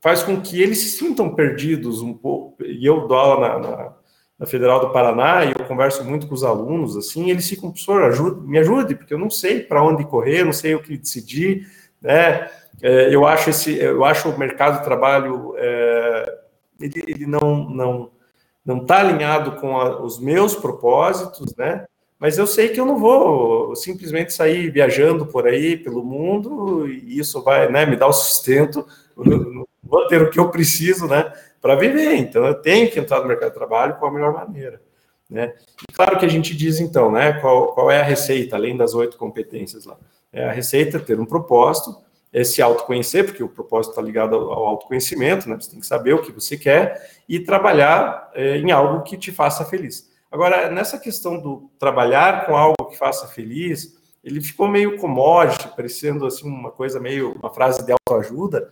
faz 0.00 0.24
com 0.24 0.40
que 0.40 0.60
eles 0.60 0.78
se 0.78 0.90
sintam 0.98 1.32
perdidos 1.36 2.02
um 2.02 2.12
pouco. 2.12 2.64
E 2.64 2.84
eu 2.84 3.06
dou 3.06 3.16
aula 3.16 3.48
na, 3.48 3.58
na, 3.58 3.99
na, 4.40 4.46
Federal 4.46 4.80
do 4.80 4.90
Paraná 4.90 5.44
e 5.44 5.50
eu 5.50 5.66
converso 5.66 6.02
muito 6.02 6.26
com 6.26 6.34
os 6.34 6.42
alunos, 6.42 6.96
assim, 6.96 7.30
eles 7.30 7.48
ficam, 7.48 7.70
professor, 7.70 8.02
ajude, 8.04 8.40
me 8.48 8.58
ajude, 8.58 8.94
porque 8.94 9.12
eu 9.12 9.18
não 9.18 9.28
sei 9.28 9.60
para 9.60 9.84
onde 9.84 10.04
correr, 10.04 10.44
não 10.44 10.52
sei 10.52 10.74
o 10.74 10.82
que 10.82 10.96
decidir, 10.96 11.68
né? 12.00 12.50
É, 12.82 13.14
eu 13.14 13.26
acho 13.26 13.50
esse, 13.50 13.78
eu 13.78 14.04
acho 14.04 14.30
o 14.30 14.38
mercado 14.38 14.78
de 14.78 14.84
trabalho, 14.84 15.54
é, 15.58 16.38
ele, 16.80 17.04
ele 17.06 17.26
não 17.26 17.68
não 17.68 18.10
não 18.64 18.78
está 18.78 19.00
alinhado 19.00 19.52
com 19.52 19.78
a, 19.78 20.02
os 20.02 20.18
meus 20.18 20.54
propósitos, 20.54 21.54
né? 21.56 21.84
Mas 22.18 22.36
eu 22.36 22.46
sei 22.46 22.68
que 22.68 22.78
eu 22.78 22.84
não 22.84 22.98
vou 22.98 23.74
simplesmente 23.74 24.32
sair 24.32 24.70
viajando 24.70 25.26
por 25.26 25.46
aí 25.46 25.76
pelo 25.76 26.04
mundo 26.04 26.86
e 26.86 27.18
isso 27.18 27.42
vai, 27.42 27.70
né, 27.70 27.86
me 27.86 27.96
dar 27.96 28.08
o 28.08 28.12
sustento 28.12 28.86
vou 29.82 30.06
ter 30.06 30.22
o 30.22 30.30
que 30.30 30.38
eu 30.38 30.50
preciso, 30.50 31.06
né, 31.06 31.32
para 31.60 31.74
viver. 31.74 32.14
Então, 32.14 32.46
eu 32.46 32.54
tenho 32.54 32.90
que 32.90 32.98
entrar 32.98 33.20
no 33.20 33.26
mercado 33.26 33.50
de 33.50 33.54
trabalho 33.54 33.96
com 33.96 34.06
a 34.06 34.10
melhor 34.10 34.32
maneira, 34.32 34.80
né. 35.28 35.54
E 35.88 35.92
claro 35.92 36.18
que 36.18 36.24
a 36.24 36.28
gente 36.28 36.56
diz, 36.56 36.80
então, 36.80 37.10
né, 37.10 37.34
qual, 37.34 37.72
qual 37.74 37.90
é 37.90 38.00
a 38.00 38.04
receita, 38.04 38.56
além 38.56 38.76
das 38.76 38.94
oito 38.94 39.16
competências 39.16 39.84
lá. 39.84 39.96
É 40.32 40.48
a 40.48 40.52
receita 40.52 40.96
é 40.96 41.00
ter 41.00 41.18
um 41.18 41.26
propósito, 41.26 41.96
é 42.32 42.44
se 42.44 42.62
autoconhecer, 42.62 43.24
porque 43.24 43.42
o 43.42 43.48
propósito 43.48 43.90
está 43.90 44.02
ligado 44.02 44.36
ao, 44.36 44.64
autoconhecimento, 44.64 45.48
né, 45.48 45.56
você 45.60 45.70
tem 45.70 45.80
que 45.80 45.86
saber 45.86 46.14
o 46.14 46.22
que 46.22 46.32
você 46.32 46.56
quer 46.56 47.10
e 47.28 47.40
trabalhar 47.40 48.30
é, 48.34 48.56
em 48.58 48.70
algo 48.70 49.02
que 49.02 49.16
te 49.16 49.32
faça 49.32 49.64
feliz. 49.64 50.08
Agora, 50.30 50.70
nessa 50.70 50.98
questão 50.98 51.38
do 51.40 51.68
trabalhar 51.78 52.46
com 52.46 52.56
algo 52.56 52.84
que 52.88 52.96
faça 52.96 53.26
feliz, 53.26 53.98
ele 54.22 54.40
ficou 54.40 54.68
meio 54.68 54.96
commodity, 54.98 55.68
parecendo 55.74 56.24
assim 56.24 56.46
uma 56.48 56.70
coisa 56.70 57.00
meio, 57.00 57.32
uma 57.32 57.52
frase 57.52 57.84
de 57.84 57.92
autoajuda, 57.92 58.70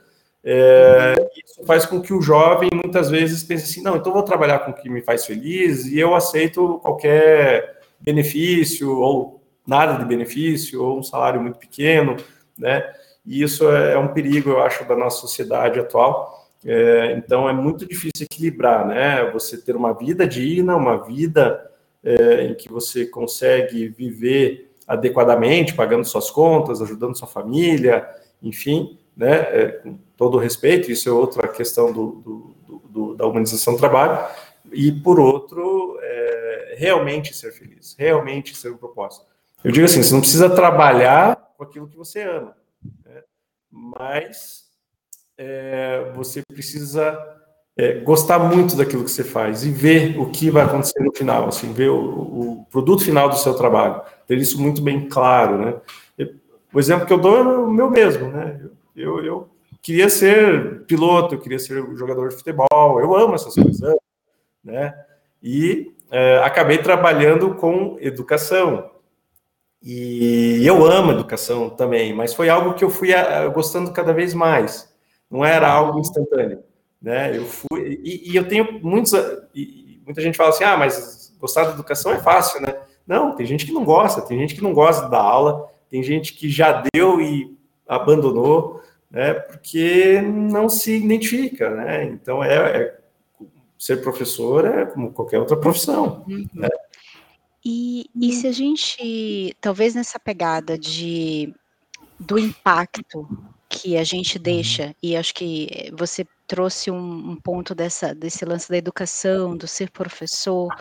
é, 0.50 1.14
isso 1.44 1.62
faz 1.66 1.84
com 1.84 2.00
que 2.00 2.14
o 2.14 2.22
jovem 2.22 2.70
muitas 2.72 3.10
vezes 3.10 3.42
pense 3.42 3.64
assim: 3.64 3.82
não, 3.82 3.96
então 3.96 4.10
vou 4.10 4.22
trabalhar 4.22 4.60
com 4.60 4.70
o 4.70 4.74
que 4.74 4.88
me 4.88 5.02
faz 5.02 5.26
feliz 5.26 5.84
e 5.84 5.98
eu 5.98 6.14
aceito 6.14 6.78
qualquer 6.78 7.82
benefício 8.00 8.98
ou 8.98 9.42
nada 9.66 9.98
de 9.98 10.06
benefício 10.06 10.82
ou 10.82 11.00
um 11.00 11.02
salário 11.02 11.38
muito 11.38 11.58
pequeno, 11.58 12.16
né? 12.56 12.90
E 13.26 13.42
isso 13.42 13.68
é 13.68 13.98
um 13.98 14.08
perigo, 14.08 14.48
eu 14.48 14.62
acho, 14.62 14.88
da 14.88 14.96
nossa 14.96 15.20
sociedade 15.20 15.78
atual. 15.78 16.48
É, 16.64 17.12
então 17.12 17.46
é 17.46 17.52
muito 17.52 17.86
difícil 17.86 18.24
equilibrar, 18.24 18.86
né? 18.86 19.30
Você 19.32 19.58
ter 19.58 19.76
uma 19.76 19.92
vida 19.92 20.26
digna, 20.26 20.76
uma 20.76 21.04
vida 21.04 21.70
é, 22.02 22.44
em 22.44 22.54
que 22.54 22.72
você 22.72 23.04
consegue 23.04 23.88
viver 23.88 24.72
adequadamente, 24.86 25.74
pagando 25.74 26.06
suas 26.06 26.30
contas, 26.30 26.80
ajudando 26.80 27.18
sua 27.18 27.28
família, 27.28 28.08
enfim, 28.42 28.98
né? 29.18 29.34
É, 29.34 29.66
com 29.82 29.98
todo 30.16 30.38
respeito, 30.38 30.92
isso 30.92 31.08
é 31.08 31.12
outra 31.12 31.48
questão 31.48 31.92
do, 31.92 32.54
do, 32.66 32.80
do, 32.88 33.14
da 33.16 33.26
humanização 33.26 33.74
do 33.74 33.80
trabalho, 33.80 34.24
e 34.72 34.92
por 34.92 35.18
outro, 35.18 35.98
é, 36.00 36.76
realmente 36.78 37.34
ser 37.34 37.50
feliz, 37.50 37.96
realmente 37.98 38.56
ser 38.56 38.70
um 38.70 38.76
propósito. 38.76 39.26
Eu 39.64 39.72
digo 39.72 39.84
assim, 39.84 40.02
você 40.02 40.14
não 40.14 40.20
precisa 40.20 40.48
trabalhar 40.48 41.52
com 41.56 41.64
aquilo 41.64 41.88
que 41.88 41.96
você 41.96 42.22
ama, 42.22 42.54
né? 43.04 43.22
mas 43.68 44.66
é, 45.36 46.12
você 46.14 46.42
precisa 46.46 47.18
é, 47.76 47.94
gostar 47.94 48.38
muito 48.38 48.76
daquilo 48.76 49.04
que 49.04 49.10
você 49.10 49.24
faz 49.24 49.64
e 49.64 49.70
ver 49.70 50.16
o 50.16 50.30
que 50.30 50.48
vai 50.48 50.64
acontecer 50.64 51.00
no 51.00 51.12
final, 51.12 51.48
assim, 51.48 51.72
ver 51.72 51.88
o, 51.88 51.96
o 51.96 52.66
produto 52.70 53.04
final 53.04 53.28
do 53.28 53.36
seu 53.36 53.54
trabalho, 53.54 54.00
ter 54.28 54.38
isso 54.38 54.60
muito 54.60 54.80
bem 54.80 55.08
claro, 55.08 55.58
né? 55.58 55.74
O 56.72 56.78
exemplo 56.78 57.06
que 57.06 57.12
eu 57.12 57.18
dou 57.18 57.36
é 57.36 57.42
o 57.42 57.70
meu 57.70 57.90
mesmo, 57.90 58.28
né? 58.28 58.60
Eu, 58.62 58.77
eu 59.02 59.48
queria 59.82 60.08
ser 60.08 60.84
piloto, 60.86 61.34
eu 61.34 61.40
queria 61.40 61.58
ser 61.58 61.82
jogador 61.96 62.28
de 62.28 62.36
futebol, 62.36 63.00
eu 63.00 63.14
amo 63.16 63.34
essas 63.34 63.54
coisas, 63.54 63.96
né? 64.62 64.94
E 65.42 65.94
é, 66.10 66.38
acabei 66.38 66.78
trabalhando 66.78 67.54
com 67.54 67.96
educação. 68.00 68.90
E 69.82 70.60
eu 70.66 70.84
amo 70.84 71.12
educação 71.12 71.70
também, 71.70 72.12
mas 72.12 72.34
foi 72.34 72.48
algo 72.48 72.74
que 72.74 72.84
eu 72.84 72.90
fui 72.90 73.14
a, 73.14 73.46
gostando 73.48 73.92
cada 73.92 74.12
vez 74.12 74.34
mais. 74.34 74.92
Não 75.30 75.44
era 75.44 75.70
algo 75.70 76.00
instantâneo, 76.00 76.64
né? 77.00 77.36
Eu 77.36 77.44
fui 77.44 78.00
e, 78.02 78.32
e 78.32 78.36
eu 78.36 78.48
tenho 78.48 78.80
muitos 78.82 79.12
e, 79.54 80.00
muita 80.04 80.20
gente 80.20 80.36
fala 80.36 80.50
assim: 80.50 80.64
"Ah, 80.64 80.76
mas 80.76 81.32
gostar 81.38 81.64
da 81.64 81.72
educação 81.72 82.12
é 82.12 82.18
fácil, 82.18 82.60
né?" 82.60 82.74
Não, 83.06 83.34
tem 83.34 83.46
gente 83.46 83.64
que 83.64 83.72
não 83.72 83.84
gosta, 83.84 84.20
tem 84.20 84.38
gente 84.38 84.54
que 84.54 84.62
não 84.62 84.74
gosta 84.74 85.08
da 85.08 85.20
aula, 85.20 85.70
tem 85.88 86.02
gente 86.02 86.34
que 86.34 86.50
já 86.50 86.82
deu 86.92 87.20
e 87.20 87.56
abandonou, 87.86 88.82
né? 89.10 89.34
Porque 89.34 90.20
não 90.20 90.68
se 90.68 90.96
identifica, 90.96 91.70
né? 91.70 92.04
Então 92.04 92.42
é, 92.42 92.82
é 92.82 92.98
ser 93.78 94.02
professor 94.02 94.64
é 94.64 94.86
como 94.86 95.12
qualquer 95.12 95.38
outra 95.38 95.56
profissão. 95.56 96.24
Uhum. 96.28 96.48
Né? 96.52 96.68
E, 97.64 98.06
e 98.20 98.32
se 98.32 98.46
a 98.46 98.52
gente, 98.52 99.54
talvez 99.60 99.94
nessa 99.94 100.18
pegada 100.18 100.78
de 100.78 101.54
do 102.18 102.38
impacto 102.38 103.28
que 103.68 103.96
a 103.96 104.02
gente 104.02 104.38
deixa, 104.38 104.94
e 105.00 105.16
acho 105.16 105.32
que 105.34 105.92
você 105.96 106.26
trouxe 106.48 106.90
um, 106.90 107.32
um, 107.32 107.36
ponto 107.36 107.74
dessa, 107.74 108.14
desse 108.14 108.44
lance 108.44 108.68
da 108.70 108.76
educação, 108.76 109.54
do 109.54 109.68
ser 109.68 109.90
professor, 109.90 110.74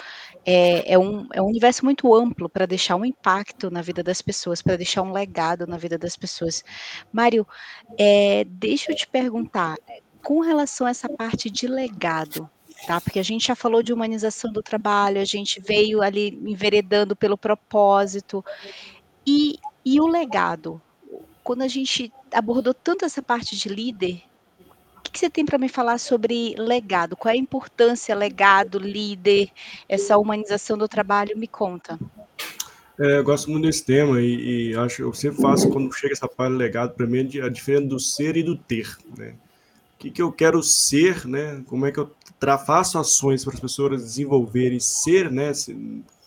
é, 0.45 0.93
é, 0.93 0.97
um, 0.97 1.27
é 1.33 1.41
um 1.41 1.47
universo 1.47 1.83
muito 1.83 2.15
amplo 2.15 2.47
para 2.47 2.65
deixar 2.65 2.95
um 2.95 3.03
impacto 3.03 3.69
na 3.69 3.81
vida 3.81 4.01
das 4.01 4.21
pessoas, 4.21 4.61
para 4.61 4.77
deixar 4.77 5.01
um 5.01 5.11
legado 5.11 5.67
na 5.67 5.77
vida 5.77 5.97
das 5.97 6.15
pessoas. 6.15 6.63
Mário, 7.11 7.45
é, 7.99 8.45
deixa 8.45 8.93
eu 8.93 8.95
te 8.95 9.05
perguntar, 9.05 9.75
com 10.23 10.39
relação 10.39 10.87
a 10.87 10.89
essa 10.89 11.09
parte 11.09 11.49
de 11.49 11.67
legado, 11.67 12.49
tá? 12.87 13.01
Porque 13.01 13.19
a 13.19 13.23
gente 13.23 13.47
já 13.47 13.55
falou 13.55 13.83
de 13.83 13.91
humanização 13.91 14.51
do 14.51 14.63
trabalho, 14.63 15.19
a 15.19 15.25
gente 15.25 15.59
veio 15.59 16.01
ali 16.01 16.29
enveredando 16.45 17.13
pelo 17.13 17.37
propósito. 17.37 18.43
E, 19.25 19.59
e 19.83 19.99
o 19.99 20.07
legado? 20.07 20.81
Quando 21.43 21.61
a 21.61 21.67
gente 21.67 22.11
abordou 22.31 22.73
tanto 22.73 23.03
essa 23.03 23.21
parte 23.21 23.57
de 23.57 23.67
líder, 23.67 24.21
que, 25.07 25.11
que 25.11 25.19
você 25.19 25.29
tem 25.29 25.45
para 25.45 25.57
me 25.57 25.69
falar 25.69 25.97
sobre 25.97 26.55
legado? 26.57 27.15
Qual 27.15 27.33
é 27.33 27.35
a 27.35 27.39
importância, 27.39 28.15
legado, 28.15 28.77
líder, 28.77 29.49
essa 29.87 30.17
humanização 30.17 30.77
do 30.77 30.87
trabalho? 30.87 31.37
Me 31.37 31.47
conta. 31.47 31.97
É, 32.99 33.19
eu 33.19 33.23
gosto 33.23 33.49
muito 33.49 33.65
desse 33.65 33.85
tema 33.85 34.19
e, 34.21 34.71
e, 34.71 34.75
acho 34.75 35.03
eu 35.03 35.13
sempre 35.13 35.39
faço 35.41 35.69
quando 35.69 35.93
chega 35.93 36.13
essa 36.13 36.27
parte 36.27 36.53
legado 36.53 36.95
para 36.95 37.05
mim 37.05 37.19
a 37.39 37.49
diferença 37.49 37.85
do 37.87 37.99
ser 37.99 38.35
e 38.37 38.43
do 38.43 38.57
ter, 38.57 38.97
né? 39.15 39.35
O 39.95 39.99
que, 39.99 40.11
que 40.11 40.21
eu 40.21 40.31
quero 40.31 40.61
ser, 40.61 41.25
né? 41.25 41.63
Como 41.67 41.85
é 41.85 41.91
que 41.91 41.99
eu 41.99 42.11
faço 42.65 42.99
ações 42.99 43.43
para 43.43 43.53
as 43.53 43.59
pessoas 43.59 44.01
desenvolverem 44.01 44.79
ser, 44.79 45.31
né, 45.31 45.51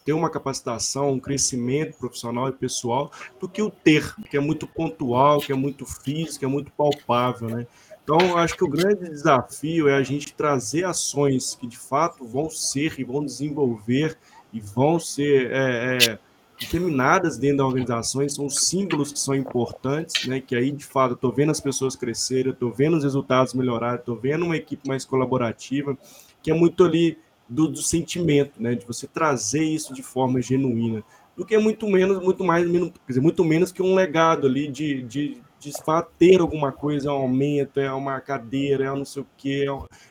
ter 0.05 0.13
uma 0.13 0.29
capacitação, 0.29 1.13
um 1.13 1.21
crescimento 1.21 1.97
profissional 1.97 2.49
e 2.49 2.53
pessoal, 2.53 3.13
do 3.39 3.49
que 3.49 3.63
o 3.63 3.71
ter, 3.71 4.13
que 4.29 4.37
é 4.37 4.41
muito 4.41 4.67
pontual, 4.67 5.41
que 5.41 5.53
é 5.53 5.55
muito 5.55 5.87
físico, 5.87 6.41
que 6.41 6.45
é 6.45 6.49
muito 6.49 6.73
palpável, 6.73 7.49
né? 7.49 7.67
Então, 8.13 8.37
acho 8.37 8.57
que 8.57 8.65
o 8.65 8.69
grande 8.69 9.09
desafio 9.09 9.89
é 9.89 9.95
a 9.95 10.03
gente 10.03 10.35
trazer 10.35 10.83
ações 10.85 11.55
que 11.55 11.65
de 11.65 11.79
fato 11.79 12.27
vão 12.27 12.51
ser 12.51 12.99
e 12.99 13.05
vão 13.05 13.25
desenvolver 13.25 14.19
e 14.53 14.59
vão 14.59 14.99
ser 14.99 15.53
é, 15.53 15.97
é, 15.97 16.19
determinadas 16.59 17.39
dentro 17.39 17.59
da 17.59 17.67
organização, 17.67 18.29
são 18.29 18.51
símbolos 18.51 19.13
que 19.13 19.19
são 19.21 19.33
importantes, 19.33 20.27
né? 20.27 20.41
Que 20.41 20.57
aí, 20.57 20.73
de 20.73 20.85
fato, 20.85 21.13
eu 21.13 21.15
estou 21.15 21.31
vendo 21.33 21.51
as 21.51 21.61
pessoas 21.61 21.95
crescerem, 21.95 22.47
eu 22.47 22.53
estou 22.53 22.73
vendo 22.73 22.97
os 22.97 23.05
resultados 23.05 23.55
melhorarem, 23.55 24.01
estou 24.01 24.17
vendo 24.17 24.45
uma 24.45 24.57
equipe 24.57 24.89
mais 24.89 25.05
colaborativa, 25.05 25.97
que 26.43 26.51
é 26.51 26.55
muito 26.55 26.83
ali 26.83 27.17
do, 27.49 27.69
do, 27.69 27.81
sentimento, 27.81 28.61
né? 28.61 28.75
De 28.75 28.85
você 28.85 29.07
trazer 29.07 29.63
isso 29.63 29.95
de 29.95 30.03
forma 30.03 30.43
genuína, 30.43 31.05
do 31.37 31.47
que 31.47 31.55
é 31.55 31.61
muito 31.61 31.87
menos, 31.87 32.21
muito 32.21 32.43
mais, 32.43 32.69
quer 32.69 32.91
dizer, 33.07 33.21
muito 33.21 33.45
menos 33.45 33.71
que 33.71 33.81
um 33.81 33.95
legado 33.95 34.49
ali 34.49 34.67
de, 34.67 35.01
de, 35.05 35.41
de 35.61 35.73
fato 35.85 36.11
ter 36.19 36.41
alguma 36.41 36.73
coisa, 36.73 37.11
é 37.11 37.13
um 37.13 37.17
aumento, 37.17 37.79
é 37.79 37.93
uma 37.93 38.19
cadeira, 38.21 38.87
é 38.87 38.93
um 38.93 38.97
não 38.97 39.05
sei 39.05 39.23
o 39.23 39.27
quê, 39.37 39.67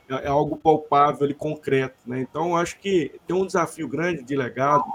é, 0.08 0.14
é 0.14 0.28
algo 0.28 0.56
palpável 0.56 1.28
e 1.28 1.34
concreto, 1.34 1.97
né? 2.06 2.22
Então, 2.22 2.56
acho 2.56 2.80
que 2.80 3.12
tem 3.28 3.36
um 3.36 3.45
desafio 3.45 3.88
grande 3.88 4.24
de 4.24 4.36
legado 4.36 4.86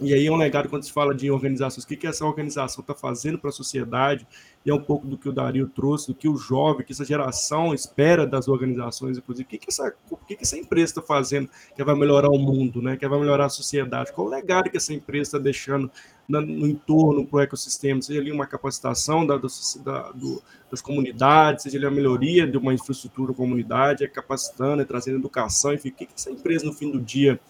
e 0.00 0.14
aí 0.14 0.26
é 0.26 0.30
um 0.30 0.36
legado 0.36 0.68
quando 0.68 0.84
se 0.84 0.92
fala 0.92 1.12
de 1.12 1.28
organizações, 1.28 1.82
o 1.82 1.88
que, 1.88 1.96
que 1.96 2.06
essa 2.06 2.24
organização 2.24 2.82
está 2.82 2.94
fazendo 2.94 3.36
para 3.36 3.50
a 3.50 3.52
sociedade, 3.52 4.24
e 4.64 4.70
é 4.70 4.74
um 4.74 4.80
pouco 4.80 5.08
do 5.08 5.18
que 5.18 5.28
o 5.28 5.32
Dario 5.32 5.68
trouxe, 5.68 6.06
do 6.06 6.14
que 6.14 6.28
o 6.28 6.36
jovem, 6.36 6.86
que 6.86 6.92
essa 6.92 7.04
geração 7.04 7.74
espera 7.74 8.24
das 8.24 8.46
organizações, 8.46 9.18
inclusive, 9.18 9.44
o 9.44 9.48
que, 9.48 9.58
que, 9.58 9.66
essa, 9.68 9.92
o 10.08 10.16
que, 10.16 10.36
que 10.36 10.44
essa 10.44 10.56
empresa 10.56 10.92
está 10.92 11.02
fazendo 11.02 11.50
que 11.74 11.82
vai 11.82 11.96
melhorar 11.96 12.30
o 12.30 12.38
mundo, 12.38 12.80
né? 12.80 12.96
que 12.96 13.08
vai 13.08 13.18
melhorar 13.18 13.46
a 13.46 13.48
sociedade, 13.48 14.12
qual 14.12 14.28
o 14.28 14.30
legado 14.30 14.70
que 14.70 14.76
essa 14.76 14.94
empresa 14.94 15.30
está 15.30 15.38
deixando 15.38 15.90
no, 16.28 16.40
no 16.42 16.66
entorno 16.66 17.26
para 17.26 17.36
o 17.36 17.40
ecossistema, 17.40 18.02
seja 18.02 18.20
ali 18.20 18.30
uma 18.30 18.46
capacitação 18.46 19.26
da, 19.26 19.36
da, 19.36 20.12
do, 20.12 20.42
das 20.70 20.82
comunidades, 20.82 21.62
seja 21.62 21.78
ali 21.78 21.86
a 21.86 21.90
melhoria 21.90 22.46
de 22.46 22.58
uma 22.58 22.74
infraestrutura 22.74 23.32
comunidade, 23.32 24.04
é 24.04 24.08
capacitando, 24.08 24.82
é 24.82 24.84
trazendo 24.84 25.18
educação, 25.18 25.72
enfim, 25.72 25.88
o 25.88 25.92
que, 25.92 26.06
que 26.06 26.12
essa 26.14 26.30
empresa 26.30 26.66
no 26.66 26.72
fim 26.72 26.90
do 26.90 27.00
dia 27.00 27.40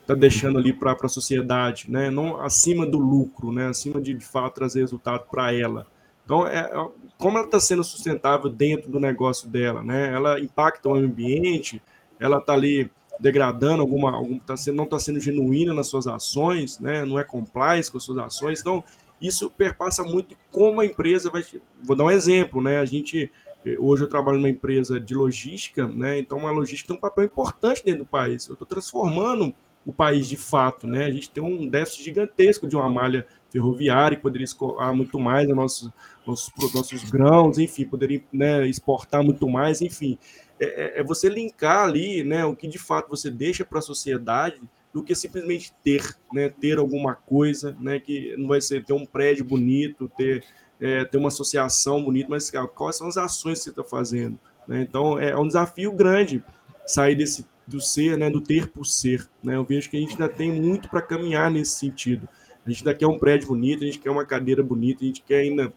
está 0.00 0.14
deixando 0.14 0.58
ali 0.58 0.72
para 0.72 0.96
a 1.00 1.08
sociedade, 1.08 1.90
né? 1.90 2.10
Não 2.10 2.40
acima 2.40 2.84
do 2.86 2.98
lucro, 2.98 3.52
né? 3.52 3.68
Acima 3.68 4.00
de 4.00 4.14
de 4.14 4.24
fato 4.24 4.54
trazer 4.54 4.80
resultado 4.80 5.26
para 5.30 5.52
ela. 5.54 5.86
Então, 6.24 6.46
é, 6.46 6.60
é 6.60 6.88
como 7.18 7.38
ela 7.38 7.46
está 7.46 7.60
sendo 7.60 7.84
sustentável 7.84 8.50
dentro 8.50 8.90
do 8.90 8.98
negócio 8.98 9.48
dela, 9.48 9.82
né? 9.82 10.12
Ela 10.12 10.40
impacta 10.40 10.88
o 10.88 10.94
ambiente, 10.94 11.80
ela 12.18 12.38
está 12.38 12.52
ali 12.52 12.90
degradando 13.20 13.82
alguma, 13.82 14.12
algum, 14.12 14.38
tá 14.38 14.56
sendo, 14.56 14.76
não 14.76 14.84
está 14.84 14.98
sendo 14.98 15.20
genuína 15.20 15.72
nas 15.74 15.88
suas 15.88 16.06
ações, 16.06 16.78
né? 16.78 17.04
Não 17.04 17.18
é 17.18 17.24
compliance 17.24 17.90
com 17.90 17.98
as 17.98 18.04
suas 18.04 18.18
ações. 18.18 18.60
Então, 18.60 18.82
isso 19.20 19.50
perpassa 19.50 20.02
muito 20.02 20.36
como 20.50 20.80
a 20.80 20.86
empresa 20.86 21.30
vai. 21.30 21.44
Vou 21.82 21.96
dar 21.96 22.04
um 22.04 22.10
exemplo, 22.10 22.60
né? 22.60 22.78
A 22.78 22.84
gente 22.84 23.30
hoje 23.78 24.02
eu 24.02 24.08
trabalho 24.08 24.38
numa 24.38 24.48
empresa 24.48 24.98
de 24.98 25.14
logística, 25.14 25.86
né? 25.86 26.18
Então, 26.18 26.38
uma 26.38 26.50
logística 26.50 26.88
tem 26.88 26.96
um 26.96 27.00
papel 27.00 27.24
importante 27.24 27.84
dentro 27.84 28.00
do 28.00 28.06
país. 28.06 28.46
Eu 28.48 28.54
estou 28.54 28.66
transformando 28.66 29.54
o 29.84 29.92
país 29.92 30.28
de 30.28 30.36
fato, 30.36 30.86
né? 30.86 31.06
A 31.06 31.10
gente 31.10 31.30
tem 31.30 31.42
um 31.42 31.68
déficit 31.68 32.04
gigantesco 32.04 32.66
de 32.66 32.76
uma 32.76 32.88
malha 32.88 33.26
ferroviária 33.50 34.16
que 34.16 34.22
poderia 34.22 34.44
escoar 34.44 34.94
muito 34.94 35.18
mais 35.18 35.48
os 35.48 35.54
nossos, 35.54 35.90
nossos, 36.26 36.74
nossos 36.74 37.10
grãos, 37.10 37.58
enfim, 37.58 37.84
poderia 37.84 38.22
né, 38.32 38.66
exportar 38.66 39.22
muito 39.22 39.48
mais, 39.48 39.82
enfim. 39.82 40.18
É, 40.62 40.98
é, 40.98 41.00
é 41.00 41.02
você 41.02 41.28
linkar 41.28 41.84
ali 41.84 42.22
né, 42.22 42.44
o 42.44 42.54
que 42.54 42.68
de 42.68 42.78
fato 42.78 43.08
você 43.08 43.30
deixa 43.30 43.64
para 43.64 43.78
a 43.78 43.82
sociedade 43.82 44.60
do 44.92 45.02
que 45.02 45.14
simplesmente 45.14 45.72
ter, 45.82 46.16
né, 46.32 46.48
ter 46.48 46.78
alguma 46.78 47.14
coisa, 47.14 47.76
né, 47.80 47.98
que 47.98 48.36
não 48.36 48.48
vai 48.48 48.60
ser 48.60 48.84
ter 48.84 48.92
um 48.92 49.06
prédio 49.06 49.44
bonito, 49.44 50.10
ter, 50.16 50.44
é, 50.80 51.04
ter 51.04 51.18
uma 51.18 51.28
associação 51.28 52.04
bonita, 52.04 52.28
mas 52.30 52.50
cara, 52.50 52.68
quais 52.68 52.96
são 52.96 53.08
as 53.08 53.16
ações 53.16 53.58
que 53.58 53.64
você 53.64 53.70
está 53.70 53.82
fazendo? 53.82 54.38
Né? 54.68 54.82
Então, 54.82 55.18
é 55.18 55.36
um 55.36 55.46
desafio 55.46 55.92
grande 55.92 56.44
sair 56.86 57.14
desse 57.14 57.46
do 57.66 57.80
ser, 57.80 58.18
né, 58.18 58.28
do 58.28 58.40
ter 58.40 58.68
por 58.68 58.84
ser. 58.84 59.26
Né? 59.42 59.56
Eu 59.56 59.64
vejo 59.64 59.88
que 59.88 59.96
a 59.96 60.00
gente 60.00 60.12
ainda 60.12 60.28
tem 60.28 60.52
muito 60.52 60.88
para 60.88 61.00
caminhar 61.00 61.50
nesse 61.50 61.78
sentido. 61.78 62.28
A 62.66 62.70
gente 62.70 62.80
ainda 62.80 62.94
quer 62.94 63.06
um 63.06 63.18
prédio 63.18 63.48
bonito, 63.48 63.82
a 63.82 63.86
gente 63.86 63.98
quer 63.98 64.10
uma 64.10 64.24
cadeira 64.24 64.62
bonita, 64.62 65.02
a 65.02 65.06
gente 65.06 65.22
quer 65.22 65.40
ainda 65.40 65.72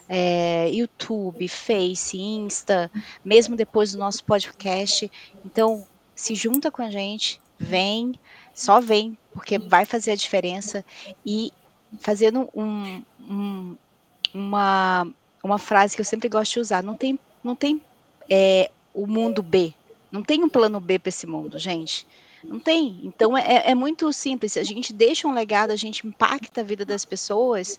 é, 0.08 0.70
YouTube, 0.70 1.48
Face, 1.48 2.16
Insta, 2.16 2.92
mesmo 3.26 3.56
depois 3.56 3.94
do 3.94 3.98
nosso 3.98 4.24
podcast. 4.24 5.12
Então, 5.44 5.88
se 6.14 6.36
junta 6.36 6.70
com 6.70 6.84
a 6.84 6.92
gente, 6.92 7.42
vem, 7.58 8.14
só 8.54 8.80
vem, 8.80 9.18
porque 9.34 9.58
vai 9.58 9.86
fazer 9.86 10.12
a 10.12 10.16
diferença. 10.16 10.86
E 11.26 11.52
fazendo 12.00 12.48
um, 12.54 13.04
um, 13.20 13.76
uma, 14.36 15.08
uma 15.44 15.58
frase 15.58 15.96
que 15.96 16.02
eu 16.02 16.06
sempre 16.06 16.30
gosto 16.30 16.54
de 16.54 16.60
usar: 16.60 16.84
não 16.84 16.94
tem, 16.94 17.20
não 17.44 17.56
tem 17.56 17.82
é, 18.30 18.70
o 18.94 19.08
mundo 19.08 19.42
B, 19.42 19.74
não 20.12 20.22
tem 20.22 20.44
um 20.44 20.50
plano 20.50 20.80
B 20.80 21.00
para 21.00 21.10
esse 21.10 21.26
mundo, 21.26 21.58
gente. 21.58 22.06
Não 22.48 22.60
tem. 22.60 23.02
Então 23.04 23.38
é, 23.38 23.70
é, 23.70 23.76
muito 23.76 24.12
simples. 24.14 24.56
A 24.56 24.64
gente 24.64 24.94
deixa 24.94 25.28
um 25.28 25.34
legado, 25.34 25.72
a 25.72 25.76
gente 25.76 26.08
impacta 26.08 26.62
a 26.62 26.64
vida 26.64 26.86
das 26.86 27.04
pessoas, 27.04 27.78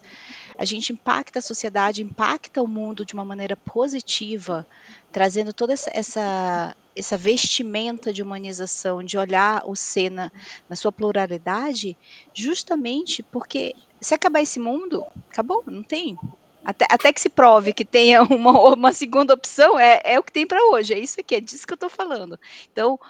a 0.58 0.64
gente 0.64 0.92
impacta 0.92 1.38
a 1.38 1.42
sociedade, 1.42 2.02
impacta 2.02 2.62
o 2.62 2.68
mundo 2.68 3.02
de 3.04 3.14
uma 3.14 3.24
maneira 3.24 3.56
positiva, 3.56 4.66
trazendo 5.10 5.54
toda 5.54 5.72
essa, 5.72 5.90
essa, 5.94 6.76
essa 6.94 7.16
vestimenta 7.16 8.12
de 8.12 8.22
humanização, 8.22 9.02
de 9.02 9.16
olhar 9.16 9.62
o 9.64 9.74
ser 9.74 10.10
na, 10.10 10.30
na 10.68 10.76
sua 10.76 10.92
pluralidade, 10.92 11.96
justamente 12.34 13.22
porque 13.22 13.74
se 13.98 14.14
acabar 14.14 14.42
esse 14.42 14.60
mundo, 14.60 15.02
acabou, 15.30 15.64
não 15.66 15.82
tem. 15.82 16.18
Até, 16.62 16.86
até 16.90 17.10
que 17.10 17.22
se 17.22 17.30
prove 17.30 17.72
que 17.72 17.86
tenha 17.86 18.22
uma, 18.22 18.74
uma 18.74 18.92
segunda 18.92 19.32
opção, 19.32 19.78
é, 19.78 20.02
é 20.04 20.18
o 20.18 20.22
que 20.22 20.32
tem 20.32 20.46
para 20.46 20.62
hoje, 20.66 20.92
é 20.92 20.98
isso 20.98 21.18
aqui, 21.18 21.36
é 21.36 21.40
disso 21.40 21.66
que 21.66 21.72
eu 21.72 21.76
estou 21.76 21.88
falando. 21.88 22.38
Então, 22.70 23.00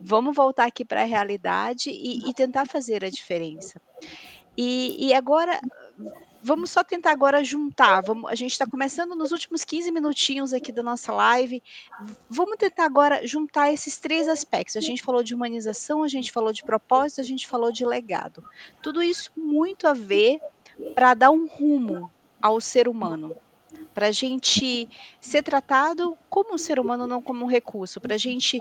vamos 0.00 0.34
voltar 0.34 0.66
aqui 0.66 0.84
para 0.84 1.02
a 1.02 1.06
realidade 1.06 1.90
e, 1.90 2.28
e, 2.28 2.34
tentar 2.34 2.66
fazer 2.66 3.04
a 3.04 3.10
diferença. 3.10 3.80
E, 4.56 5.08
e 5.08 5.14
agora, 5.14 5.60
vamos 6.42 6.70
só 6.70 6.82
tentar 6.82 7.12
agora 7.12 7.42
juntar. 7.44 8.02
Vamos, 8.02 8.30
a 8.30 8.34
gente 8.34 8.52
está 8.52 8.66
começando 8.66 9.14
nos 9.14 9.32
últimos 9.32 9.64
15 9.64 9.90
minutinhos 9.92 10.52
aqui 10.52 10.72
da 10.72 10.82
nossa 10.82 11.12
live. 11.12 11.62
Vamos 12.28 12.56
tentar 12.56 12.84
agora 12.84 13.26
juntar 13.26 13.72
esses 13.72 13.98
três 13.98 14.28
aspectos. 14.28 14.76
A 14.76 14.80
gente 14.80 15.02
falou 15.02 15.22
de 15.22 15.34
humanização, 15.34 16.02
a 16.02 16.08
gente 16.08 16.32
falou 16.32 16.52
de 16.52 16.62
propósito, 16.62 17.20
a 17.20 17.24
gente 17.24 17.46
falou 17.46 17.72
de 17.72 17.86
legado. 17.86 18.44
Tudo 18.82 19.02
isso 19.02 19.30
muito 19.36 19.86
a 19.86 19.94
ver 19.94 20.40
para 20.94 21.14
dar 21.14 21.30
um 21.30 21.46
rumo 21.46 22.10
ao 22.40 22.60
ser 22.60 22.88
humano 22.88 23.36
para 23.94 24.08
a 24.08 24.12
gente 24.12 24.88
ser 25.20 25.42
tratado 25.42 26.16
como 26.28 26.54
um 26.54 26.58
ser 26.58 26.78
humano, 26.78 27.06
não 27.06 27.20
como 27.20 27.44
um 27.44 27.48
recurso, 27.48 28.00
para 28.00 28.14
a 28.14 28.18
gente 28.18 28.60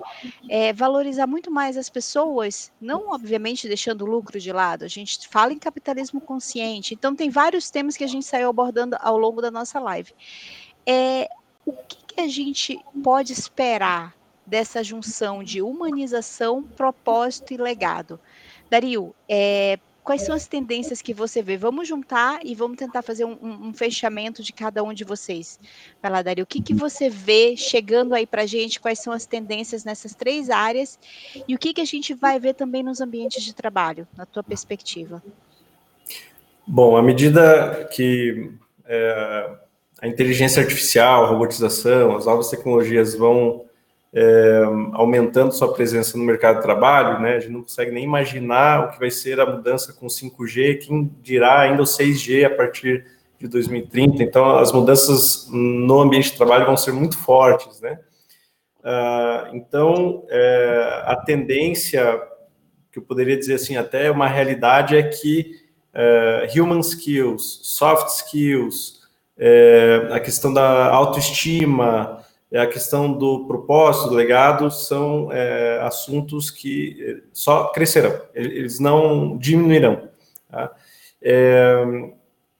é, 0.50 0.74
valorizar 0.74 1.28
muito 1.28 1.50
mais 1.50 1.78
as 1.78 1.90
pessoas, 1.90 2.72
não 2.80 3.10
obviamente 3.10 3.68
deixando 3.68 4.04
o 4.04 4.10
lucro 4.10 4.40
de 4.40 4.52
lado. 4.52 4.84
A 4.84 4.88
gente 4.88 5.28
fala 5.28 5.54
em 5.54 5.60
capitalismo 5.60 6.20
consciente, 6.20 6.94
então 6.94 7.16
tem 7.16 7.30
vários 7.30 7.70
temas 7.70 7.96
que 7.96 8.04
a 8.04 8.08
gente 8.08 8.26
saiu 8.26 8.50
abordando 8.50 8.98
ao 9.00 9.18
longo 9.18 9.42
da 9.42 9.52
nossa 9.52 9.80
live. 9.80 10.14
É, 10.86 11.30
o 11.66 11.74
que, 11.74 11.98
que 12.08 12.22
a 12.22 12.28
gente 12.28 12.80
pode 13.04 13.32
esperar 13.32 14.16
dessa 14.46 14.84
junção 14.84 15.44
de 15.44 15.62
humanização, 15.62 16.64
propósito 16.64 17.54
e 17.54 17.58
legado? 17.58 18.20
Dario, 18.70 19.16
é, 19.30 19.80
quais 20.04 20.22
são 20.24 20.34
as 20.34 20.48
tendências 20.48 21.02
que 21.02 21.14
você 21.14 21.42
vê? 21.42 21.58
Vamos 21.58 21.88
juntar 21.88 22.40
e 22.44 22.56
vamos 22.56 22.78
tentar 22.78 23.02
fazer 23.02 23.26
um, 23.26 23.38
um 23.42 23.74
fechamento 23.74 24.44
de 24.44 24.52
cada 24.52 24.84
um 24.84 24.94
de 24.94 25.04
vocês. 25.04 25.60
Vai 26.02 26.12
lá, 26.12 26.22
Dario, 26.22 26.44
o 26.44 26.48
que, 26.48 26.62
que 26.62 26.74
você 26.74 27.10
vê 27.10 27.56
chegando 27.56 28.14
aí 28.14 28.26
para 28.26 28.44
a 28.44 28.46
gente? 28.46 28.80
Quais 28.80 29.00
são 29.00 29.14
as 29.14 29.26
tendências 29.26 29.84
nessas 29.84 30.14
três 30.14 30.50
áreas? 30.50 31.00
E 31.48 31.56
o 31.56 31.58
que, 31.58 31.74
que 31.74 31.82
a 31.82 31.86
gente 31.86 32.14
vai 32.14 32.40
ver 32.40 32.54
também 32.54 32.84
nos 32.84 33.02
ambientes 33.02 33.44
de 33.44 33.54
trabalho, 33.54 34.08
na 34.18 34.26
tua 34.26 34.44
perspectiva? 34.44 35.22
Bom, 36.66 36.96
à 36.96 37.02
medida 37.02 37.90
que 37.92 38.52
é, 38.86 39.50
a 40.02 40.08
inteligência 40.08 40.62
artificial, 40.62 41.26
a 41.26 41.28
robotização, 41.28 42.16
as 42.16 42.26
novas 42.26 42.50
tecnologias 42.50 43.16
vão 43.16 43.66
é, 44.14 44.64
aumentando 44.94 45.54
sua 45.54 45.74
presença 45.74 46.18
no 46.18 46.24
mercado 46.24 46.58
de 46.58 46.64
trabalho, 46.64 47.22
né? 47.22 47.36
A 47.36 47.40
gente 47.40 47.54
não 47.54 47.62
consegue 47.62 47.92
nem 47.92 48.04
imaginar 48.04 48.86
o 48.86 48.92
que 48.92 49.00
vai 49.00 49.10
ser 49.10 49.40
a 49.40 49.46
mudança 49.46 49.94
com 49.94 50.08
5G, 50.08 50.80
quem 50.86 51.10
dirá 51.22 51.62
ainda 51.62 51.82
o 51.82 51.86
6G 51.86 52.46
a 52.46 52.50
partir 52.50 53.06
de 53.40 53.48
2030. 53.48 54.22
Então, 54.22 54.58
as 54.58 54.72
mudanças 54.72 55.48
no 55.50 56.00
ambiente 56.00 56.32
de 56.32 56.38
trabalho 56.38 56.66
vão 56.66 56.78
ser 56.78 56.92
muito 56.92 57.18
fortes, 57.18 57.80
né? 57.80 58.00
Ah, 58.84 59.50
então, 59.54 60.26
é, 60.30 61.04
a 61.06 61.16
tendência, 61.16 62.22
que 62.92 63.00
eu 63.00 63.04
poderia 63.04 63.38
dizer 63.38 63.56
assim, 63.56 63.78
até 63.78 64.12
uma 64.12 64.28
realidade, 64.28 64.98
é 64.98 65.04
que 65.04 65.56
é, 65.94 66.48
human 66.56 66.80
skills, 66.80 67.62
soft 67.64 68.08
skills, 68.10 69.02
é, 69.38 70.10
a 70.12 70.20
questão 70.20 70.54
da 70.54 70.90
autoestima, 70.90 72.21
a 72.60 72.68
questão 72.68 73.14
do 73.14 73.46
propósito, 73.46 74.10
do 74.10 74.16
legado, 74.16 74.70
são 74.70 75.32
é, 75.32 75.80
assuntos 75.82 76.50
que 76.50 76.98
é, 77.00 77.22
só 77.32 77.66
crescerão, 77.72 78.20
eles 78.34 78.80
não 78.80 79.38
diminuirão. 79.38 80.10
Tá? 80.50 80.72
É, 81.22 81.84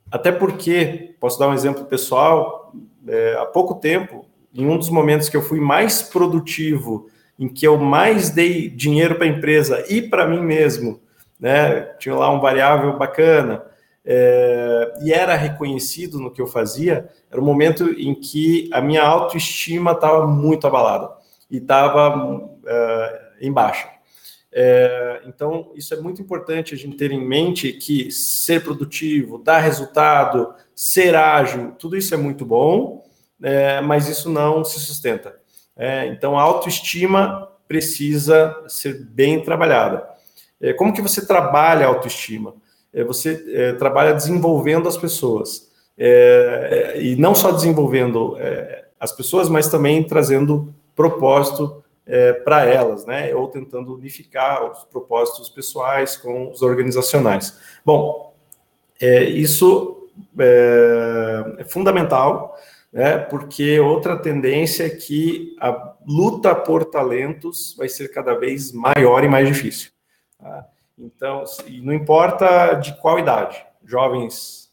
até 0.10 0.32
porque, 0.32 1.16
posso 1.20 1.38
dar 1.38 1.50
um 1.50 1.54
exemplo 1.54 1.86
pessoal, 1.86 2.74
é, 3.08 3.36
há 3.40 3.46
pouco 3.46 3.76
tempo, 3.76 4.26
em 4.54 4.66
um 4.66 4.78
dos 4.78 4.90
momentos 4.90 5.30
que 5.30 5.38
eu 5.38 5.42
fui 5.42 5.60
mais 5.60 6.02
produtivo, 6.02 7.10
em 7.40 7.48
que 7.48 7.66
eu 7.66 7.78
mais 7.78 8.30
dei 8.30 8.70
dinheiro 8.70 9.16
para 9.16 9.26
a 9.26 9.30
empresa 9.30 9.84
e 9.90 10.02
para 10.02 10.28
mim 10.28 10.42
mesmo, 10.42 11.02
né, 11.40 11.82
tinha 11.98 12.14
lá 12.16 12.32
um 12.32 12.40
variável 12.40 12.98
bacana, 12.98 13.64
é, 14.04 14.94
e 15.02 15.14
era 15.14 15.36
reconhecido 15.36 16.20
no 16.20 16.32
que 16.32 16.42
eu 16.42 16.48
fazia, 16.48 17.10
era 17.30 17.40
o 17.40 17.44
um 17.44 17.46
momento 17.46 17.90
em 17.92 18.16
que 18.16 18.70
a 18.74 18.82
minha 18.82 19.04
autoestima 19.04 19.92
estava 19.92 20.28
muito 20.28 20.66
abalada 20.66 21.12
e 21.50 21.58
estava 21.58 22.50
é, 22.66 23.22
em 23.42 23.52
baixa. 23.52 23.90
É, 24.54 25.22
então, 25.26 25.72
isso 25.76 25.94
é 25.94 26.02
muito 26.02 26.22
importante 26.22 26.74
a 26.74 26.78
gente 26.78 26.98
ter 26.98 27.12
em 27.12 27.26
mente 27.26 27.72
que 27.72 28.12
ser 28.12 28.64
produtivo, 28.64 29.38
dar 29.38 29.60
resultado, 29.60 30.54
ser 30.76 31.16
ágil, 31.16 31.72
tudo 31.80 31.96
isso 31.96 32.14
é 32.14 32.18
muito 32.18 32.46
bom, 32.46 33.04
é, 33.42 33.80
mas 33.82 34.10
isso 34.10 34.30
não 34.30 34.64
se 34.64 34.80
sustenta. 34.80 35.40
É, 35.76 36.08
então, 36.08 36.38
a 36.38 36.42
autoestima 36.42 37.48
precisa 37.68 38.54
ser 38.68 39.06
bem 39.06 39.42
trabalhada. 39.42 40.06
É, 40.60 40.74
como 40.74 40.94
que 40.94 41.02
você 41.02 41.26
trabalha 41.26 41.86
a 41.86 41.90
autoestima? 41.90 42.54
É, 42.94 43.04
você 43.04 43.44
é, 43.48 43.74
trabalha 43.74 44.14
desenvolvendo 44.14 44.88
as 44.88 44.98
pessoas. 44.98 45.72
É, 45.98 46.94
é, 46.96 47.02
e 47.02 47.16
não 47.16 47.36
só 47.36 47.52
desenvolvendo 47.52 48.36
é, 48.40 48.86
as 49.00 49.12
pessoas, 49.12 49.50
mas 49.50 49.68
também 49.68 50.04
trazendo 50.04 50.74
propósito 50.96 51.84
é, 52.06 52.34
para 52.34 52.66
elas, 52.66 53.06
né? 53.06 53.34
Ou 53.36 53.48
tentando 53.48 53.94
unificar 53.94 54.70
os 54.70 54.84
propósitos 54.86 55.50
pessoais 55.50 56.18
com 56.18 56.52
os 56.52 56.62
organizacionais. 56.62 57.60
Bom, 57.86 58.34
isso 59.00 60.08
é, 60.40 61.66
fundamental, 61.68 62.56
né, 62.92 63.18
porque 63.18 63.80
outra 63.80 64.18
tendência 64.18 64.86
é 64.86 64.90
que 64.90 65.56
a 65.60 65.94
luta 66.06 66.54
por 66.54 66.86
talentos 66.86 67.74
vai 67.78 67.88
ser 67.88 68.10
cada 68.10 68.34
vez 68.34 68.72
maior 68.72 69.24
e 69.24 69.30
mais 69.30 69.48
difícil. 69.48 69.92
Tá? 70.38 70.68
Então, 71.02 71.44
não 71.82 71.94
importa 71.94 72.74
de 72.76 72.94
qual 72.98 73.18
idade, 73.18 73.66
jovens, 73.84 74.70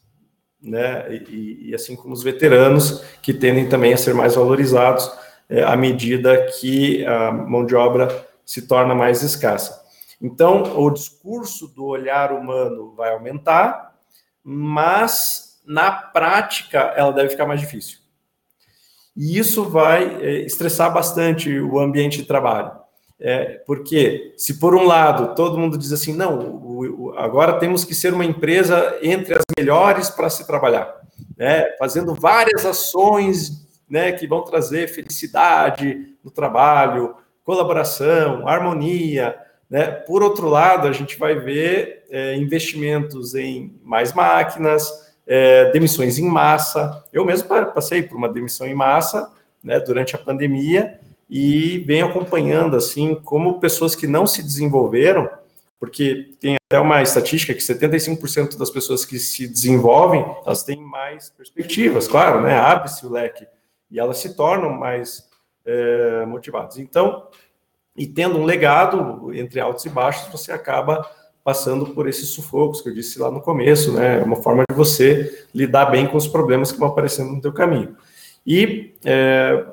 né, 0.61 1.11
e, 1.11 1.69
e, 1.69 1.75
assim 1.75 1.95
como 1.95 2.13
os 2.13 2.21
veteranos, 2.21 3.03
que 3.21 3.33
tendem 3.33 3.67
também 3.67 3.93
a 3.93 3.97
ser 3.97 4.13
mais 4.13 4.35
valorizados 4.35 5.09
é, 5.49 5.63
à 5.63 5.75
medida 5.75 6.45
que 6.59 7.05
a 7.05 7.31
mão 7.31 7.65
de 7.65 7.75
obra 7.75 8.27
se 8.45 8.67
torna 8.67 8.93
mais 8.93 9.23
escassa. 9.23 9.81
Então, 10.21 10.77
o 10.77 10.89
discurso 10.91 11.67
do 11.67 11.85
olhar 11.85 12.31
humano 12.31 12.93
vai 12.95 13.13
aumentar, 13.13 13.95
mas 14.43 15.59
na 15.65 15.91
prática 15.91 16.93
ela 16.95 17.11
deve 17.11 17.29
ficar 17.29 17.45
mais 17.45 17.61
difícil. 17.61 17.99
E 19.15 19.37
isso 19.37 19.63
vai 19.63 20.21
é, 20.21 20.45
estressar 20.45 20.93
bastante 20.93 21.59
o 21.59 21.79
ambiente 21.79 22.17
de 22.17 22.25
trabalho. 22.25 22.78
É, 23.21 23.61
porque, 23.65 24.33
se 24.37 24.59
por 24.59 24.73
um 24.73 24.85
lado 24.85 25.35
todo 25.35 25.57
mundo 25.57 25.77
diz 25.77 25.91
assim, 25.91 26.13
não, 26.13 26.39
o, 26.39 27.07
o, 27.07 27.17
agora 27.17 27.59
temos 27.59 27.83
que 27.83 27.93
ser 27.93 28.13
uma 28.13 28.23
empresa 28.23 28.97
entre 29.01 29.35
as 29.35 29.43
melhores 29.57 30.09
para 30.09 30.29
se 30.29 30.47
trabalhar, 30.47 30.95
né, 31.37 31.65
fazendo 31.77 32.13
várias 32.13 32.65
ações 32.65 33.67
né, 33.89 34.13
que 34.13 34.25
vão 34.25 34.43
trazer 34.43 34.87
felicidade 34.87 36.15
no 36.23 36.31
trabalho, 36.31 37.13
colaboração, 37.43 38.47
harmonia. 38.47 39.35
Né? 39.69 39.85
Por 39.91 40.23
outro 40.23 40.47
lado, 40.47 40.87
a 40.87 40.93
gente 40.93 41.19
vai 41.19 41.35
ver 41.35 42.05
é, 42.09 42.35
investimentos 42.35 43.35
em 43.35 43.77
mais 43.83 44.13
máquinas, 44.13 44.89
é, 45.27 45.71
demissões 45.71 46.17
em 46.19 46.25
massa. 46.25 47.03
Eu 47.11 47.25
mesmo 47.25 47.49
passei 47.73 48.01
por 48.01 48.15
uma 48.15 48.29
demissão 48.29 48.65
em 48.65 48.75
massa 48.75 49.29
né, 49.61 49.77
durante 49.79 50.15
a 50.15 50.19
pandemia 50.19 50.99
e 51.29 51.77
venho 51.79 52.07
acompanhando 52.07 52.75
assim 52.75 53.13
como 53.15 53.59
pessoas 53.59 53.95
que 53.95 54.07
não 54.07 54.25
se 54.25 54.41
desenvolveram, 54.41 55.29
porque 55.79 56.33
tem 56.39 56.55
até 56.55 56.79
uma 56.79 57.01
estatística 57.01 57.53
que 57.53 57.61
75% 57.61 58.57
das 58.57 58.69
pessoas 58.69 59.05
que 59.05 59.19
se 59.19 59.47
desenvolvem, 59.47 60.25
elas 60.45 60.63
têm 60.63 60.81
mais 60.81 61.29
perspectivas, 61.29 62.07
claro, 62.07 62.41
né? 62.41 62.57
Abre-se 62.57 63.05
o 63.05 63.09
leque 63.09 63.47
e 63.89 63.99
elas 63.99 64.17
se 64.17 64.35
tornam 64.35 64.71
mais 64.71 65.29
é, 65.65 66.25
motivadas. 66.25 66.77
Então, 66.77 67.27
e 67.95 68.07
tendo 68.07 68.37
um 68.37 68.45
legado 68.45 69.33
entre 69.33 69.59
altos 69.59 69.85
e 69.85 69.89
baixos, 69.89 70.31
você 70.31 70.51
acaba 70.51 71.07
passando 71.43 71.87
por 71.87 72.07
esses 72.07 72.29
sufocos 72.29 72.81
que 72.81 72.89
eu 72.89 72.93
disse 72.93 73.17
lá 73.19 73.31
no 73.31 73.41
começo, 73.41 73.93
né? 73.93 74.19
É 74.19 74.23
uma 74.23 74.35
forma 74.35 74.63
de 74.69 74.75
você 74.75 75.45
lidar 75.53 75.85
bem 75.85 76.07
com 76.07 76.17
os 76.17 76.27
problemas 76.27 76.71
que 76.71 76.79
vão 76.79 76.89
aparecendo 76.89 77.31
no 77.31 77.41
teu 77.41 77.53
caminho. 77.53 77.95
E, 78.45 78.93
é, 79.03 79.65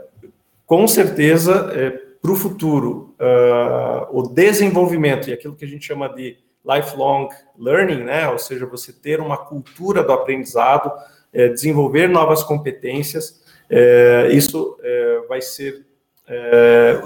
com 0.66 0.86
certeza, 0.88 1.70
é, 1.72 1.90
para 2.20 2.32
o 2.32 2.36
futuro, 2.36 3.14
uh, 3.20 4.18
o 4.18 4.28
desenvolvimento 4.28 5.30
e 5.30 5.32
aquilo 5.32 5.54
que 5.54 5.64
a 5.64 5.68
gente 5.68 5.86
chama 5.86 6.08
de 6.08 6.36
lifelong 6.66 7.28
learning, 7.56 8.02
né? 8.02 8.28
Ou 8.28 8.38
seja, 8.38 8.66
você 8.66 8.92
ter 8.92 9.20
uma 9.20 9.36
cultura 9.36 10.02
do 10.02 10.12
aprendizado, 10.12 10.92
é, 11.32 11.48
desenvolver 11.48 12.08
novas 12.08 12.42
competências, 12.42 13.44
é, 13.70 14.28
isso 14.32 14.76
é, 14.82 15.20
vai 15.28 15.40
ser, 15.40 15.86
é, 16.26 17.00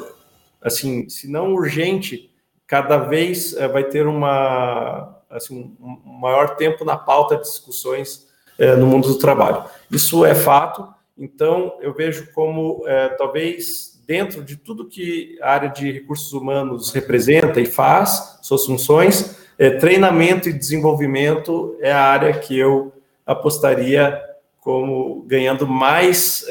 assim, 0.62 1.08
se 1.08 1.30
não 1.30 1.52
urgente, 1.52 2.34
cada 2.66 2.96
vez 2.96 3.54
é, 3.54 3.68
vai 3.68 3.84
ter 3.84 4.06
uma, 4.06 5.22
assim, 5.28 5.76
um 5.78 6.18
maior 6.18 6.56
tempo 6.56 6.84
na 6.84 6.96
pauta 6.96 7.36
de 7.36 7.42
discussões 7.42 8.30
no 8.78 8.86
mundo 8.86 9.08
do 9.08 9.18
trabalho. 9.18 9.64
Isso 9.90 10.22
é 10.22 10.34
fato, 10.34 10.86
então 11.20 11.78
eu 11.80 11.94
vejo 11.94 12.32
como 12.32 12.82
é, 12.88 13.10
talvez 13.10 14.02
dentro 14.06 14.42
de 14.42 14.56
tudo 14.56 14.88
que 14.88 15.38
a 15.40 15.52
área 15.52 15.68
de 15.68 15.92
recursos 15.92 16.32
humanos 16.32 16.90
representa 16.92 17.60
e 17.60 17.66
faz, 17.66 18.40
suas 18.42 18.66
funções, 18.66 19.38
treinamento 19.78 20.48
e 20.48 20.52
desenvolvimento 20.52 21.76
é 21.80 21.92
a 21.92 22.02
área 22.02 22.36
que 22.40 22.58
eu 22.58 22.92
apostaria 23.24 24.20
como 24.58 25.22
ganhando 25.28 25.64
mais 25.64 26.44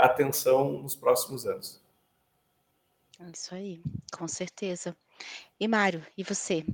atenção 0.00 0.72
nos 0.82 0.96
próximos 0.96 1.46
anos. 1.46 1.80
Isso 3.32 3.54
aí, 3.54 3.80
com 4.12 4.28
certeza. 4.28 4.96
E 5.58 5.66
Mário, 5.66 6.04
e 6.16 6.22
você? 6.22 6.64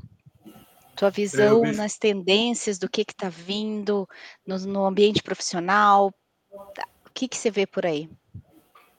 Tua 0.94 1.10
visão 1.10 1.62
vejo... 1.62 1.76
nas 1.76 1.96
tendências 1.96 2.78
do 2.78 2.88
que 2.88 3.00
está 3.00 3.28
vindo 3.28 4.06
no, 4.46 4.58
no, 4.58 4.84
ambiente 4.84 5.22
profissional, 5.22 6.12
que, 7.14 7.28
que 7.28 7.36
você 7.36 7.50
vê 7.50 7.66
por 7.66 7.86
aí? 7.86 8.10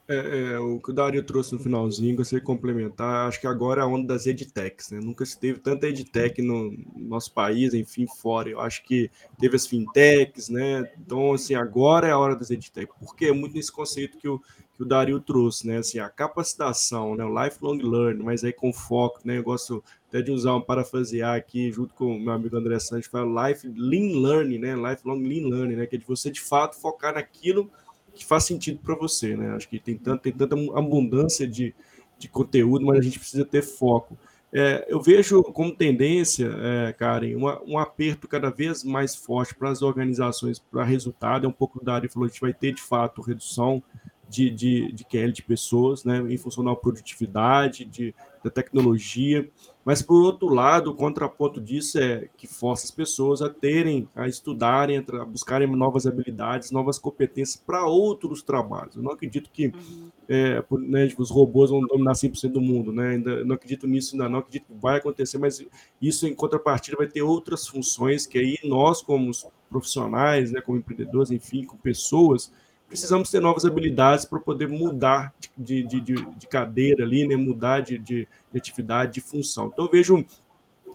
É, 0.08 0.54
é, 0.54 0.60
o 0.60 0.80
que 0.80 0.92
o 0.92 0.94
Dario 0.94 1.24
trouxe 1.24 1.54
no 1.54 1.60
finalzinho, 1.60 2.16
de 2.16 2.42
complementar, 2.42 3.28
acho 3.28 3.42
que 3.42 3.48
agora 3.48 3.82
é 3.82 3.84
a 3.84 3.88
onda 3.88 4.14
das 4.14 4.28
edtechs, 4.28 4.92
né? 4.92 5.00
Nunca 5.02 5.26
se 5.26 5.38
teve 5.38 5.60
tanta 5.60 5.88
edtech 5.88 6.44
no 6.44 6.78
nosso 6.96 7.34
país, 7.34 7.74
enfim, 7.74 8.06
fora. 8.06 8.48
Eu 8.48 8.60
acho 8.60 8.84
que 8.84 9.10
teve 9.40 9.56
as 9.56 9.66
fintechs, 9.66 10.48
né? 10.48 10.92
Então, 11.00 11.34
assim, 11.34 11.56
agora 11.56 12.08
é 12.08 12.12
a 12.12 12.20
hora 12.20 12.36
das 12.36 12.52
edtechs, 12.52 12.96
porque 13.00 13.26
é 13.26 13.32
muito 13.32 13.56
nesse 13.56 13.72
conceito 13.72 14.20
que 14.20 14.28
o, 14.28 14.40
que 14.76 14.84
o 14.84 14.86
Dario 14.86 15.20
trouxe, 15.20 15.66
né? 15.66 15.78
Assim, 15.78 15.98
a 15.98 16.08
capacitação, 16.08 17.16
né? 17.16 17.26
O 17.26 17.44
lifelong 17.44 17.80
learning, 17.82 18.24
mas 18.24 18.44
aí 18.44 18.54
com 18.54 18.72
foco, 18.72 19.22
né? 19.26 19.40
Eu 19.40 19.44
gosto 19.44 19.84
até 20.08 20.22
de 20.22 20.30
usar 20.30 20.54
um 20.54 20.62
parafrasear 20.62 21.36
aqui, 21.36 21.72
junto 21.72 21.96
com 21.96 22.16
o 22.16 22.20
meu 22.20 22.32
amigo 22.32 22.56
André 22.56 22.78
Santos, 22.78 23.08
fala 23.08 23.50
life 23.50 23.68
lean 23.68 24.22
learning, 24.22 24.60
né? 24.60 24.76
Lifelong 24.76 25.24
lean 25.24 25.48
learning, 25.48 25.78
né? 25.78 25.88
Que 25.88 25.96
é 25.96 26.00
de 26.00 26.06
você 26.06 26.30
de 26.30 26.42
fato 26.42 26.80
focar 26.80 27.16
naquilo 27.16 27.72
que 28.16 28.26
faz 28.26 28.46
sentido 28.46 28.80
para 28.80 28.96
você, 28.96 29.36
né? 29.36 29.56
Acho 29.56 29.68
que 29.68 29.80
tem, 29.80 29.98
tanto, 29.98 30.22
tem 30.22 30.32
tanta 30.32 30.56
abundância 30.78 31.48
de, 31.48 31.76
de 32.18 32.28
conteúdo, 32.28 32.86
mas 32.86 33.00
a 33.00 33.02
gente 33.02 33.20
precisa 33.20 33.46
ter 33.46 33.62
foco. 33.62 34.18
É, 34.54 34.86
eu 34.88 35.02
vejo 35.02 35.44
como 35.44 35.76
tendência, 35.76 36.50
é, 36.62 36.94
Karen, 36.94 37.36
uma, 37.36 37.62
um 37.64 37.78
aperto 37.78 38.26
cada 38.28 38.50
vez 38.50 38.86
mais 38.86 39.14
forte 39.14 39.54
para 39.54 39.70
as 39.70 39.82
organizações 39.82 40.60
para 40.60 40.84
resultado. 40.84 41.46
É 41.46 41.50
um 41.50 41.54
pouco 41.54 41.84
da 41.84 41.96
área 41.96 42.10
falou, 42.10 42.26
a 42.26 42.30
gente 42.30 42.40
vai 42.40 42.54
ter 42.54 42.74
de 42.74 42.82
fato 42.82 43.22
redução 43.22 43.84
de, 44.30 44.50
de, 44.50 44.92
de 44.92 45.04
QL 45.06 45.32
de 45.32 45.44
pessoas, 45.44 46.04
né, 46.04 46.20
em 46.30 46.38
função 46.38 46.64
da 46.64 46.76
produtividade, 46.76 47.86
de, 47.86 48.14
da 48.44 48.50
tecnologia, 48.50 49.50
mas 49.86 50.02
por 50.02 50.20
outro 50.24 50.48
lado, 50.52 50.90
o 50.90 50.96
contraponto 50.96 51.62
disso 51.62 52.00
é 52.00 52.28
que 52.36 52.48
força 52.48 52.86
as 52.86 52.92
pessoas 52.92 53.40
a 53.44 53.50
terem, 53.50 54.10
a 54.16 54.28
estudarem, 54.28 54.98
a 54.98 55.26
buscarem 55.26 55.68
novas 55.68 56.08
habilidades, 56.08 56.72
novas 56.72 56.98
competências 56.98 57.56
para 57.56 57.86
outros 57.86 58.42
trabalhos. 58.42 58.96
Eu 58.96 59.04
não 59.04 59.12
acredito 59.12 59.48
que 59.54 59.68
uhum. 59.68 60.10
é, 60.28 60.64
né, 60.80 61.08
os 61.20 61.30
robôs 61.30 61.70
vão 61.70 61.82
dominar 61.82 62.14
100% 62.14 62.52
do 62.52 62.60
mundo, 62.60 62.92
né? 62.92 63.10
Ainda 63.10 63.46
não 63.46 63.54
acredito 63.54 63.86
nisso, 63.86 64.16
ainda 64.16 64.28
não 64.28 64.40
acredito 64.40 64.66
que 64.66 64.74
vai 64.74 64.98
acontecer, 64.98 65.38
mas 65.38 65.64
isso 66.02 66.26
em 66.26 66.34
contrapartida 66.34 66.98
vai 66.98 67.08
ter 67.08 67.22
outras 67.22 67.68
funções 67.68 68.26
que 68.26 68.40
aí 68.40 68.58
nós, 68.64 69.04
como 69.04 69.30
profissionais, 69.70 70.52
né, 70.52 70.62
como 70.62 70.80
empreendedores, 70.80 71.30
enfim, 71.30 71.64
com 71.64 71.78
pessoas, 71.78 72.52
precisamos 72.88 73.30
ter 73.30 73.40
novas 73.40 73.66
habilidades 73.66 74.26
para 74.26 74.40
poder 74.40 74.68
mudar 74.68 75.34
de, 75.58 75.84
de, 75.84 76.00
de, 76.00 76.14
de, 76.14 76.48
cadeira 76.48 77.04
ali, 77.04 77.28
né? 77.28 77.36
mudar 77.36 77.82
de, 77.82 77.98
de, 77.98 78.28
atividade, 78.56 79.14
de 79.14 79.22
função. 79.22 79.70
Então, 79.74 79.90
vejo 79.92 80.26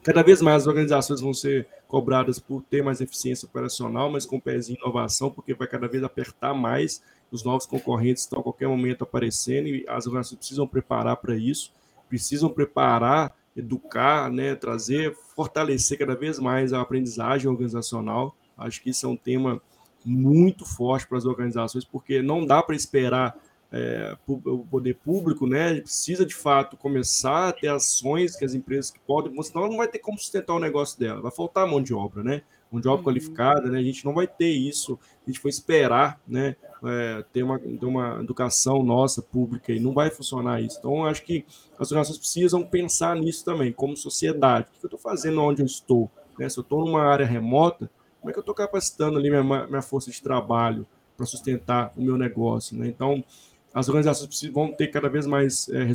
cada 0.02 0.22
vez 0.22 0.40
mais 0.40 0.62
as 0.62 0.66
organizações 0.66 1.20
vão 1.20 1.34
ser 1.34 1.68
cobradas 1.86 2.38
por 2.38 2.62
ter 2.62 2.82
mais 2.82 3.00
eficiência 3.00 3.46
operacional, 3.46 4.10
mas 4.10 4.24
com 4.24 4.40
pezinho 4.40 4.78
em 4.78 4.80
inovação, 4.80 5.30
porque 5.30 5.52
vai 5.52 5.66
cada 5.66 5.88
vez 5.88 6.02
apertar 6.02 6.54
mais, 6.54 7.02
os 7.30 7.44
novos 7.44 7.66
concorrentes 7.66 8.22
estão 8.22 8.40
a 8.40 8.42
qualquer 8.42 8.68
momento 8.68 9.02
aparecendo 9.02 9.68
e 9.68 9.84
as 9.88 10.06
organizações 10.06 10.38
precisam 10.38 10.66
preparar 10.66 11.16
para 11.16 11.36
isso, 11.36 11.72
precisam 12.08 12.48
preparar, 12.48 13.34
educar, 13.56 14.30
né, 14.30 14.54
trazer, 14.54 15.14
fortalecer 15.34 15.98
cada 15.98 16.14
vez 16.14 16.38
mais 16.38 16.72
a 16.72 16.80
aprendizagem 16.80 17.50
organizacional. 17.50 18.34
Acho 18.56 18.82
que 18.82 18.90
isso 18.90 19.06
é 19.06 19.08
um 19.08 19.16
tema 19.16 19.60
muito 20.08 20.64
forte 20.64 21.06
para 21.06 21.18
as 21.18 21.24
organizações, 21.24 21.84
porque 21.84 22.22
não 22.22 22.44
dá 22.44 22.62
para 22.62 22.74
esperar 22.74 23.36
é, 23.72 24.16
o 24.26 24.66
poder 24.68 24.94
público, 24.96 25.46
né? 25.46 25.80
Precisa 25.80 26.26
de 26.26 26.34
fato 26.34 26.76
começar 26.76 27.48
a 27.48 27.52
ter 27.52 27.68
ações 27.68 28.34
que 28.34 28.44
as 28.44 28.54
empresas 28.54 28.90
que 28.90 28.98
podem, 29.00 29.40
senão 29.42 29.68
não 29.68 29.76
vai 29.76 29.88
ter 29.88 30.00
como 30.00 30.18
sustentar 30.18 30.54
o 30.54 30.58
negócio 30.58 30.98
dela, 30.98 31.20
vai 31.20 31.30
faltar 31.30 31.66
mão 31.66 31.80
de 31.80 31.94
obra, 31.94 32.22
né? 32.22 32.42
Mão 32.70 32.80
de 32.80 32.88
obra 32.88 33.00
uhum. 33.00 33.04
qualificada, 33.04 33.68
né? 33.70 33.78
A 33.78 33.82
gente 33.82 34.04
não 34.04 34.12
vai 34.12 34.26
ter 34.26 34.50
isso, 34.50 34.98
a 35.24 35.30
gente 35.30 35.40
foi 35.40 35.50
esperar, 35.50 36.20
né? 36.26 36.56
É, 36.82 37.24
ter, 37.32 37.42
uma, 37.42 37.58
ter 37.58 37.84
uma 37.84 38.20
educação 38.20 38.82
nossa 38.82 39.20
pública 39.20 39.70
e 39.70 39.78
não 39.78 39.92
vai 39.92 40.10
funcionar 40.10 40.62
isso. 40.62 40.78
Então, 40.78 41.04
acho 41.04 41.22
que 41.22 41.44
as 41.78 41.92
organizações 41.92 42.18
precisam 42.18 42.64
pensar 42.64 43.14
nisso 43.16 43.44
também, 43.44 43.70
como 43.70 43.96
sociedade. 43.96 44.66
O 44.66 44.80
que 44.80 44.86
eu 44.86 44.88
estou 44.88 44.98
fazendo 44.98 45.42
onde 45.42 45.60
eu 45.60 45.66
estou? 45.66 46.10
Né? 46.38 46.48
Se 46.48 46.58
eu 46.58 46.62
estou 46.62 46.84
numa 46.84 47.02
área 47.02 47.26
remota, 47.26 47.90
como 48.20 48.30
é 48.30 48.32
que 48.32 48.38
eu 48.38 48.42
estou 48.42 48.54
capacitando 48.54 49.18
ali 49.18 49.30
minha, 49.30 49.42
minha 49.42 49.82
força 49.82 50.10
de 50.10 50.22
trabalho 50.22 50.86
para 51.16 51.26
sustentar 51.26 51.92
o 51.96 52.02
meu 52.02 52.16
negócio, 52.16 52.76
né? 52.76 52.86
Então, 52.86 53.24
as 53.72 53.88
organizações 53.88 54.52
vão 54.52 54.72
ter 54.72 54.88
cada 54.88 55.08
vez 55.08 55.26
mais 55.26 55.68
é, 55.68 55.86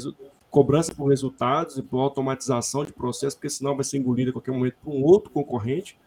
cobrança 0.50 0.94
por 0.94 1.08
resultados 1.08 1.78
e 1.78 1.84
por 1.84 2.00
automatização 2.00 2.86
de 2.86 2.94
processos, 2.94 3.36
porque 3.36 3.50
senão 3.50 3.76
vai 3.76 3.84
ser 3.84 3.98
engolida 3.98 4.30
a 4.30 4.34
qualquer 4.34 4.52
momento 4.52 4.78
por 4.82 4.94
um 4.94 5.04
outro 5.04 5.30
concorrente. 5.30 5.98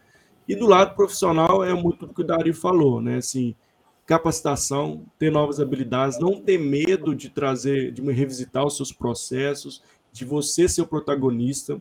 E 0.47 0.55
do 0.55 0.65
lado 0.65 0.95
profissional 0.95 1.63
é 1.63 1.73
muito 1.73 2.07
do 2.07 2.13
que 2.13 2.21
o 2.21 2.23
Dario 2.23 2.53
falou, 2.53 2.99
né? 2.99 3.17
Assim, 3.17 3.55
capacitação, 4.07 5.05
ter 5.19 5.31
novas 5.31 5.59
habilidades, 5.59 6.19
não 6.19 6.41
ter 6.41 6.57
medo 6.57 7.13
de 7.13 7.29
trazer, 7.29 7.91
de 7.91 8.01
revisitar 8.11 8.65
os 8.65 8.75
seus 8.75 8.91
processos, 8.91 9.83
de 10.11 10.25
você 10.25 10.67
ser 10.67 10.81
o 10.81 10.87
protagonista. 10.87 11.79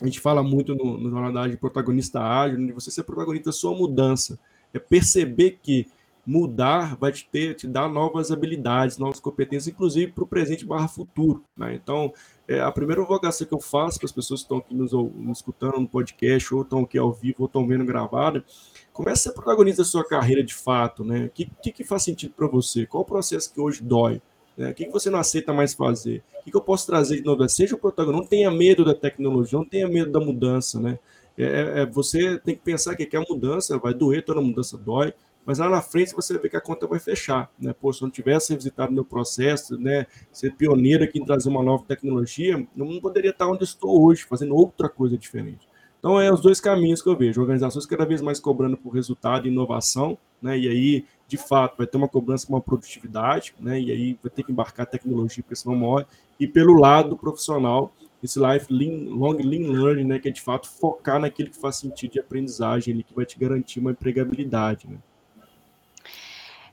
A 0.00 0.04
gente 0.06 0.20
fala 0.20 0.42
muito 0.42 0.74
no, 0.74 0.98
no 0.98 1.10
jornal 1.10 1.48
de 1.48 1.56
protagonista 1.56 2.20
ágil, 2.20 2.58
de 2.66 2.72
você 2.72 2.90
ser 2.90 3.02
protagonista 3.04 3.50
da 3.50 3.52
sua 3.52 3.76
mudança. 3.76 4.38
É 4.72 4.78
perceber 4.78 5.58
que 5.62 5.86
mudar 6.24 6.96
vai 6.96 7.10
te, 7.10 7.28
ter, 7.30 7.54
te 7.54 7.66
dar 7.66 7.88
novas 7.88 8.30
habilidades, 8.30 8.96
novas 8.96 9.18
competências, 9.18 9.68
inclusive 9.68 10.12
para 10.12 10.24
o 10.24 10.26
presente 10.26 10.64
barra 10.64 10.88
futuro. 10.88 11.44
Né? 11.56 11.74
Então, 11.74 12.12
é, 12.46 12.60
a 12.60 12.70
primeira 12.70 13.02
vocação 13.04 13.46
que 13.46 13.54
eu 13.54 13.60
faço 13.60 13.98
para 13.98 14.06
as 14.06 14.12
pessoas 14.12 14.40
que 14.40 14.44
estão 14.44 14.58
aqui 14.58 14.74
nos, 14.74 14.92
nos, 14.92 15.38
escutando 15.38 15.80
no 15.80 15.88
podcast, 15.88 16.54
ou 16.54 16.62
estão 16.62 16.80
aqui 16.80 16.96
ao 16.96 17.12
vivo, 17.12 17.36
ou 17.40 17.46
estão 17.46 17.66
vendo 17.66 17.84
gravado, 17.84 18.44
comece 18.92 19.28
a 19.28 19.32
ser 19.32 19.34
protagonista 19.34 19.82
da 19.82 19.88
sua 19.88 20.06
carreira 20.06 20.42
de 20.42 20.54
fato. 20.54 21.04
Né? 21.04 21.26
O 21.26 21.30
que, 21.30 21.50
que, 21.62 21.72
que 21.72 21.84
faz 21.84 22.02
sentido 22.04 22.34
para 22.34 22.46
você? 22.46 22.86
Qual 22.86 23.02
o 23.02 23.06
processo 23.06 23.52
que 23.52 23.60
hoje 23.60 23.82
dói? 23.82 24.22
Né? 24.56 24.70
O 24.70 24.74
que, 24.74 24.86
que 24.86 24.92
você 24.92 25.10
não 25.10 25.18
aceita 25.18 25.52
mais 25.52 25.74
fazer? 25.74 26.22
O 26.40 26.44
que, 26.44 26.50
que 26.50 26.56
eu 26.56 26.60
posso 26.60 26.86
trazer 26.86 27.16
de 27.16 27.24
novo? 27.24 27.48
Seja 27.48 27.74
o 27.74 27.78
protagonista, 27.78 28.22
não 28.22 28.28
tenha 28.28 28.50
medo 28.50 28.84
da 28.84 28.94
tecnologia, 28.94 29.58
não 29.58 29.66
tenha 29.66 29.88
medo 29.88 30.10
da 30.10 30.20
mudança. 30.20 30.80
Né? 30.80 30.98
É, 31.36 31.44
é, 31.44 31.80
é 31.80 31.86
você 31.86 32.38
tem 32.38 32.54
que 32.54 32.62
pensar 32.62 32.94
que, 32.96 33.16
a 33.16 33.24
mudança 33.28 33.78
vai 33.78 33.94
doer, 33.94 34.24
toda 34.24 34.40
mudança 34.40 34.76
dói, 34.76 35.14
mas 35.44 35.58
lá 35.58 35.68
na 35.68 35.82
frente 35.82 36.14
você 36.14 36.38
ver 36.38 36.48
que 36.48 36.56
a 36.56 36.60
conta 36.60 36.86
vai 36.86 37.00
fechar, 37.00 37.50
né? 37.58 37.72
Pô, 37.72 37.92
se 37.92 38.00
eu 38.00 38.06
não 38.06 38.12
tivesse 38.12 38.54
visitado 38.54 38.92
meu 38.92 39.04
processo, 39.04 39.76
né, 39.76 40.06
ser 40.30 40.54
pioneiro 40.54 41.02
aqui 41.02 41.18
em 41.18 41.24
trazer 41.24 41.48
uma 41.48 41.62
nova 41.62 41.84
tecnologia, 41.84 42.64
não 42.76 43.00
poderia 43.00 43.30
estar 43.30 43.48
onde 43.48 43.64
estou 43.64 44.06
hoje, 44.06 44.22
fazendo 44.22 44.54
outra 44.54 44.88
coisa 44.88 45.18
diferente. 45.18 45.68
Então, 45.98 46.20
é 46.20 46.32
os 46.32 46.40
dois 46.40 46.60
caminhos 46.60 47.00
que 47.00 47.08
eu 47.08 47.16
vejo. 47.16 47.40
Organizações 47.40 47.86
cada 47.86 48.04
vez 48.04 48.20
mais 48.20 48.40
cobrando 48.40 48.76
por 48.76 48.92
resultado 48.92 49.46
e 49.46 49.50
inovação, 49.50 50.18
né? 50.40 50.58
E 50.58 50.68
aí, 50.68 51.04
de 51.32 51.38
fato, 51.38 51.78
vai 51.78 51.86
ter 51.86 51.96
uma 51.96 52.08
cobrança 52.08 52.46
com 52.46 52.52
uma 52.52 52.60
produtividade, 52.60 53.54
né? 53.58 53.80
E 53.80 53.90
aí 53.90 54.18
vai 54.22 54.30
ter 54.30 54.42
que 54.42 54.52
embarcar 54.52 54.84
tecnologia, 54.84 55.42
porque 55.42 55.56
senão 55.56 55.74
morre. 55.74 56.04
E 56.38 56.46
pelo 56.46 56.74
lado 56.78 57.16
profissional, 57.16 57.90
esse 58.22 58.38
life 58.38 58.66
lean, 58.70 59.08
long 59.08 59.38
lean 59.38 59.72
learning, 59.72 60.04
né? 60.04 60.18
Que 60.18 60.28
é 60.28 60.30
de 60.30 60.42
fato 60.42 60.68
focar 60.68 61.18
naquilo 61.18 61.48
que 61.48 61.56
faz 61.56 61.76
sentido 61.76 62.12
de 62.12 62.20
aprendizagem, 62.20 62.92
ali, 62.92 63.02
que 63.02 63.14
vai 63.14 63.24
te 63.24 63.38
garantir 63.38 63.80
uma 63.80 63.92
empregabilidade, 63.92 64.86
né? 64.86 64.98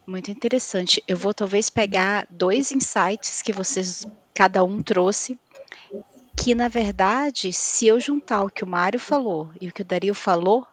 Muito 0.05 0.29
interessante. 0.29 1.01
Eu 1.07 1.15
vou 1.15 1.33
talvez 1.33 1.69
pegar 1.69 2.27
dois 2.29 2.73
insights 2.73 3.41
que 3.41 3.53
vocês 3.53 4.05
cada 4.33 4.61
um 4.61 4.83
trouxe, 4.83 5.39
que 6.35 6.53
na 6.53 6.67
verdade, 6.67 7.53
se 7.53 7.87
eu 7.87 7.97
juntar 7.97 8.43
o 8.43 8.49
que 8.49 8.65
o 8.65 8.67
Mário 8.67 8.99
falou 8.99 9.51
e 9.61 9.69
o 9.69 9.71
que 9.71 9.83
o 9.83 9.85
Dario 9.85 10.13
falou, 10.13 10.67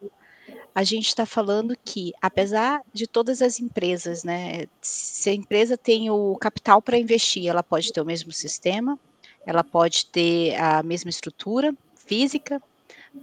a 0.77 0.85
gente 0.85 1.07
está 1.07 1.25
falando 1.25 1.75
que, 1.83 2.13
apesar 2.21 2.83
de 2.93 3.07
todas 3.07 3.41
as 3.41 3.59
empresas, 3.59 4.23
né, 4.23 4.67
se 4.83 5.31
a 5.31 5.33
empresa 5.33 5.75
tem 5.75 6.11
o 6.11 6.37
capital 6.37 6.83
para 6.83 6.99
investir, 6.99 7.49
ela 7.49 7.63
pode 7.63 7.91
ter 7.91 8.03
o 8.03 8.05
mesmo 8.05 8.31
sistema, 8.31 8.99
ela 9.47 9.65
pode 9.65 10.05
ter 10.05 10.55
a 10.57 10.83
mesma 10.83 11.09
estrutura 11.09 11.75
física, 11.95 12.61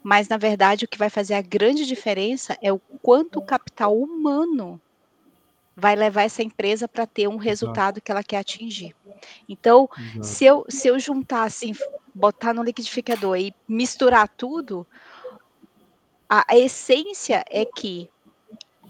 mas 0.02 0.28
na 0.28 0.36
verdade 0.36 0.86
o 0.86 0.88
que 0.88 0.98
vai 0.98 1.12
fazer 1.12 1.36
a 1.36 1.44
grande 1.44 1.86
diferença 1.86 2.58
é 2.60 2.74
o 2.74 2.80
quanto 2.80 3.38
o 3.38 3.46
capital 3.46 3.96
humano 3.96 4.82
vai 5.76 5.96
levar 5.96 6.24
essa 6.24 6.42
empresa 6.42 6.88
para 6.88 7.06
ter 7.06 7.28
um 7.28 7.38
resultado 7.38 8.02
que 8.02 8.12
ela 8.12 8.24
quer 8.24 8.38
atingir. 8.38 8.96
Então, 9.48 9.88
se 10.24 10.44
eu, 10.44 10.66
se 10.70 10.88
eu 10.88 10.98
juntar 10.98 11.44
assim, 11.44 11.74
botar 12.16 12.52
no 12.52 12.64
liquidificador 12.64 13.38
e 13.38 13.54
misturar 13.68 14.28
tudo, 14.28 14.88
a, 16.30 16.46
a 16.54 16.58
essência 16.58 17.44
é 17.50 17.66
que 17.66 18.10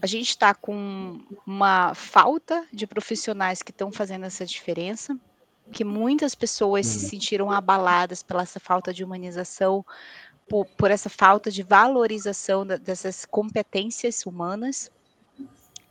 a 0.01 0.05
gente 0.05 0.29
está 0.29 0.53
com 0.53 1.21
uma 1.47 1.93
falta 1.93 2.67
de 2.73 2.86
profissionais 2.86 3.61
que 3.61 3.71
estão 3.71 3.91
fazendo 3.91 4.25
essa 4.25 4.45
diferença, 4.45 5.17
que 5.71 5.84
muitas 5.86 6.36
pessoas 6.36 6.86
se 6.86 7.03
uhum. 7.03 7.09
sentiram 7.09 7.51
abaladas 7.51 8.21
pela 8.21 8.43
essa 8.43 8.59
falta 8.59 8.93
de 8.93 9.03
humanização, 9.03 9.86
por, 10.49 10.65
por 10.65 10.91
essa 10.91 11.09
falta 11.09 11.49
de 11.49 11.63
valorização 11.63 12.65
da, 12.65 12.75
dessas 12.75 13.25
competências 13.25 14.25
humanas, 14.25 14.91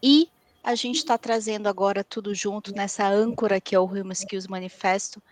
e 0.02 0.28
a 0.62 0.74
gente 0.74 0.98
está 0.98 1.16
trazendo 1.16 1.68
agora 1.68 2.04
tudo 2.04 2.34
junto 2.34 2.72
nessa 2.72 3.08
âncora 3.08 3.60
que 3.60 3.74
é 3.74 3.78
o 3.78 3.84
Human 3.84 4.12
Skills 4.12 4.46
Manifesto, 4.46 5.22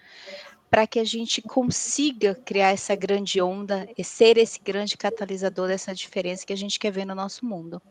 para 0.71 0.87
que 0.87 1.01
a 1.01 1.05
gente 1.05 1.43
consiga 1.43 2.37
criar 2.45 2.71
essa 2.71 2.95
grande 2.95 3.43
onda 3.43 3.89
e 3.99 4.05
ser 4.05 4.39
esse 4.39 4.61
grande 4.61 4.97
catalisador 4.97 5.66
dessa 5.66 5.93
diferença 5.93 6.47
que 6.47 6.53
a 6.53 6.57
gente 6.57 6.79
quer 6.79 6.93
ver 6.93 7.05
no 7.05 7.14
nosso 7.14 7.45
mundo. 7.45 7.83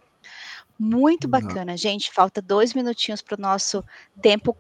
Muito 0.80 1.28
bacana, 1.28 1.76
gente. 1.76 2.10
Falta 2.10 2.42
dois 2.42 2.74
minutinhos 2.74 3.22
para 3.22 3.38
o 3.38 3.42
nosso 3.42 3.84
tempo, 4.22 4.56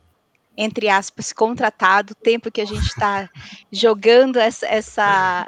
entre 0.57 0.89
aspas, 0.89 1.31
contratado, 1.31 2.13
tempo 2.13 2.51
que 2.51 2.59
a 2.59 2.65
gente 2.65 2.85
está 2.85 3.29
jogando 3.71 4.37
essa, 4.37 4.67
essa, 4.67 5.47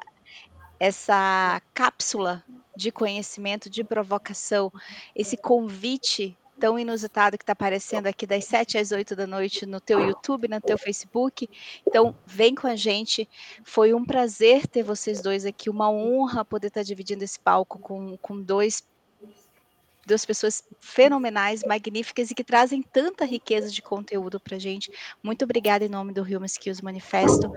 essa 0.80 1.62
cápsula 1.74 2.42
de 2.74 2.90
conhecimento, 2.90 3.70
de 3.70 3.84
provocação, 3.84 4.72
esse 5.14 5.36
convite 5.36 6.38
tão 6.62 6.78
inusitado 6.78 7.39
que 7.39 7.43
está 7.43 7.53
aparecendo 7.53 8.05
aqui 8.05 8.28
das 8.28 8.45
7 8.45 8.78
às 8.78 8.91
8 8.91 9.16
da 9.16 9.26
noite 9.26 9.66
no 9.66 9.82
teu 9.82 9.99
YouTube, 9.99 10.47
no 10.47 10.62
teu 10.62 10.78
Facebook. 10.78 11.49
Então, 11.88 12.16
vem 12.24 12.53
com 12.53 12.68
a 12.68 12.76
gente. 12.76 13.28
Foi 13.64 13.95
um 13.95 14.05
prazer 14.05 14.68
ter 14.68 14.84
vocês 14.84 15.24
dois 15.24 15.43
aqui, 15.43 15.72
uma 15.72 15.89
honra 15.89 16.45
poder 16.45 16.68
estar 16.68 16.84
dividindo 16.84 17.24
esse 17.24 17.39
palco 17.39 17.80
com, 17.80 18.16
com 18.18 18.39
dois 18.39 18.84
duas 20.05 20.24
pessoas 20.26 20.64
fenomenais, 20.80 21.64
magníficas 21.64 22.30
e 22.30 22.36
que 22.36 22.43
trazem 22.43 22.84
tanta 22.84 23.26
riqueza 23.26 23.72
de 23.72 23.82
conteúdo 23.82 24.39
para 24.39 24.59
gente. 24.59 24.91
Muito 25.24 25.45
obrigada 25.45 25.84
em 25.84 25.89
nome 25.89 26.14
do 26.14 26.22
Human 26.22 26.45
Skills 26.45 26.82
Manifesto. 26.82 27.51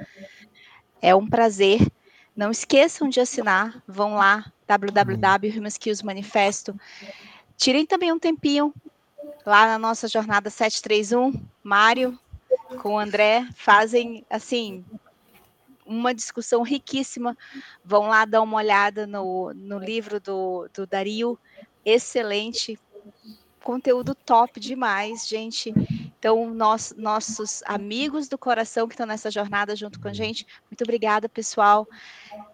É 1.02 1.14
um 1.14 1.28
prazer. 1.28 1.86
Não 2.34 2.50
esqueçam 2.50 3.06
de 3.08 3.20
assinar. 3.20 3.82
Vão 3.86 4.14
lá, 4.14 4.50
www.humanskillsmanifesto. 4.66 6.74
Tirem 7.56 7.86
também 7.86 8.12
um 8.12 8.18
tempinho 8.18 8.74
lá 9.44 9.66
na 9.66 9.78
nossa 9.78 10.08
jornada 10.08 10.50
731, 10.50 11.32
Mário 11.62 12.18
com 12.78 12.94
o 12.94 12.98
André 12.98 13.46
fazem 13.54 14.24
assim 14.28 14.84
uma 15.86 16.14
discussão 16.14 16.62
riquíssima. 16.62 17.36
Vão 17.84 18.08
lá 18.08 18.24
dar 18.24 18.42
uma 18.42 18.56
olhada 18.56 19.06
no, 19.06 19.52
no 19.54 19.78
livro 19.78 20.18
do, 20.18 20.68
do 20.72 20.86
Dario, 20.86 21.38
excelente, 21.84 22.78
conteúdo 23.62 24.14
top 24.14 24.58
demais, 24.58 25.26
gente. 25.28 25.72
Então, 26.18 26.54
nós, 26.54 26.94
nossos 26.96 27.62
amigos 27.66 28.28
do 28.28 28.38
coração 28.38 28.88
que 28.88 28.94
estão 28.94 29.06
nessa 29.06 29.30
jornada 29.30 29.76
junto 29.76 30.00
com 30.00 30.08
a 30.08 30.12
gente, 30.12 30.46
muito 30.70 30.82
obrigada, 30.82 31.28
pessoal. 31.28 31.86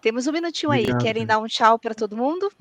Temos 0.01 0.27
um 0.27 0.31
minutinho 0.33 0.71
Obrigado. 0.71 0.97
aí. 0.97 1.03
Querem 1.03 1.25
dar 1.25 1.39
um 1.39 1.47
tchau 1.47 1.79
para 1.79 1.95
todo 1.95 2.17
mundo? 2.17 2.51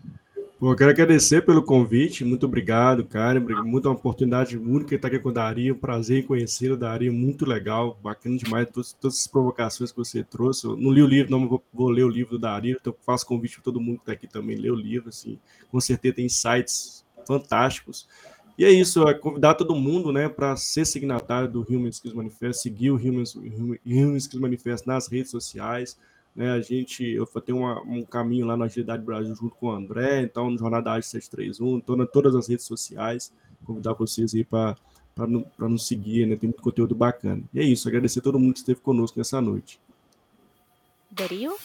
Bom, 0.61 0.73
eu 0.73 0.77
quero 0.77 0.91
agradecer 0.91 1.41
pelo 1.41 1.63
convite, 1.63 2.23
muito 2.23 2.45
obrigado, 2.45 3.03
cara. 3.03 3.41
Muito 3.41 3.89
uma 3.89 3.95
oportunidade 3.95 4.59
única 4.59 4.95
estar 4.95 5.09
aqui 5.09 5.19
com 5.19 5.31
o 5.31 5.33
Dario, 5.33 5.75
um 5.75 5.79
prazer 5.79 6.19
em 6.19 6.23
conhecê-lo, 6.23 6.77
Dario, 6.77 7.11
muito 7.15 7.47
legal, 7.47 7.99
bacana 8.03 8.37
demais, 8.37 8.69
todas, 8.71 8.93
todas 8.93 9.21
as 9.21 9.27
provocações 9.27 9.91
que 9.91 9.97
você 9.97 10.23
trouxe. 10.23 10.67
Eu 10.67 10.77
não 10.77 10.91
li 10.91 11.03
o 11.03 11.07
livro, 11.07 11.31
não 11.31 11.49
vou, 11.49 11.65
vou 11.73 11.89
ler 11.89 12.05
o 12.05 12.11
livro 12.11 12.33
do 12.33 12.39
Dario, 12.39 12.77
então 12.79 12.95
faço 13.07 13.25
convite 13.25 13.55
para 13.55 13.65
todo 13.65 13.81
mundo 13.81 13.97
que 13.97 14.03
está 14.03 14.13
aqui 14.13 14.27
também 14.27 14.55
ler 14.55 14.71
o 14.71 14.75
livro, 14.75 15.09
assim, 15.09 15.39
com 15.71 15.81
certeza 15.81 16.17
tem 16.17 16.27
insights 16.27 17.07
fantásticos. 17.27 18.07
E 18.59 18.65
é 18.67 18.71
isso, 18.71 19.09
é 19.09 19.15
convidar 19.15 19.55
todo 19.55 19.75
mundo, 19.75 20.13
né, 20.13 20.29
para 20.29 20.55
ser 20.57 20.85
signatário 20.85 21.51
do 21.51 21.67
Human 21.71 21.89
Skills 21.89 22.15
Manifesto, 22.15 22.65
seguir 22.65 22.91
o 22.91 22.97
Human, 22.97 23.25
Human 23.87 24.17
Skills 24.19 24.43
Manifesto 24.43 24.87
nas 24.87 25.09
redes 25.09 25.31
sociais, 25.31 25.97
né, 26.35 26.53
a 26.53 26.61
gente, 26.61 27.05
eu 27.05 27.27
tenho 27.27 27.59
uma, 27.59 27.81
um 27.83 28.03
caminho 28.03 28.47
lá 28.47 28.57
na 28.57 28.67
Agilidade 28.67 29.03
Brasil 29.03 29.35
junto 29.35 29.55
com 29.57 29.67
o 29.67 29.73
André, 29.73 30.23
então 30.23 30.51
no 30.51 30.59
Jornada 30.59 30.93
Ágil 30.93 31.11
731, 31.11 31.79
estou 31.79 32.01
em 32.01 32.07
todas 32.07 32.35
as 32.35 32.49
redes 32.49 32.65
sociais, 32.65 33.33
convidar 33.65 33.95
vocês 33.95 34.35
aí 34.35 34.45
para 34.45 34.77
nos 35.59 35.87
seguir, 35.87 36.27
né, 36.27 36.37
tem 36.37 36.49
muito 36.49 36.63
conteúdo 36.63 36.95
bacana. 36.95 37.43
E 37.53 37.61
é 37.61 37.65
isso, 37.65 37.89
agradecer 37.89 38.21
a 38.21 38.23
todo 38.23 38.39
mundo 38.39 38.53
que 38.53 38.61
esteve 38.61 38.81
conosco 38.81 39.19
nessa 39.19 39.41
noite. 39.41 39.81
Dario? 41.11 41.57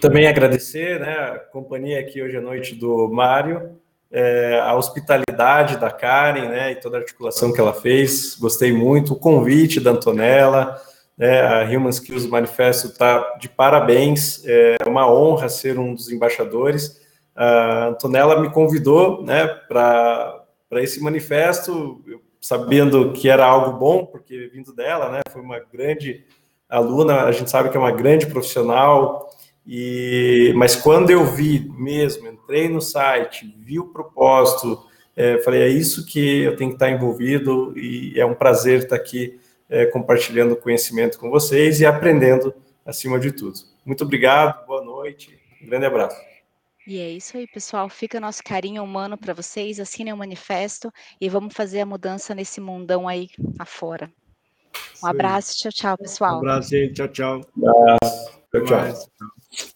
Também 0.00 0.28
agradecer 0.28 1.00
né, 1.00 1.12
a 1.12 1.38
companhia 1.38 1.98
aqui 1.98 2.22
hoje 2.22 2.36
à 2.36 2.40
noite 2.40 2.74
do 2.74 3.08
Mário, 3.08 3.76
é, 4.12 4.60
a 4.60 4.74
hospitalidade 4.74 5.76
da 5.78 5.90
Karen 5.90 6.48
né, 6.48 6.72
e 6.72 6.76
toda 6.76 6.96
a 6.96 7.00
articulação 7.00 7.52
que 7.52 7.60
ela 7.60 7.74
fez, 7.74 8.36
gostei 8.36 8.72
muito, 8.72 9.14
o 9.14 9.16
convite 9.16 9.80
da 9.80 9.90
Antonella, 9.90 10.80
né, 11.16 11.40
a 11.40 11.64
Human 11.64 11.90
Skills 11.90 12.26
Manifesto 12.26 12.88
está 12.88 13.36
de 13.38 13.48
parabéns, 13.48 14.44
é 14.44 14.76
uma 14.86 15.10
honra 15.10 15.48
ser 15.48 15.78
um 15.78 15.94
dos 15.94 16.10
embaixadores. 16.10 17.00
A 17.34 17.88
Antonella 17.88 18.40
me 18.40 18.50
convidou 18.50 19.22
né, 19.24 19.46
para 19.46 20.44
esse 20.72 21.02
manifesto, 21.02 22.02
sabendo 22.40 23.12
que 23.12 23.28
era 23.28 23.46
algo 23.46 23.78
bom, 23.78 24.04
porque 24.04 24.50
vindo 24.52 24.74
dela, 24.74 25.10
né, 25.10 25.20
foi 25.30 25.40
uma 25.40 25.58
grande 25.58 26.24
aluna, 26.68 27.22
a 27.22 27.32
gente 27.32 27.50
sabe 27.50 27.70
que 27.70 27.76
é 27.76 27.80
uma 27.80 27.92
grande 27.92 28.26
profissional, 28.26 29.30
E, 29.68 30.52
mas 30.54 30.76
quando 30.76 31.10
eu 31.10 31.24
vi 31.24 31.68
mesmo, 31.76 32.28
entrei 32.28 32.68
no 32.68 32.80
site, 32.80 33.52
vi 33.58 33.80
o 33.80 33.88
propósito, 33.88 34.80
é, 35.16 35.38
falei, 35.38 35.62
é 35.62 35.68
isso 35.68 36.06
que 36.06 36.42
eu 36.42 36.54
tenho 36.56 36.70
que 36.70 36.76
estar 36.76 36.90
envolvido 36.90 37.76
e 37.76 38.12
é 38.16 38.24
um 38.24 38.34
prazer 38.34 38.84
estar 38.84 38.94
aqui 38.94 39.40
é, 39.68 39.86
compartilhando 39.86 40.56
conhecimento 40.56 41.18
com 41.18 41.30
vocês 41.30 41.80
e 41.80 41.86
aprendendo 41.86 42.54
acima 42.84 43.18
de 43.18 43.32
tudo. 43.32 43.58
Muito 43.84 44.04
obrigado, 44.04 44.66
boa 44.66 44.84
noite, 44.84 45.38
um 45.62 45.66
grande 45.66 45.86
abraço. 45.86 46.16
E 46.86 47.00
é 47.00 47.10
isso 47.10 47.36
aí, 47.36 47.48
pessoal. 47.48 47.88
Fica 47.88 48.20
nosso 48.20 48.44
carinho 48.44 48.82
humano 48.84 49.18
para 49.18 49.34
vocês. 49.34 49.80
Assinem 49.80 50.12
o 50.12 50.16
manifesto 50.16 50.92
e 51.20 51.28
vamos 51.28 51.52
fazer 51.52 51.80
a 51.80 51.86
mudança 51.86 52.32
nesse 52.32 52.60
mundão 52.60 53.08
aí 53.08 53.28
afora. 53.58 54.08
Um 55.02 55.06
abraço, 55.08 55.58
tchau, 55.58 55.72
tchau, 55.72 55.98
pessoal. 55.98 56.36
Um 56.36 56.38
abraço, 56.38 56.70
gente. 56.70 56.94
Tchau, 56.94 57.08
tchau. 57.08 57.40
Um 57.56 57.68
abraço. 57.68 58.30
Tchau, 58.52 58.64
tchau. 58.64 59.70